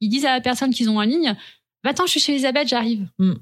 [0.00, 1.36] ils disent à la personne qu'ils ont en ligne
[1.84, 3.06] bah, Attends, je suis chez Elisabeth, j'arrive.
[3.18, 3.34] Mm.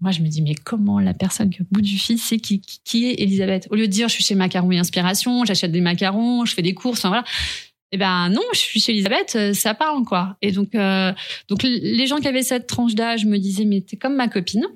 [0.00, 2.80] Moi, je me dis Mais comment la personne au bout du fil sait qui, qui,
[2.84, 3.68] qui est Elisabeth?
[3.70, 6.62] Au lieu de dire Je suis chez Macarons et Inspiration, j'achète des macarons, je fais
[6.62, 7.24] des courses, enfin voilà.
[7.90, 10.36] Eh ben non, je suis chez Elisabeth, euh, ça parle quoi.
[10.42, 11.12] Et donc, euh,
[11.48, 14.66] donc les gens qui avaient cette tranche d'âge me disaient mais t'es comme ma copine.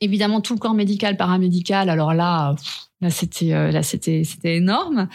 [0.00, 1.90] Évidemment tout le corps médical, paramédical.
[1.90, 2.54] Alors là,
[3.00, 5.08] là c'était euh, là c'était c'était énorme.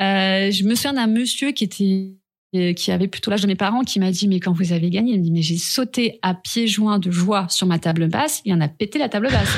[0.00, 4.00] Je me souviens d'un monsieur qui était qui avait plutôt l'âge de mes parents qui
[4.00, 6.66] m'a dit mais quand vous avez gagné, il me dit mais j'ai sauté à pieds
[6.66, 9.48] joints de joie sur ma table basse, il en a pété la table basse.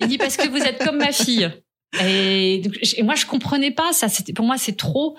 [0.00, 1.50] Il dit parce que vous êtes comme ma fille.
[2.02, 2.62] Et,
[2.96, 4.08] et moi je comprenais pas ça.
[4.08, 5.16] C'était pour moi c'est trop.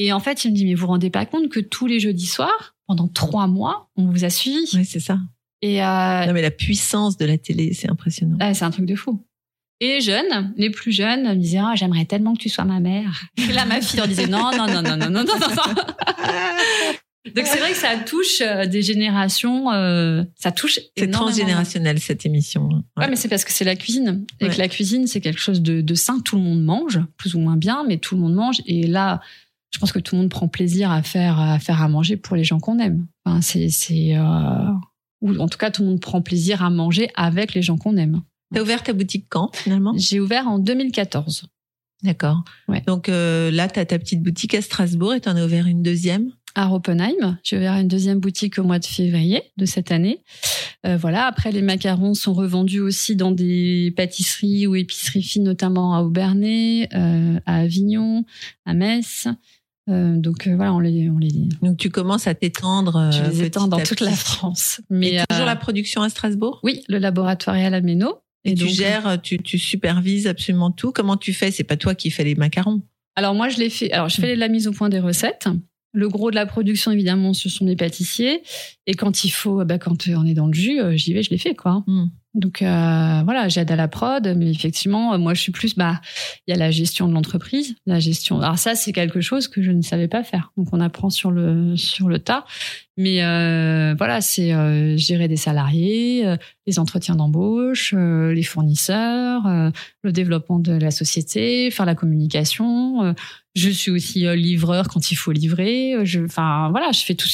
[0.00, 1.98] Et en fait, il me dit, mais vous vous rendez pas compte que tous les
[1.98, 4.64] jeudis soirs, pendant trois mois, on vous a suivi.
[4.74, 5.18] Oui, c'est ça.
[5.60, 8.38] Et euh, non, mais la puissance de la télé, c'est impressionnant.
[8.54, 9.26] C'est un truc de fou.
[9.80, 12.78] Et les jeunes, les plus jeunes, me disaient Ah, j'aimerais tellement que tu sois ma
[12.78, 13.24] mère.
[13.36, 15.74] Et là, ma fille leur disait non, non, non, non, non, non, non, non.
[17.34, 20.80] Donc c'est vrai que ça touche euh, des générations, euh, ça touche.
[20.96, 22.68] C'est transgénérationnel cette émission.
[22.96, 25.60] Ouais, mais c'est parce que c'est la cuisine et que la cuisine c'est quelque chose
[25.60, 26.20] de, de sain.
[26.20, 28.62] Tout le monde mange, plus ou moins bien, mais tout le monde mange.
[28.66, 29.20] Et là,
[29.70, 32.36] je pense que tout le monde prend plaisir à faire à, faire à manger pour
[32.36, 33.06] les gens qu'on aime.
[33.24, 34.72] Enfin, c'est, c'est, euh,
[35.20, 37.96] ou en tout cas, tout le monde prend plaisir à manger avec les gens qu'on
[37.96, 38.22] aime.
[38.54, 39.92] T'as ouvert ta boutique quand, finalement?
[39.96, 41.48] J'ai ouvert en 2014.
[42.02, 42.44] D'accord.
[42.68, 42.82] Ouais.
[42.86, 45.66] Donc euh, là, tu as ta petite boutique à Strasbourg et tu en as ouvert
[45.66, 46.32] une deuxième?
[46.54, 47.38] à Oppenheim.
[47.44, 50.24] J'ai ouvert une deuxième boutique au mois de février de cette année.
[50.86, 51.26] Euh, voilà.
[51.26, 56.88] Après, les macarons sont revendus aussi dans des pâtisseries ou épiceries fines, notamment à Aubernay,
[56.94, 58.24] euh, à Avignon,
[58.66, 59.28] à Metz.
[59.88, 62.96] Euh, donc euh, voilà, on les, on les, Donc tu commences à t'étendre.
[62.96, 64.80] euh, je les petit éteins dans toute la France.
[64.90, 66.60] Mais toujours euh, la production à Strasbourg?
[66.62, 68.18] oui, le laboratoire est à la Méno.
[68.44, 70.92] Et, tu donc, gères, tu, tu supervises absolument tout.
[70.92, 71.50] Comment tu fais?
[71.50, 72.82] C'est pas toi qui fais les macarons.
[73.16, 73.90] Alors moi, je l'ai fait.
[73.92, 75.48] Alors je fais la mise au point des recettes.
[75.92, 78.42] Le gros de la production, évidemment, ce sont les pâtissiers.
[78.86, 81.30] Et quand il faut, bah, quand on est dans le jus, euh, j'y vais, je
[81.30, 81.82] les fais, quoi.
[81.86, 82.08] Hmm.
[82.34, 86.00] Donc euh, voilà, j'aide à la prod, mais effectivement, euh, moi, je suis plus, bah,
[86.46, 88.40] il y a la gestion de l'entreprise, la gestion.
[88.40, 90.52] Alors ça, c'est quelque chose que je ne savais pas faire.
[90.56, 92.44] Donc on apprend sur le sur le tas.
[92.98, 96.36] Mais euh, voilà, c'est euh, gérer des salariés, euh,
[96.66, 99.42] les entretiens d'embauche, les fournisseurs,
[100.02, 103.14] le développement de la société, faire la communication.
[103.54, 105.94] je suis aussi livreur quand il faut livrer.
[106.24, 107.28] enfin voilà, je fais tout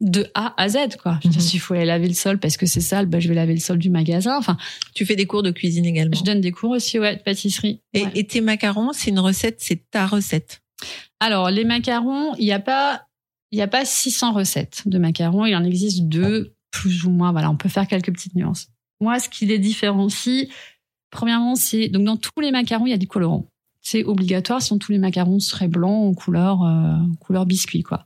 [0.00, 1.18] de A à Z quoi.
[1.22, 1.46] Je veux dire, Mhm.
[1.48, 3.60] S'il faut aller laver le sol parce que c'est sale, bah, je vais laver le
[3.60, 4.36] sol du magasin.
[4.38, 4.56] Enfin,
[4.94, 6.16] Tu fais des cours de cuisine également.
[6.16, 7.80] je donne des cours aussi, ouais, de pâtisserie.
[7.92, 8.12] Et, Ouais.
[8.14, 10.62] et tes macarons, c'est une recette, c'est ta recette.
[11.20, 13.06] Alors, les macarons, il n'y a pas,
[13.52, 15.44] il y a pas 600 recettes de macarons.
[15.44, 17.32] Il en existe deux, plus ou moins.
[17.32, 18.68] Voilà, on peut faire quelques petites nuances.
[19.02, 20.48] Moi, ce qui les différencie,
[21.10, 23.46] premièrement, c'est, donc dans tous les macarons, il y a du colorant.
[23.82, 28.04] C'est obligatoire, sinon tous les macarons seraient blancs en couleur, euh, couleur biscuit, quoi.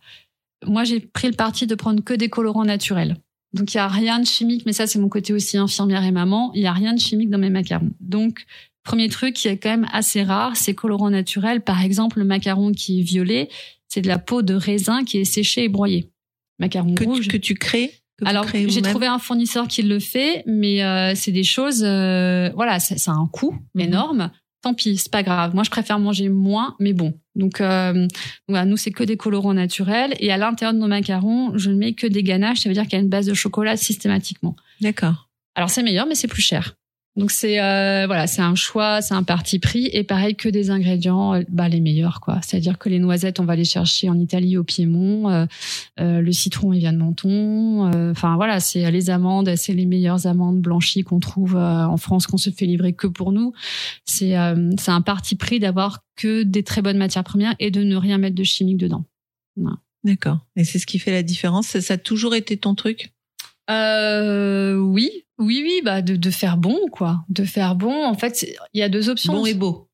[0.66, 3.16] Moi, j'ai pris le parti de prendre que des colorants naturels.
[3.52, 6.10] Donc, il n'y a rien de chimique, mais ça, c'est mon côté aussi infirmière et
[6.10, 6.50] maman.
[6.54, 7.90] Il n'y a rien de chimique dans mes macarons.
[8.00, 8.44] Donc,
[8.82, 11.60] premier truc qui est quand même assez rare, c'est colorant naturel.
[11.60, 13.48] Par exemple, le macaron qui est violet,
[13.88, 16.10] c'est de la peau de raisin qui est séchée et broyée.
[16.58, 17.20] Macaron Que, rouge.
[17.22, 21.14] tu, que tu crées que Alors, j'ai trouvé un fournisseur qui le fait, mais euh,
[21.16, 23.80] c'est des choses, euh, voilà, ça, ça a un coût Mhm.
[23.82, 24.30] énorme.
[24.62, 25.54] Tant pis, c'est pas grave.
[25.54, 27.12] Moi, je préfère manger moins, mais bon.
[27.34, 28.06] Donc, euh,
[28.48, 30.14] voilà, nous, c'est que des colorants naturels.
[30.20, 32.60] Et à l'intérieur de nos macarons, je ne mets que des ganaches.
[32.60, 34.56] Ça veut dire qu'il y a une base de chocolat systématiquement.
[34.80, 35.28] D'accord.
[35.54, 36.74] Alors c'est meilleur, mais c'est plus cher.
[37.16, 40.70] Donc c'est euh, voilà, c'est un choix, c'est un parti pris et pareil que des
[40.70, 42.40] ingrédients, euh, bah les meilleurs quoi.
[42.42, 45.46] C'est-à-dire que les noisettes, on va les chercher en Italie au Piémont, euh,
[45.96, 48.10] le citron il vient de Menton.
[48.10, 52.36] Enfin voilà, c'est les amandes, c'est les meilleures amandes blanchies qu'on trouve en France, qu'on
[52.36, 53.52] se fait livrer que pour nous.
[54.04, 54.34] C'est
[54.78, 58.18] c'est un parti pris d'avoir que des très bonnes matières premières et de ne rien
[58.18, 59.04] mettre de chimique dedans.
[60.04, 60.38] D'accord.
[60.56, 61.78] Et c'est ce qui fait la différence.
[61.78, 63.12] Ça a toujours été ton truc?
[63.70, 67.24] Euh, oui, oui, oui, bah de, de faire bon, quoi.
[67.28, 68.06] De faire bon.
[68.06, 69.32] En fait, il y a deux options.
[69.32, 69.88] Bon et beau.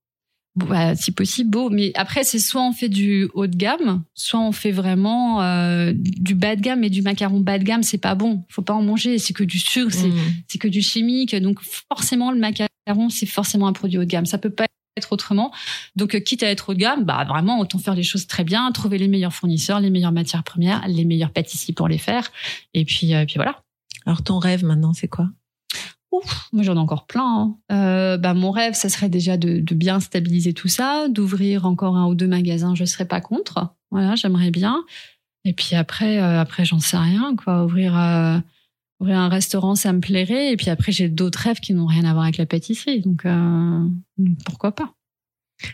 [0.57, 1.71] Bah, si possible beau.
[1.71, 5.93] Mais après, c'est soit on fait du haut de gamme, soit on fait vraiment euh,
[5.95, 6.81] du bas de gamme.
[6.81, 8.45] Mais du macaron bas de gamme, c'est pas bon.
[8.49, 9.19] Faut pas en manger.
[9.19, 10.59] C'est que du sucre, c'est mmh.
[10.59, 11.35] que du chimique.
[11.37, 14.27] Donc forcément, le macaron, c'est forcément un produit haut de gamme.
[14.27, 15.53] Ça peut pas être autrement.
[15.97, 18.45] Donc, euh, quitte à être haut de gamme, bah vraiment, autant faire les choses très
[18.45, 22.31] bien, trouver les meilleurs fournisseurs, les meilleures matières premières, les meilleurs pâtissiers pour les faire.
[22.75, 23.62] Et puis, euh, puis voilà.
[24.06, 25.28] Alors, ton rêve maintenant, c'est quoi?
[26.12, 27.22] Ouf, moi j'en ai encore plein.
[27.22, 27.56] Hein.
[27.70, 32.06] Euh, bah, mon rêve, ça serait déjà de, bien stabiliser tout ça, d'ouvrir encore un
[32.09, 32.74] ou deux magasins.
[32.74, 33.74] Je serais pas contre.
[33.90, 34.82] Voilà, j'aimerais bien.
[35.44, 37.36] Et puis après, après j'en sais rien.
[37.36, 37.93] Quoi, ouvrir,
[38.98, 40.52] ouvrir un restaurant, ça me plairait.
[40.52, 43.02] Et puis après, j'ai d'autres rêves qui n'ont rien à voir avec la pâtisserie.
[43.02, 43.24] Donc
[44.44, 44.93] pourquoi pas?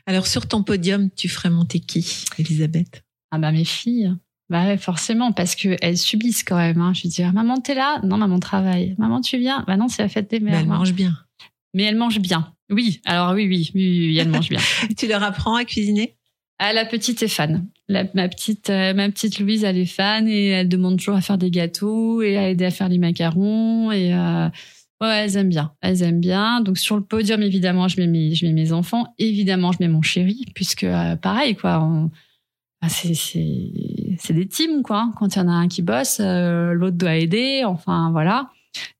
[0.04, 3.04] Alors sur ton podium, tu ferais monter qui, Elisabeth?
[3.30, 4.14] Ah bah mes filles.
[4.48, 6.80] Bah forcément, parce que elles subissent quand même.
[6.80, 6.92] Hein.
[6.94, 8.00] Je dis, maman, t'es là?
[8.04, 8.94] Non, maman travaille.
[8.98, 9.64] Maman, tu viens?
[9.66, 10.54] Bah non, c'est la fête des mères.
[10.54, 11.16] Mais elles mangent bien.
[11.74, 12.52] Mais elles mangent bien.
[12.70, 14.60] Oui, alors oui, oui, oui, oui elles mangent bien.
[14.96, 16.14] tu leur apprends à cuisiner?
[16.58, 17.68] Ah, la petite est fan.
[17.88, 21.38] ma petite, euh, ma petite Louise, elle est fan et elle demande toujours à faire
[21.38, 24.48] des gâteaux et à aider à faire les macarons et euh,
[25.00, 25.72] Ouais, elles aiment bien.
[25.82, 26.60] Elles aiment bien.
[26.62, 29.14] Donc sur le podium, évidemment, je mets mes, je mets mes enfants.
[29.18, 32.08] Évidemment, je mets mon chéri, puisque euh, pareil, quoi.
[32.88, 33.72] C'est, c'est,
[34.20, 35.10] c'est des teams, quoi.
[35.18, 37.62] Quand il y en a un qui bosse, euh, l'autre doit aider.
[37.64, 38.50] Enfin, voilà.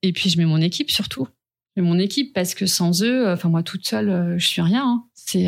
[0.03, 1.29] Et puis je mets mon équipe surtout.
[1.77, 4.63] Je mets mon équipe parce que sans eux, enfin moi toute seule, euh, je suis
[4.63, 4.85] rien.
[4.85, 5.05] Hein.
[5.15, 5.47] C'est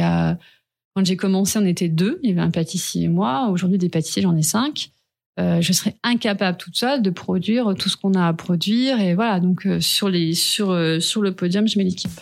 [0.95, 2.19] quand j'ai commencé, on était deux.
[2.23, 3.49] Il y avait un pâtissier et moi.
[3.51, 4.90] Aujourd'hui, des pâtissiers, j'en ai cinq.
[5.39, 9.01] Euh, je serais incapable toute seule de produire tout ce qu'on a à produire.
[9.01, 12.20] Et voilà, donc euh, sur, les, sur, euh, sur le podium, je mets l'équipe.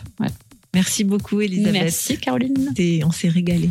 [0.74, 1.73] Merci beaucoup, Elisabeth.
[1.73, 2.74] Merci, Caroline.
[3.05, 3.70] on s'est régalé.